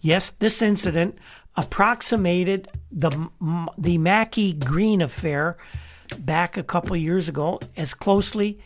Yes, 0.00 0.30
this 0.30 0.62
incident 0.62 1.18
approximated 1.56 2.68
the 2.90 3.10
the 3.76 3.98
Maki 3.98 4.58
Green 4.64 5.02
affair 5.02 5.56
back 6.18 6.56
a 6.56 6.62
couple 6.62 6.96
years 6.96 7.28
ago 7.28 7.60
as 7.76 7.94
closely 7.94 8.58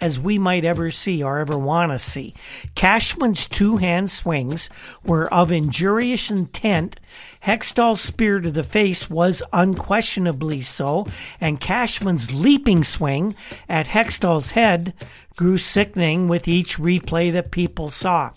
as 0.00 0.18
we 0.18 0.38
might 0.38 0.64
ever 0.64 0.90
see 0.90 1.22
or 1.22 1.38
ever 1.38 1.58
want 1.58 1.92
to 1.92 1.98
see. 1.98 2.34
Cashman's 2.74 3.48
two 3.48 3.78
hand 3.78 4.10
swings 4.10 4.68
were 5.04 5.32
of 5.32 5.50
injurious 5.50 6.30
intent. 6.30 7.00
Hextall's 7.44 8.00
spear 8.00 8.40
to 8.40 8.50
the 8.50 8.62
face 8.62 9.10
was 9.10 9.42
unquestionably 9.52 10.60
so, 10.62 11.06
and 11.40 11.60
Cashman's 11.60 12.34
leaping 12.34 12.84
swing 12.84 13.34
at 13.68 13.86
Hextall's 13.86 14.52
head 14.52 14.94
grew 15.36 15.58
sickening 15.58 16.28
with 16.28 16.48
each 16.48 16.78
replay 16.78 17.32
that 17.32 17.50
people 17.50 17.90
saw. 17.90 18.32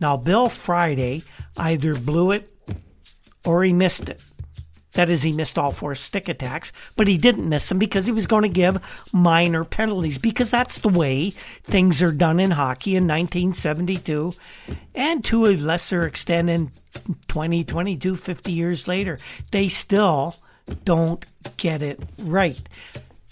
Now, 0.00 0.16
Bill 0.16 0.48
Friday 0.48 1.22
either 1.56 1.94
blew 1.94 2.32
it 2.32 2.50
or 3.44 3.62
he 3.64 3.72
missed 3.72 4.08
it. 4.08 4.20
That 4.92 5.08
is, 5.08 5.22
he 5.22 5.32
missed 5.32 5.58
all 5.58 5.72
four 5.72 5.94
stick 5.94 6.28
attacks, 6.28 6.70
but 6.96 7.08
he 7.08 7.16
didn't 7.16 7.48
miss 7.48 7.68
them 7.68 7.78
because 7.78 8.04
he 8.06 8.12
was 8.12 8.26
going 8.26 8.42
to 8.42 8.48
give 8.48 8.82
minor 9.12 9.64
penalties 9.64 10.18
because 10.18 10.50
that's 10.50 10.78
the 10.78 10.88
way 10.88 11.30
things 11.64 12.02
are 12.02 12.12
done 12.12 12.38
in 12.38 12.52
hockey 12.52 12.96
in 12.96 13.04
1972 13.04 14.34
and 14.94 15.24
to 15.24 15.46
a 15.46 15.56
lesser 15.56 16.04
extent 16.04 16.50
in 16.50 16.70
20, 17.28 17.64
22, 17.64 18.16
50 18.16 18.52
years 18.52 18.86
later. 18.86 19.18
They 19.50 19.68
still 19.68 20.36
don't 20.84 21.24
get 21.56 21.82
it 21.82 22.00
right. 22.18 22.60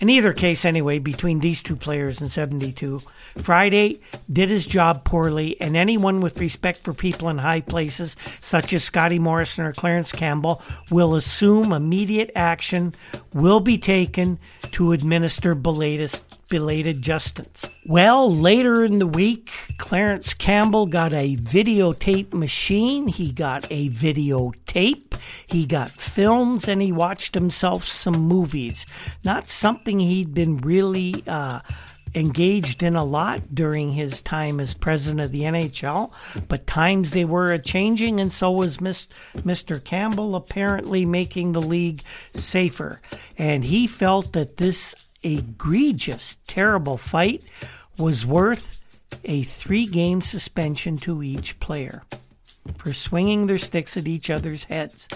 In 0.00 0.08
either 0.08 0.32
case, 0.32 0.64
anyway, 0.64 0.98
between 0.98 1.40
these 1.40 1.62
two 1.62 1.76
players 1.76 2.22
in 2.22 2.30
72, 2.30 3.02
Friday 3.42 4.00
did 4.32 4.48
his 4.48 4.66
job 4.66 5.04
poorly, 5.04 5.60
and 5.60 5.76
anyone 5.76 6.20
with 6.20 6.40
respect 6.40 6.78
for 6.78 6.92
people 6.92 7.28
in 7.28 7.38
high 7.38 7.60
places, 7.60 8.16
such 8.40 8.72
as 8.72 8.84
Scotty 8.84 9.18
Morrison 9.18 9.64
or 9.64 9.72
Clarence 9.72 10.12
Campbell, 10.12 10.62
will 10.90 11.14
assume 11.14 11.72
immediate 11.72 12.30
action 12.36 12.94
will 13.32 13.60
be 13.60 13.78
taken 13.78 14.38
to 14.72 14.92
administer 14.92 15.54
belated, 15.54 16.20
belated 16.48 17.02
justice. 17.02 17.64
Well, 17.86 18.32
later 18.32 18.84
in 18.84 18.98
the 18.98 19.06
week, 19.06 19.50
Clarence 19.78 20.34
Campbell 20.34 20.86
got 20.86 21.12
a 21.12 21.36
videotape 21.36 22.32
machine, 22.32 23.08
he 23.08 23.32
got 23.32 23.66
a 23.70 23.88
videotape, 23.90 25.18
he 25.46 25.66
got 25.66 25.90
films, 25.90 26.68
and 26.68 26.80
he 26.80 26.92
watched 26.92 27.34
himself 27.34 27.84
some 27.84 28.14
movies. 28.14 28.86
Not 29.24 29.48
something 29.48 29.98
he'd 29.98 30.34
been 30.34 30.58
really. 30.58 31.24
Uh, 31.26 31.60
engaged 32.14 32.82
in 32.82 32.96
a 32.96 33.04
lot 33.04 33.54
during 33.54 33.92
his 33.92 34.20
time 34.22 34.60
as 34.60 34.74
president 34.74 35.20
of 35.20 35.32
the 35.32 35.42
NHL, 35.42 36.10
but 36.48 36.66
times 36.66 37.12
they 37.12 37.24
were 37.24 37.52
a 37.52 37.58
changing, 37.58 38.20
and 38.20 38.32
so 38.32 38.50
was 38.50 38.78
Mr. 38.78 39.82
Campbell 39.82 40.34
apparently 40.34 41.06
making 41.06 41.52
the 41.52 41.62
league 41.62 42.02
safer. 42.32 43.00
And 43.38 43.64
he 43.64 43.86
felt 43.86 44.32
that 44.32 44.56
this 44.56 44.94
egregious, 45.22 46.36
terrible 46.46 46.96
fight 46.96 47.42
was 47.98 48.26
worth 48.26 48.78
a 49.24 49.42
three 49.42 49.86
game 49.86 50.20
suspension 50.20 50.96
to 50.98 51.22
each 51.22 51.58
player 51.60 52.04
for 52.76 52.92
swinging 52.92 53.46
their 53.46 53.58
sticks 53.58 53.96
at 53.96 54.06
each 54.06 54.30
other's 54.30 54.64
heads. 54.64 55.08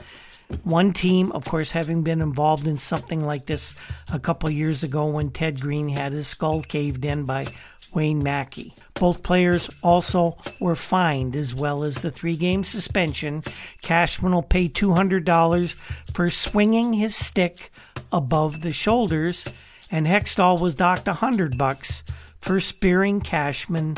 One 0.62 0.92
team, 0.92 1.32
of 1.32 1.44
course, 1.44 1.70
having 1.70 2.02
been 2.02 2.20
involved 2.20 2.66
in 2.66 2.78
something 2.78 3.20
like 3.20 3.46
this 3.46 3.74
a 4.12 4.18
couple 4.18 4.50
years 4.50 4.82
ago 4.82 5.06
when 5.06 5.30
Ted 5.30 5.60
Green 5.60 5.88
had 5.88 6.12
his 6.12 6.28
skull 6.28 6.62
caved 6.62 7.04
in 7.04 7.24
by 7.24 7.46
Wayne 7.92 8.22
Maki. 8.22 8.72
Both 8.94 9.22
players 9.22 9.70
also 9.82 10.36
were 10.60 10.76
fined, 10.76 11.34
as 11.34 11.54
well 11.54 11.82
as 11.82 11.96
the 11.96 12.10
three 12.10 12.36
game 12.36 12.64
suspension. 12.64 13.42
Cashman 13.82 14.32
will 14.32 14.42
pay 14.42 14.68
$200 14.68 15.74
for 16.12 16.30
swinging 16.30 16.94
his 16.94 17.16
stick 17.16 17.72
above 18.12 18.62
the 18.62 18.72
shoulders, 18.72 19.44
and 19.90 20.06
Hextall 20.06 20.60
was 20.60 20.74
docked 20.74 21.06
100 21.06 21.58
bucks 21.58 22.02
for 22.40 22.60
spearing 22.60 23.20
Cashman 23.20 23.96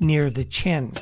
near 0.00 0.28
the 0.30 0.44
chin. 0.44 0.92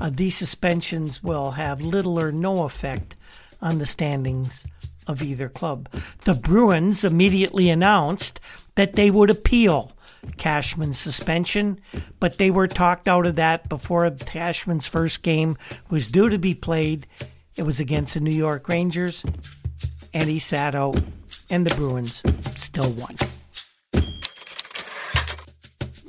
Uh, 0.00 0.10
these 0.12 0.36
suspensions 0.36 1.22
will 1.22 1.52
have 1.52 1.80
little 1.80 2.20
or 2.20 2.30
no 2.30 2.64
effect 2.64 3.16
on 3.62 3.78
the 3.78 3.86
standings 3.86 4.66
of 5.06 5.22
either 5.22 5.48
club. 5.48 5.88
The 6.24 6.34
Bruins 6.34 7.04
immediately 7.04 7.68
announced 7.68 8.40
that 8.74 8.94
they 8.94 9.10
would 9.10 9.30
appeal 9.30 9.92
Cashman's 10.36 10.98
suspension, 10.98 11.80
but 12.18 12.38
they 12.38 12.50
were 12.50 12.68
talked 12.68 13.08
out 13.08 13.26
of 13.26 13.36
that 13.36 13.68
before 13.68 14.10
Cashman's 14.10 14.86
first 14.86 15.22
game 15.22 15.56
was 15.88 16.08
due 16.08 16.28
to 16.28 16.38
be 16.38 16.54
played. 16.54 17.06
It 17.56 17.62
was 17.62 17.80
against 17.80 18.14
the 18.14 18.20
New 18.20 18.30
York 18.30 18.68
Rangers, 18.68 19.24
and 20.14 20.28
he 20.28 20.38
sat 20.38 20.74
out, 20.74 21.00
and 21.48 21.66
the 21.66 21.74
Bruins 21.74 22.22
still 22.56 22.90
won. 22.92 23.16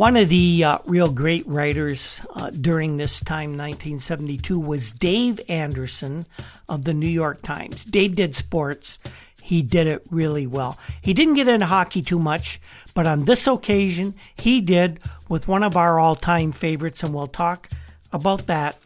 One 0.02 0.18
of 0.18 0.30
the 0.30 0.64
uh, 0.64 0.80
real 0.88 1.12
great 1.12 1.48
writers 1.48 2.20
uh, 2.36 2.50
during 2.50 2.98
this 2.98 3.20
time, 3.20 3.52
1972, 3.52 4.60
was 4.60 4.90
Dave 4.90 5.40
Anderson 5.48 6.26
of 6.68 6.86
the 6.86 6.94
New 6.96 7.08
York 7.08 7.44
Times. 7.44 7.86
Dave 7.86 8.16
did 8.16 8.34
sports. 8.34 8.98
He 9.44 9.62
did 9.62 9.86
it 9.86 10.02
really 10.10 10.48
well. 10.48 10.80
He 11.04 11.14
didn't 11.14 11.36
get 11.36 11.48
into 11.48 11.68
hockey 11.68 12.02
too 12.02 12.18
much, 12.18 12.60
but 12.96 13.06
on 13.06 13.26
this 13.26 13.46
occasion, 13.46 14.16
he 14.36 14.60
did 14.60 15.00
with 15.30 15.48
one 15.48 15.62
of 15.62 15.78
our 15.78 16.00
all 16.00 16.16
time 16.16 16.52
favorites, 16.52 17.04
and 17.04 17.14
we'll 17.14 17.28
talk 17.28 17.70
about 18.12 18.48
that 18.48 18.80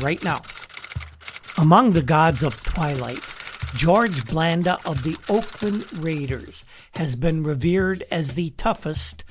right 0.00 0.24
now. 0.24 0.42
Among 1.56 1.92
the 1.92 2.02
gods 2.02 2.42
of 2.42 2.60
Twilight, 2.64 3.22
George 3.76 4.26
Blanda 4.26 4.80
of 4.84 5.04
the 5.04 5.16
Oakland 5.28 6.00
Raiders 6.00 6.64
has 6.96 7.14
been 7.14 7.44
revered 7.44 8.02
as 8.10 8.34
the 8.34 8.50
toughest 8.56 9.22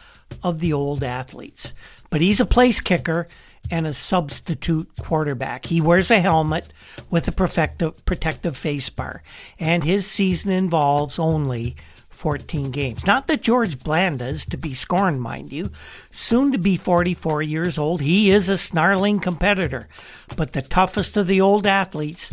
of 0.43 0.59
the 0.59 0.73
old 0.73 1.03
athletes. 1.03 1.73
But 2.09 2.21
he's 2.21 2.39
a 2.39 2.45
place 2.45 2.79
kicker 2.79 3.27
and 3.69 3.85
a 3.85 3.93
substitute 3.93 4.89
quarterback. 4.99 5.65
He 5.65 5.81
wears 5.81 6.09
a 6.09 6.19
helmet 6.19 6.71
with 7.09 7.27
a 7.27 7.31
protective, 7.31 8.57
face 8.57 8.89
bar, 8.89 9.23
and 9.59 9.83
his 9.83 10.07
season 10.07 10.51
involves 10.51 11.19
only 11.19 11.75
14 12.09 12.71
games. 12.71 13.05
Not 13.05 13.27
that 13.27 13.41
George 13.41 13.83
Blanda's 13.83 14.45
to 14.45 14.57
be 14.57 14.73
scorned, 14.73 15.21
mind 15.21 15.51
you. 15.51 15.69
Soon 16.11 16.51
to 16.53 16.57
be 16.57 16.77
44 16.77 17.41
years 17.41 17.77
old, 17.77 18.01
he 18.01 18.31
is 18.31 18.47
a 18.47 18.57
snarling 18.57 19.19
competitor. 19.19 19.89
But 20.37 20.53
the 20.53 20.61
toughest 20.61 21.17
of 21.17 21.27
the 21.27 21.41
old 21.41 21.67
athletes 21.67 22.31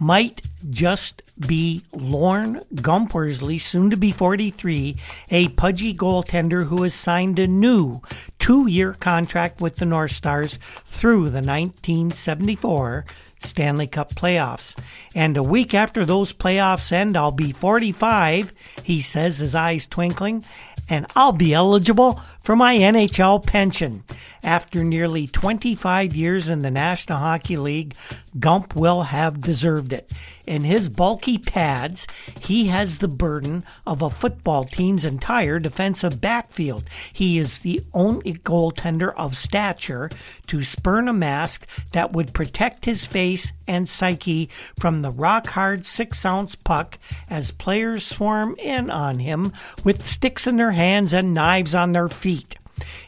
might 0.00 0.42
just 0.70 1.22
be 1.46 1.82
Lorne 1.92 2.62
Gump 2.74 3.14
Worsley, 3.14 3.58
soon 3.58 3.90
to 3.90 3.96
be 3.96 4.10
43, 4.10 4.96
a 5.30 5.48
pudgy 5.48 5.94
goaltender 5.94 6.66
who 6.66 6.82
has 6.82 6.94
signed 6.94 7.38
a 7.38 7.46
new 7.46 8.00
two 8.38 8.66
year 8.66 8.94
contract 8.94 9.60
with 9.60 9.76
the 9.76 9.84
North 9.84 10.10
Stars 10.10 10.58
through 10.86 11.30
the 11.30 11.42
1974 11.42 13.04
Stanley 13.40 13.86
Cup 13.86 14.12
playoffs. 14.14 14.76
And 15.14 15.36
a 15.36 15.42
week 15.42 15.74
after 15.74 16.04
those 16.04 16.32
playoffs 16.32 16.92
end, 16.92 17.16
I'll 17.16 17.30
be 17.30 17.52
45, 17.52 18.52
he 18.84 19.00
says, 19.00 19.38
his 19.38 19.54
eyes 19.54 19.86
twinkling, 19.86 20.44
and 20.88 21.06
I'll 21.14 21.32
be 21.32 21.54
eligible 21.54 22.20
for 22.40 22.56
my 22.56 22.76
NHL 22.76 23.46
pension. 23.46 24.02
After 24.42 24.82
nearly 24.82 25.26
25 25.26 26.14
years 26.14 26.48
in 26.48 26.62
the 26.62 26.70
National 26.70 27.18
Hockey 27.18 27.58
League, 27.58 27.94
Gump 28.38 28.74
will 28.74 29.02
have 29.02 29.40
deserved 29.40 29.92
it. 29.92 30.12
In 30.46 30.64
his 30.64 30.88
bulky 30.88 31.36
pads, 31.36 32.06
he 32.42 32.66
has 32.66 32.98
the 32.98 33.08
burden 33.08 33.64
of 33.86 34.02
a 34.02 34.10
football 34.10 34.64
team's 34.64 35.04
entire 35.04 35.58
defensive 35.58 36.20
backfield. 36.20 36.84
He 37.12 37.38
is 37.38 37.58
the 37.58 37.80
only 37.92 38.34
goaltender 38.34 39.14
of 39.16 39.36
stature 39.36 40.10
to 40.46 40.64
spurn 40.64 41.08
a 41.08 41.12
mask 41.12 41.66
that 41.92 42.12
would 42.12 42.32
protect 42.32 42.84
his 42.84 43.06
face 43.06 43.52
and 43.68 43.88
psyche 43.88 44.48
from 44.78 45.02
the 45.02 45.10
rock 45.10 45.48
hard 45.48 45.84
six 45.84 46.24
ounce 46.24 46.54
puck 46.54 46.98
as 47.28 47.50
players 47.50 48.04
swarm 48.04 48.56
in 48.58 48.90
on 48.90 49.18
him 49.20 49.52
with 49.84 50.06
sticks 50.06 50.46
in 50.46 50.56
their 50.56 50.72
hands 50.72 51.12
and 51.12 51.34
knives 51.34 51.74
on 51.74 51.92
their 51.92 52.08
feet. 52.08 52.29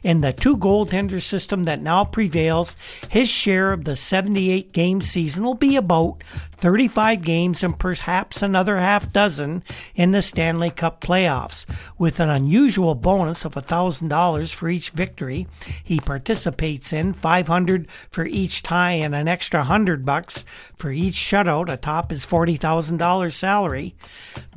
In 0.02 0.20
the 0.20 0.32
two 0.32 0.56
goaltender 0.56 1.22
system 1.22 1.64
that 1.64 1.80
now 1.80 2.04
prevails, 2.04 2.76
his 3.08 3.28
share 3.28 3.72
of 3.72 3.84
the 3.84 3.96
78 3.96 4.72
game 4.72 5.00
season 5.00 5.44
will 5.44 5.54
be 5.54 5.76
about 5.76 6.22
35 6.58 7.22
games 7.22 7.62
and 7.62 7.78
perhaps 7.78 8.42
another 8.42 8.78
half 8.78 9.12
dozen 9.12 9.62
in 9.94 10.10
the 10.10 10.22
Stanley 10.22 10.70
Cup 10.70 11.00
playoffs. 11.00 11.64
With 11.98 12.20
an 12.20 12.28
unusual 12.28 12.94
bonus 12.94 13.44
of 13.44 13.54
$1,000 13.54 14.52
for 14.52 14.68
each 14.68 14.90
victory 14.90 15.46
he 15.82 16.00
participates 16.00 16.92
in, 16.92 17.12
500 17.12 17.88
for 18.10 18.26
each 18.26 18.62
tie 18.62 18.92
and 18.92 19.14
an 19.14 19.28
extra 19.28 19.60
100 19.60 20.04
bucks 20.04 20.44
for 20.76 20.90
each 20.90 21.14
shutout 21.14 21.72
atop 21.72 22.10
his 22.10 22.26
$40,000 22.26 23.32
salary, 23.32 23.94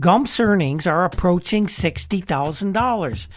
Gump's 0.01 0.39
earnings 0.39 0.87
are 0.87 1.05
approaching 1.05 1.67
$60,000. 1.67 3.27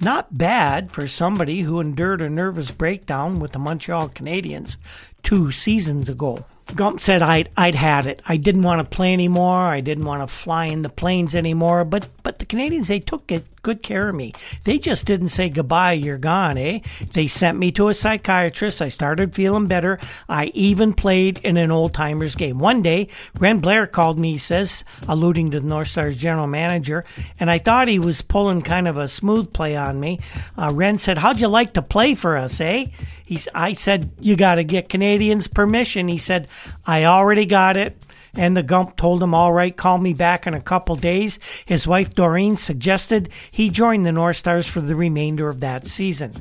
Not 0.00 0.38
bad 0.38 0.92
for 0.92 1.08
somebody 1.08 1.62
who 1.62 1.80
endured 1.80 2.20
a 2.20 2.30
nervous 2.30 2.70
breakdown 2.70 3.40
with 3.40 3.52
the 3.52 3.58
Montreal 3.58 4.08
Canadiens 4.10 4.76
two 5.22 5.50
seasons 5.50 6.08
ago. 6.08 6.44
Gump 6.74 7.00
said 7.00 7.22
I'd 7.22 7.48
I'd 7.56 7.74
had 7.74 8.06
it. 8.06 8.22
I 8.26 8.36
didn't 8.36 8.62
want 8.62 8.80
to 8.80 8.96
play 8.96 9.12
anymore. 9.12 9.66
I 9.66 9.80
didn't 9.80 10.04
want 10.04 10.22
to 10.22 10.32
fly 10.32 10.66
in 10.66 10.82
the 10.82 10.88
planes 10.88 11.34
anymore. 11.34 11.84
But 11.84 12.08
but 12.22 12.38
the 12.38 12.46
Canadiens 12.46 12.86
they 12.86 13.00
took 13.00 13.32
it 13.32 13.44
good 13.62 13.82
care 13.82 14.08
of 14.08 14.14
me. 14.14 14.32
They 14.64 14.78
just 14.78 15.06
didn't 15.06 15.28
say 15.28 15.48
goodbye, 15.48 15.92
you're 15.92 16.18
gone, 16.18 16.58
eh? 16.58 16.80
They 17.12 17.26
sent 17.26 17.58
me 17.58 17.72
to 17.72 17.88
a 17.88 17.94
psychiatrist. 17.94 18.82
I 18.82 18.88
started 18.88 19.34
feeling 19.34 19.66
better. 19.66 19.98
I 20.28 20.46
even 20.54 20.92
played 20.92 21.38
in 21.44 21.56
an 21.56 21.70
old 21.70 21.94
timers 21.94 22.34
game. 22.34 22.58
One 22.58 22.82
day, 22.82 23.08
Wren 23.38 23.60
Blair 23.60 23.86
called 23.86 24.18
me, 24.18 24.32
he 24.32 24.38
says, 24.38 24.84
alluding 25.06 25.50
to 25.52 25.60
the 25.60 25.66
North 25.66 25.88
Stars 25.88 26.16
general 26.16 26.46
manager, 26.46 27.04
and 27.38 27.50
I 27.50 27.58
thought 27.58 27.88
he 27.88 27.98
was 27.98 28.22
pulling 28.22 28.62
kind 28.62 28.88
of 28.88 28.96
a 28.96 29.08
smooth 29.08 29.52
play 29.52 29.76
on 29.76 30.00
me. 30.00 30.20
Uh, 30.56 30.70
Wren 30.72 30.98
said, 30.98 31.18
How'd 31.18 31.40
you 31.40 31.48
like 31.48 31.74
to 31.74 31.82
play 31.82 32.14
for 32.14 32.36
us, 32.36 32.60
eh? 32.60 32.86
He's, 33.24 33.48
I 33.54 33.74
said, 33.74 34.10
You 34.20 34.36
got 34.36 34.56
to 34.56 34.64
get 34.64 34.88
Canadiens' 34.88 35.52
permission. 35.52 36.08
He 36.08 36.18
said, 36.18 36.48
I 36.86 37.04
already 37.04 37.46
got 37.46 37.76
it. 37.76 38.02
And 38.34 38.56
the 38.56 38.62
Gump 38.62 38.96
told 38.96 39.22
him, 39.22 39.34
all 39.34 39.52
right, 39.52 39.76
call 39.76 39.98
me 39.98 40.12
back 40.14 40.46
in 40.46 40.54
a 40.54 40.60
couple 40.60 40.96
days. 40.96 41.38
His 41.64 41.86
wife 41.86 42.14
Doreen 42.14 42.56
suggested 42.56 43.30
he 43.50 43.70
join 43.70 44.02
the 44.02 44.12
North 44.12 44.36
Stars 44.36 44.66
for 44.66 44.80
the 44.80 44.96
remainder 44.96 45.48
of 45.48 45.60
that 45.60 45.86
season. 45.86 46.34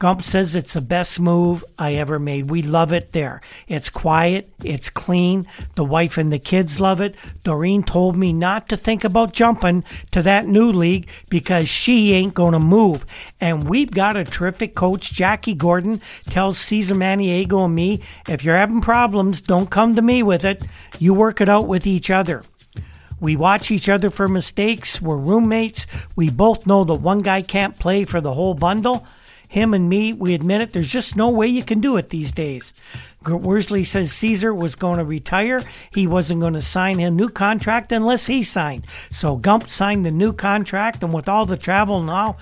Gump 0.00 0.22
says 0.22 0.54
it's 0.54 0.72
the 0.72 0.80
best 0.80 1.20
move 1.20 1.62
I 1.78 1.92
ever 1.92 2.18
made. 2.18 2.48
We 2.48 2.62
love 2.62 2.90
it 2.90 3.12
there. 3.12 3.42
It's 3.68 3.90
quiet, 3.90 4.50
it's 4.64 4.88
clean. 4.88 5.46
The 5.74 5.84
wife 5.84 6.16
and 6.16 6.32
the 6.32 6.38
kids 6.38 6.80
love 6.80 7.02
it. 7.02 7.14
Doreen 7.44 7.82
told 7.82 8.16
me 8.16 8.32
not 8.32 8.70
to 8.70 8.78
think 8.78 9.04
about 9.04 9.34
jumping 9.34 9.84
to 10.12 10.22
that 10.22 10.46
new 10.46 10.72
league 10.72 11.06
because 11.28 11.68
she 11.68 12.14
ain't 12.14 12.32
going 12.32 12.54
to 12.54 12.58
move. 12.58 13.04
And 13.42 13.68
we've 13.68 13.90
got 13.90 14.16
a 14.16 14.24
terrific 14.24 14.74
coach. 14.74 15.12
Jackie 15.12 15.52
Gordon 15.54 16.00
tells 16.30 16.56
Cesar 16.56 16.94
Maniago 16.94 17.66
and 17.66 17.74
me 17.74 18.00
if 18.26 18.42
you're 18.42 18.56
having 18.56 18.80
problems, 18.80 19.42
don't 19.42 19.68
come 19.68 19.96
to 19.96 20.02
me 20.02 20.22
with 20.22 20.46
it. 20.46 20.64
You 20.98 21.12
work 21.12 21.42
it 21.42 21.48
out 21.50 21.68
with 21.68 21.86
each 21.86 22.08
other. 22.08 22.42
We 23.20 23.36
watch 23.36 23.70
each 23.70 23.90
other 23.90 24.08
for 24.08 24.28
mistakes. 24.28 25.02
We're 25.02 25.16
roommates. 25.16 25.86
We 26.16 26.30
both 26.30 26.66
know 26.66 26.84
that 26.84 26.94
one 26.94 27.18
guy 27.18 27.42
can't 27.42 27.78
play 27.78 28.06
for 28.06 28.22
the 28.22 28.32
whole 28.32 28.54
bundle 28.54 29.06
him 29.50 29.74
and 29.74 29.88
me, 29.88 30.12
we 30.12 30.32
admit 30.32 30.60
it, 30.60 30.72
there's 30.72 30.88
just 30.88 31.16
no 31.16 31.28
way 31.28 31.48
you 31.48 31.64
can 31.64 31.80
do 31.80 31.96
it 31.96 32.10
these 32.10 32.30
days. 32.30 32.72
Worsley 33.26 33.82
says 33.82 34.12
Caesar 34.12 34.54
was 34.54 34.76
going 34.76 34.98
to 34.98 35.04
retire. 35.04 35.60
He 35.92 36.06
wasn't 36.06 36.40
going 36.40 36.52
to 36.52 36.62
sign 36.62 37.00
a 37.00 37.10
new 37.10 37.28
contract 37.28 37.90
unless 37.90 38.26
he 38.26 38.44
signed. 38.44 38.86
So 39.10 39.34
Gump 39.34 39.68
signed 39.68 40.06
the 40.06 40.12
new 40.12 40.32
contract, 40.32 41.02
and 41.02 41.12
with 41.12 41.28
all 41.28 41.46
the 41.46 41.56
travel 41.56 42.00
now, 42.00 42.36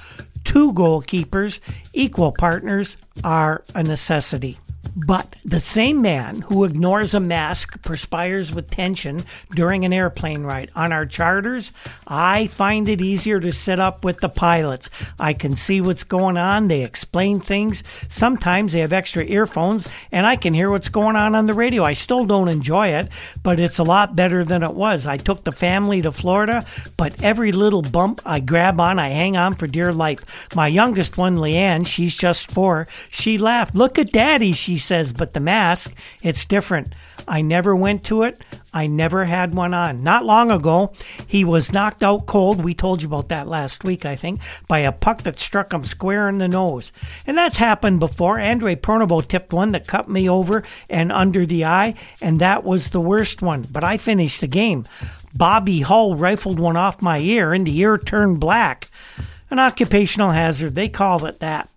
two 0.45 0.75
goalkeepers, 0.75 1.61
equal 1.95 2.31
partners, 2.31 2.99
are 3.25 3.65
a 3.75 3.83
necessity. 3.83 4.59
But 5.07 5.37
the 5.45 5.61
same 5.61 6.03
man 6.03 6.41
who 6.41 6.65
ignores 6.65 7.15
a 7.15 7.21
mask 7.21 7.81
perspires 7.83 8.53
with 8.53 8.69
tension 8.69 9.23
during 9.55 9.85
an 9.85 9.93
airplane 9.93 10.43
ride. 10.43 10.73
On 10.75 10.93
our 10.93 11.07
charters, 11.07 11.73
I 12.09 12.49
find 12.49 12.89
it 12.89 13.01
easier 13.01 13.39
to 13.39 13.53
sit 13.53 13.79
up 13.79 14.05
with 14.05 14.19
the 14.19 14.29
pilots. 14.29 14.91
I 15.21 15.35
can 15.35 15.55
see 15.55 15.81
what's 15.81 16.03
going 16.03 16.37
on. 16.37 16.67
They 16.67 16.83
explain 16.83 17.39
things. 17.39 17.85
Sometimes 18.09 18.73
they 18.73 18.81
have 18.81 18.93
extra 18.93 19.25
earphones 19.25 19.87
and 20.11 20.27
I 20.27 20.35
can 20.35 20.53
hear 20.53 20.69
what's 20.69 20.89
going 20.89 21.15
on 21.15 21.37
on 21.37 21.47
the 21.47 21.55
radio. 21.55 21.85
I 21.85 21.93
still 21.93 22.27
don't 22.27 22.49
enjoy 22.49 22.89
it, 22.89 23.09
but 23.45 23.61
it's 23.61 23.79
a 23.79 23.85
lot 23.85 24.17
better 24.17 24.45
than 24.45 24.65
it 24.65 24.75
was. 24.75 25.07
I 25.07 25.17
took 25.17 25.45
the 25.45 25.53
family 25.53 26.03
to 26.03 26.11
Florida, 26.11 26.67
but 26.97 27.23
every 27.23 27.53
little 27.53 27.83
bump 27.83 28.21
I 28.27 28.41
grab 28.41 28.81
on, 28.81 28.99
I 28.99 29.11
hang 29.11 29.37
on 29.37 29.53
for 29.53 29.69
dear 29.69 29.93
life. 29.93 30.49
My 30.57 30.67
youngest 30.67 31.17
one, 31.17 31.37
Leanne, 31.37 31.87
she's 31.87 32.17
just 32.17 32.51
four. 32.51 32.89
She 33.11 33.39
laughed. 33.39 33.77
Look 33.77 33.97
at 33.97 34.11
daddy, 34.11 34.51
she 34.51 34.77
says, 34.89 35.13
but 35.13 35.35
the 35.35 35.41
mask, 35.41 35.95
it's 36.23 36.45
different. 36.45 36.95
I 37.29 37.43
never 37.43 37.77
went 37.77 38.05
to 38.05 38.23
it. 38.23 38.43
I 38.73 38.87
never 38.87 39.27
had 39.27 39.55
one 39.55 39.75
on. 39.75 40.03
Not 40.03 40.25
long 40.25 40.51
ago, 40.51 40.93
he 41.27 41.45
was 41.45 41.73
knocked 41.73 42.03
out 42.03 42.27
cold. 42.27 42.65
We 42.65 42.75
told 42.75 43.03
you 43.03 43.09
about 43.09 43.29
that 43.29 43.47
last 43.47 43.85
week, 43.85 44.07
I 44.07 44.17
think, 44.17 44.41
by 44.67 44.81
a 44.81 44.93
puck 44.93 45.23
that 45.23 45.39
struck 45.39 45.73
him 45.73 45.85
square 45.85 46.29
in 46.29 46.39
the 46.39 46.49
nose. 46.49 46.91
And 47.27 47.37
that's 47.37 47.59
happened 47.59 48.01
before. 48.01 48.41
Andre 48.41 48.75
Pronovost 48.75 49.29
tipped 49.29 49.53
one 49.53 49.73
that 49.73 49.87
cut 49.87 50.09
me 50.09 50.29
over 50.29 50.65
and 50.89 51.13
under 51.13 51.45
the 51.45 51.65
eye, 51.65 51.95
and 52.21 52.41
that 52.41 52.65
was 52.65 52.91
the 52.91 53.01
worst 53.01 53.43
one. 53.43 53.67
But 53.71 53.85
I 53.85 53.99
finished 53.99 54.41
the 54.41 54.47
game. 54.47 54.87
Bobby 55.35 55.81
Hull 55.81 56.17
rifled 56.17 56.59
one 56.59 56.77
off 56.77 57.03
my 57.03 57.19
ear, 57.19 57.53
and 57.53 57.67
the 57.67 57.79
ear 57.79 57.99
turned 57.99 58.41
black. 58.41 58.89
An 59.51 59.59
occupational 59.59 60.33
hazard, 60.33 60.75
they 60.75 60.89
call 60.89 61.25
it 61.25 61.41
that. 61.41 61.69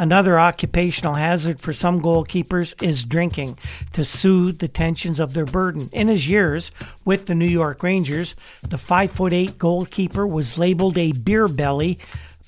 Another 0.00 0.40
occupational 0.40 1.12
hazard 1.12 1.60
for 1.60 1.74
some 1.74 2.00
goalkeepers 2.00 2.82
is 2.82 3.04
drinking 3.04 3.58
to 3.92 4.02
soothe 4.02 4.58
the 4.58 4.66
tensions 4.66 5.20
of 5.20 5.34
their 5.34 5.44
burden. 5.44 5.90
In 5.92 6.08
his 6.08 6.26
years 6.26 6.70
with 7.04 7.26
the 7.26 7.34
New 7.34 7.44
York 7.44 7.82
Rangers, 7.82 8.34
the 8.62 8.78
5'8 8.78 9.58
goalkeeper 9.58 10.26
was 10.26 10.56
labeled 10.56 10.96
a 10.96 11.12
beer 11.12 11.48
belly 11.48 11.98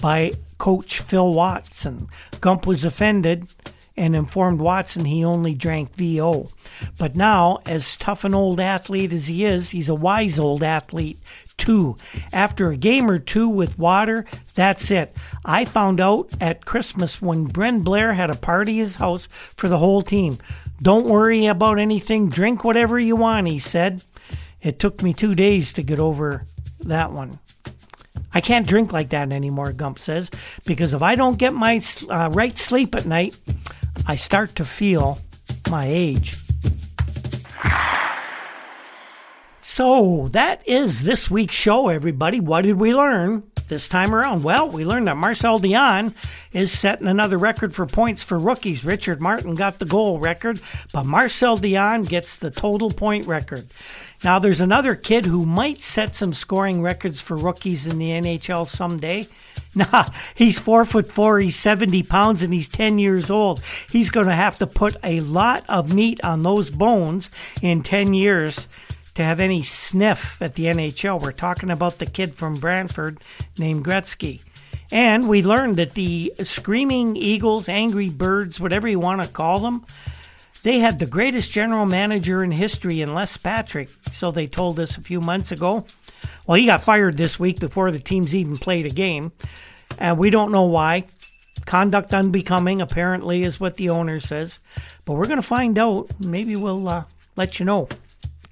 by 0.00 0.32
coach 0.56 1.00
Phil 1.00 1.30
Watson. 1.34 2.08
Gump 2.40 2.66
was 2.66 2.86
offended 2.86 3.48
and 3.98 4.16
informed 4.16 4.60
Watson 4.60 5.04
he 5.04 5.22
only 5.22 5.54
drank 5.54 5.94
VO. 5.94 6.48
But 6.96 7.14
now, 7.14 7.58
as 7.66 7.98
tough 7.98 8.24
an 8.24 8.34
old 8.34 8.60
athlete 8.60 9.12
as 9.12 9.26
he 9.26 9.44
is, 9.44 9.70
he's 9.70 9.90
a 9.90 9.94
wise 9.94 10.38
old 10.38 10.62
athlete 10.62 11.18
too. 11.56 11.96
After 12.32 12.70
a 12.70 12.76
game 12.76 13.10
or 13.10 13.18
two 13.18 13.48
with 13.48 13.78
water, 13.78 14.26
that's 14.54 14.90
it. 14.90 15.12
I 15.44 15.64
found 15.64 16.00
out 16.00 16.30
at 16.40 16.64
Christmas 16.64 17.22
when 17.22 17.46
Wren 17.46 17.82
Blair 17.82 18.12
had 18.14 18.30
a 18.30 18.36
party 18.36 18.78
at 18.78 18.84
his 18.84 18.94
house 18.96 19.26
for 19.26 19.68
the 19.68 19.78
whole 19.78 20.02
team. 20.02 20.36
Don't 20.80 21.06
worry 21.06 21.46
about 21.46 21.78
anything, 21.78 22.28
drink 22.28 22.64
whatever 22.64 22.98
you 22.98 23.16
want, 23.16 23.46
he 23.46 23.58
said. 23.58 24.02
It 24.60 24.78
took 24.78 25.02
me 25.02 25.12
two 25.12 25.34
days 25.34 25.72
to 25.74 25.82
get 25.82 25.98
over 25.98 26.44
that 26.80 27.12
one. 27.12 27.38
I 28.34 28.40
can't 28.40 28.66
drink 28.66 28.92
like 28.92 29.10
that 29.10 29.32
anymore, 29.32 29.72
Gump 29.72 29.98
says, 29.98 30.30
because 30.64 30.94
if 30.94 31.02
I 31.02 31.14
don't 31.14 31.38
get 31.38 31.52
my 31.52 31.82
uh, 32.08 32.30
right 32.32 32.56
sleep 32.56 32.94
at 32.94 33.06
night, 33.06 33.36
I 34.06 34.16
start 34.16 34.56
to 34.56 34.64
feel 34.64 35.18
my 35.70 35.86
age. 35.86 36.36
So 39.74 40.28
that 40.32 40.68
is 40.68 41.02
this 41.02 41.30
week's 41.30 41.54
show, 41.54 41.88
everybody. 41.88 42.40
What 42.40 42.64
did 42.64 42.74
we 42.74 42.94
learn 42.94 43.42
this 43.68 43.88
time 43.88 44.14
around? 44.14 44.42
Well, 44.42 44.68
we 44.68 44.84
learned 44.84 45.08
that 45.08 45.16
Marcel 45.16 45.58
Dionne 45.58 46.12
is 46.52 46.78
setting 46.78 47.06
another 47.06 47.38
record 47.38 47.74
for 47.74 47.86
points 47.86 48.22
for 48.22 48.38
rookies. 48.38 48.84
Richard 48.84 49.18
Martin 49.18 49.54
got 49.54 49.78
the 49.78 49.86
goal 49.86 50.18
record, 50.18 50.60
but 50.92 51.06
Marcel 51.06 51.56
Dionne 51.56 52.06
gets 52.06 52.36
the 52.36 52.50
total 52.50 52.90
point 52.90 53.26
record. 53.26 53.66
Now, 54.22 54.38
there's 54.38 54.60
another 54.60 54.94
kid 54.94 55.24
who 55.24 55.46
might 55.46 55.80
set 55.80 56.14
some 56.14 56.34
scoring 56.34 56.82
records 56.82 57.22
for 57.22 57.34
rookies 57.34 57.86
in 57.86 57.98
the 57.98 58.10
NHL 58.10 58.68
someday. 58.68 59.24
Nah, 59.74 60.10
he's 60.34 60.58
four 60.58 60.84
foot 60.84 61.10
four, 61.10 61.38
he's 61.38 61.56
70 61.56 62.02
pounds, 62.02 62.42
and 62.42 62.52
he's 62.52 62.68
10 62.68 62.98
years 62.98 63.30
old. 63.30 63.62
He's 63.90 64.10
going 64.10 64.26
to 64.26 64.34
have 64.34 64.58
to 64.58 64.66
put 64.66 64.98
a 65.02 65.20
lot 65.20 65.64
of 65.66 65.94
meat 65.94 66.22
on 66.22 66.42
those 66.42 66.70
bones 66.70 67.30
in 67.62 67.82
10 67.82 68.12
years 68.12 68.68
to 69.14 69.24
have 69.24 69.40
any 69.40 69.62
sniff 69.62 70.40
at 70.40 70.54
the 70.54 70.64
NHL. 70.64 71.20
We're 71.20 71.32
talking 71.32 71.70
about 71.70 71.98
the 71.98 72.06
kid 72.06 72.34
from 72.34 72.54
Brantford 72.54 73.18
named 73.58 73.84
Gretzky. 73.84 74.40
And 74.90 75.28
we 75.28 75.42
learned 75.42 75.76
that 75.78 75.94
the 75.94 76.34
Screaming 76.42 77.16
Eagles, 77.16 77.68
Angry 77.68 78.10
Birds, 78.10 78.60
whatever 78.60 78.88
you 78.88 79.00
want 79.00 79.22
to 79.22 79.28
call 79.28 79.60
them, 79.60 79.86
they 80.62 80.78
had 80.78 80.98
the 80.98 81.06
greatest 81.06 81.50
general 81.50 81.86
manager 81.86 82.44
in 82.44 82.52
history 82.52 83.00
in 83.00 83.14
Les 83.14 83.36
Patrick, 83.36 83.88
so 84.12 84.30
they 84.30 84.46
told 84.46 84.78
us 84.78 84.96
a 84.96 85.02
few 85.02 85.20
months 85.20 85.50
ago. 85.50 85.86
Well, 86.46 86.56
he 86.56 86.66
got 86.66 86.84
fired 86.84 87.16
this 87.16 87.38
week 87.40 87.58
before 87.58 87.90
the 87.90 87.98
teams 87.98 88.34
even 88.34 88.56
played 88.56 88.86
a 88.86 88.90
game, 88.90 89.32
and 89.98 90.18
we 90.18 90.30
don't 90.30 90.52
know 90.52 90.64
why. 90.64 91.04
Conduct 91.66 92.12
unbecoming, 92.14 92.80
apparently, 92.80 93.44
is 93.44 93.60
what 93.60 93.76
the 93.76 93.90
owner 93.90 94.20
says. 94.20 94.58
But 95.04 95.14
we're 95.14 95.26
going 95.26 95.36
to 95.36 95.42
find 95.42 95.78
out. 95.78 96.10
Maybe 96.20 96.54
we'll 96.54 96.88
uh, 96.88 97.04
let 97.36 97.58
you 97.58 97.66
know. 97.66 97.88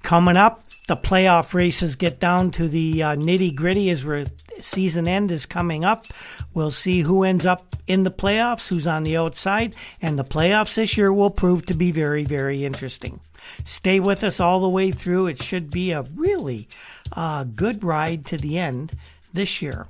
Coming 0.03 0.37
up, 0.37 0.63
the 0.87 0.97
playoff 0.97 1.53
races 1.53 1.95
get 1.95 2.19
down 2.19 2.51
to 2.51 2.67
the 2.67 3.03
uh, 3.03 3.15
nitty 3.15 3.55
gritty 3.55 3.89
as 3.89 4.03
we're, 4.03 4.25
season 4.59 5.07
end 5.07 5.31
is 5.31 5.45
coming 5.45 5.85
up. 5.85 6.05
We'll 6.53 6.71
see 6.71 7.01
who 7.01 7.23
ends 7.23 7.45
up 7.45 7.75
in 7.87 8.03
the 8.03 8.11
playoffs, 8.11 8.67
who's 8.67 8.87
on 8.87 9.03
the 9.03 9.17
outside, 9.17 9.75
and 10.01 10.17
the 10.17 10.25
playoffs 10.25 10.75
this 10.75 10.97
year 10.97 11.13
will 11.13 11.29
prove 11.29 11.65
to 11.67 11.73
be 11.73 11.91
very, 11.91 12.23
very 12.23 12.65
interesting. 12.65 13.21
Stay 13.63 13.99
with 13.99 14.23
us 14.23 14.39
all 14.39 14.59
the 14.59 14.69
way 14.69 14.91
through. 14.91 15.27
It 15.27 15.41
should 15.41 15.69
be 15.69 15.91
a 15.91 16.03
really 16.15 16.67
uh, 17.13 17.43
good 17.43 17.83
ride 17.83 18.25
to 18.27 18.37
the 18.37 18.57
end 18.57 18.97
this 19.33 19.61
year. 19.61 19.87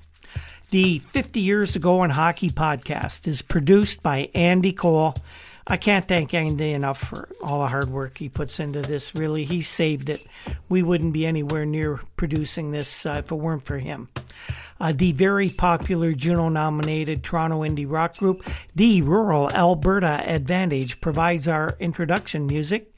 The 0.72 1.00
50 1.00 1.40
Years 1.40 1.76
Ago 1.76 2.04
in 2.04 2.12
Hockey 2.12 2.50
podcast 2.50 3.28
is 3.28 3.42
produced 3.42 4.02
by 4.02 4.30
Andy 4.34 4.72
Cole 4.72 5.16
I 5.72 5.78
can't 5.78 6.06
thank 6.06 6.34
Andy 6.34 6.74
enough 6.74 6.98
for 6.98 7.30
all 7.42 7.62
the 7.62 7.68
hard 7.68 7.90
work 7.90 8.18
he 8.18 8.28
puts 8.28 8.60
into 8.60 8.82
this. 8.82 9.16
Really, 9.16 9.46
he 9.46 9.62
saved 9.62 10.10
it. 10.10 10.22
We 10.68 10.84
wouldn't 10.84 11.14
be 11.14 11.26
anywhere 11.26 11.66
near 11.66 12.02
producing 12.18 12.72
this 12.72 13.06
uh, 13.06 13.22
if 13.24 13.32
it 13.32 13.36
weren't 13.36 13.64
for 13.64 13.78
him. 13.78 14.10
Uh, 14.82 14.92
the 14.92 15.14
very 15.14 15.48
popular 15.48 16.12
Juno 16.12 16.50
nominated 16.50 17.24
Toronto 17.24 17.62
indie 17.62 17.90
rock 17.90 18.18
group, 18.18 18.46
the 18.76 19.02
Rural 19.02 19.50
Alberta 19.54 20.22
Advantage, 20.26 21.00
provides 21.00 21.48
our 21.48 21.78
introduction 21.80 22.48
music. 22.48 22.94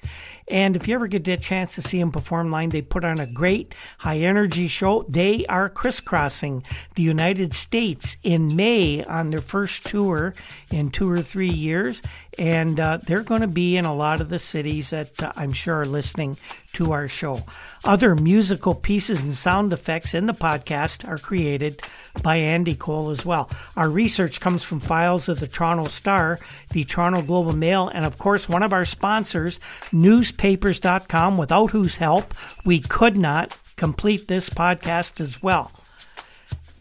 And 0.50 0.76
if 0.76 0.88
you 0.88 0.96
ever 0.96 1.08
get 1.08 1.28
a 1.28 1.38
chance 1.38 1.76
to 1.76 1.82
see 1.82 2.00
them 2.00 2.12
perform 2.12 2.52
live, 2.52 2.72
they 2.72 2.82
put 2.82 3.06
on 3.06 3.20
a 3.20 3.32
great 3.32 3.74
high 4.00 4.20
energy 4.20 4.68
show. 4.68 5.06
They 5.08 5.46
are 5.48 5.70
crisscrossing 5.70 6.64
the 6.96 7.04
United 7.04 7.54
States 7.54 8.18
in 8.24 8.56
May 8.56 9.04
on 9.04 9.30
their 9.30 9.42
first 9.42 9.86
tour 9.86 10.34
in 10.72 10.92
two 10.92 11.10
or 11.10 11.22
three 11.22 11.50
years. 11.50 12.02
And 12.38 12.80
uh, 12.80 13.00
they're 13.04 13.24
going 13.24 13.42
to 13.42 13.48
be 13.48 13.78
in 13.78 13.86
a 13.86 13.96
lot 13.96 14.22
of 14.22 14.30
the 14.30 14.40
cities 14.40 14.90
that 14.90 15.22
uh, 15.22 15.32
I'm 15.36 15.54
sure 15.54 15.82
are 15.82 15.86
listening 15.86 16.38
to 16.74 16.92
our 16.92 17.08
show. 17.08 17.42
Other 17.84 18.16
musical 18.16 18.76
pieces 18.76 19.24
and 19.24 19.34
sound 19.34 19.74
effects 19.74 20.14
in 20.14 20.26
the 20.26 20.34
podcast 20.34 21.08
are 21.08 21.18
created 21.18 21.82
by 22.22 22.38
Andy 22.38 22.76
Cole 22.76 23.10
as 23.10 23.26
well. 23.26 23.50
Our 23.76 23.90
research 23.90 24.40
comes 24.40 24.64
from 24.64 24.80
files 24.80 25.30
of 25.30 25.40
the 25.40 25.48
Toronto 25.48 25.86
Star, 25.86 26.40
the 26.72 26.84
Toronto 26.84 27.22
Globe 27.22 27.50
and 27.50 27.60
Mail, 27.60 27.90
and 27.94 28.06
of 28.06 28.18
course, 28.18 28.50
one 28.50 28.64
of 28.64 28.74
our 28.74 28.86
sponsors, 28.86 29.60
newspapers.com, 29.92 31.38
without 31.38 31.72
whose 31.72 31.98
help 31.98 32.34
we 32.66 32.80
could 32.80 33.18
not 33.18 33.58
complete 33.76 34.28
this 34.28 34.50
podcast 34.50 35.20
as 35.20 35.42
well. 35.42 35.72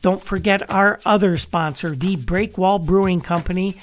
Don't 0.03 0.25
forget 0.25 0.69
our 0.69 0.99
other 1.07 1.37
sponsor, 1.37 1.95
the 1.95 2.17
Breakwall 2.17 2.85
Brewing 2.85 3.21
Company, 3.21 3.75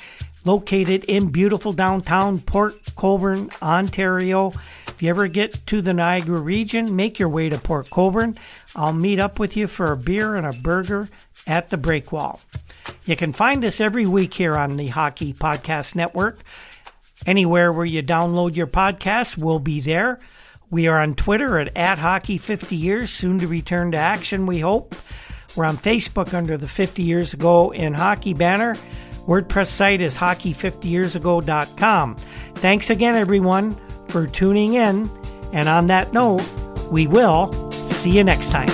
located 0.50 1.04
in 1.04 1.28
beautiful 1.28 1.74
downtown 1.74 2.40
Port 2.40 2.74
Colborne, 2.96 3.52
Ontario. 3.62 4.52
If 4.88 4.96
you 5.00 5.12
ever 5.12 5.28
get 5.28 5.64
to 5.68 5.80
the 5.80 5.94
Niagara 5.94 6.40
region, 6.40 6.96
make 6.96 7.20
your 7.20 7.30
way 7.30 7.50
to 7.50 7.60
Port 7.60 7.92
Colborne. 7.92 8.36
I'll 8.76 8.92
meet 8.92 9.20
up 9.20 9.38
with 9.38 9.56
you 9.56 9.68
for 9.68 9.92
a 9.92 9.96
beer 9.96 10.34
and 10.34 10.48
a 10.48 10.60
burger 10.64 11.08
at 11.46 11.70
the 11.70 11.78
Breakwall. 11.78 12.40
You 13.06 13.16
can 13.16 13.32
find 13.32 13.64
us 13.64 13.80
every 13.80 14.08
week 14.08 14.34
here 14.34 14.58
on 14.58 14.78
the 14.78 14.88
Hockey 14.88 15.34
Podcast 15.34 15.94
Network. 15.94 16.40
Anywhere 17.28 17.72
where 17.72 17.86
you 17.86 18.02
download 18.02 18.56
your 18.56 18.66
podcasts, 18.66 19.38
we'll 19.38 19.60
be 19.60 19.82
there. 19.82 20.18
We 20.72 20.88
are 20.88 21.00
on 21.00 21.14
Twitter 21.14 21.60
at, 21.60 21.78
at 21.78 22.00
Hockey 22.00 22.40
50 22.40 22.76
Years, 22.76 23.12
soon 23.12 23.38
to 23.38 23.48
return 23.48 23.92
to 23.92 24.00
action, 24.00 24.48
we 24.48 24.62
hope. 24.62 24.96
We're 25.56 25.66
on 25.66 25.78
Facebook 25.78 26.34
under 26.34 26.58
the 26.58 26.68
50 26.68 27.04
Years 27.04 27.36
Ago 27.36 27.70
in 27.70 27.94
Hockey 27.94 28.34
banner. 28.34 28.76
WordPress 29.30 29.68
site 29.68 30.02
is 30.02 30.18
hockey50yearsago.com. 30.18 32.16
Thanks 32.56 32.90
again, 32.90 33.16
everyone 33.16 33.80
for 34.08 34.26
tuning 34.26 34.74
in. 34.74 35.08
And 35.54 35.70
on 35.70 35.86
that 35.88 36.14
note, 36.14 36.42
we 36.90 37.06
will 37.06 37.72
see 37.72 38.10
you 38.10 38.24
next 38.24 38.50
time. 38.50 38.70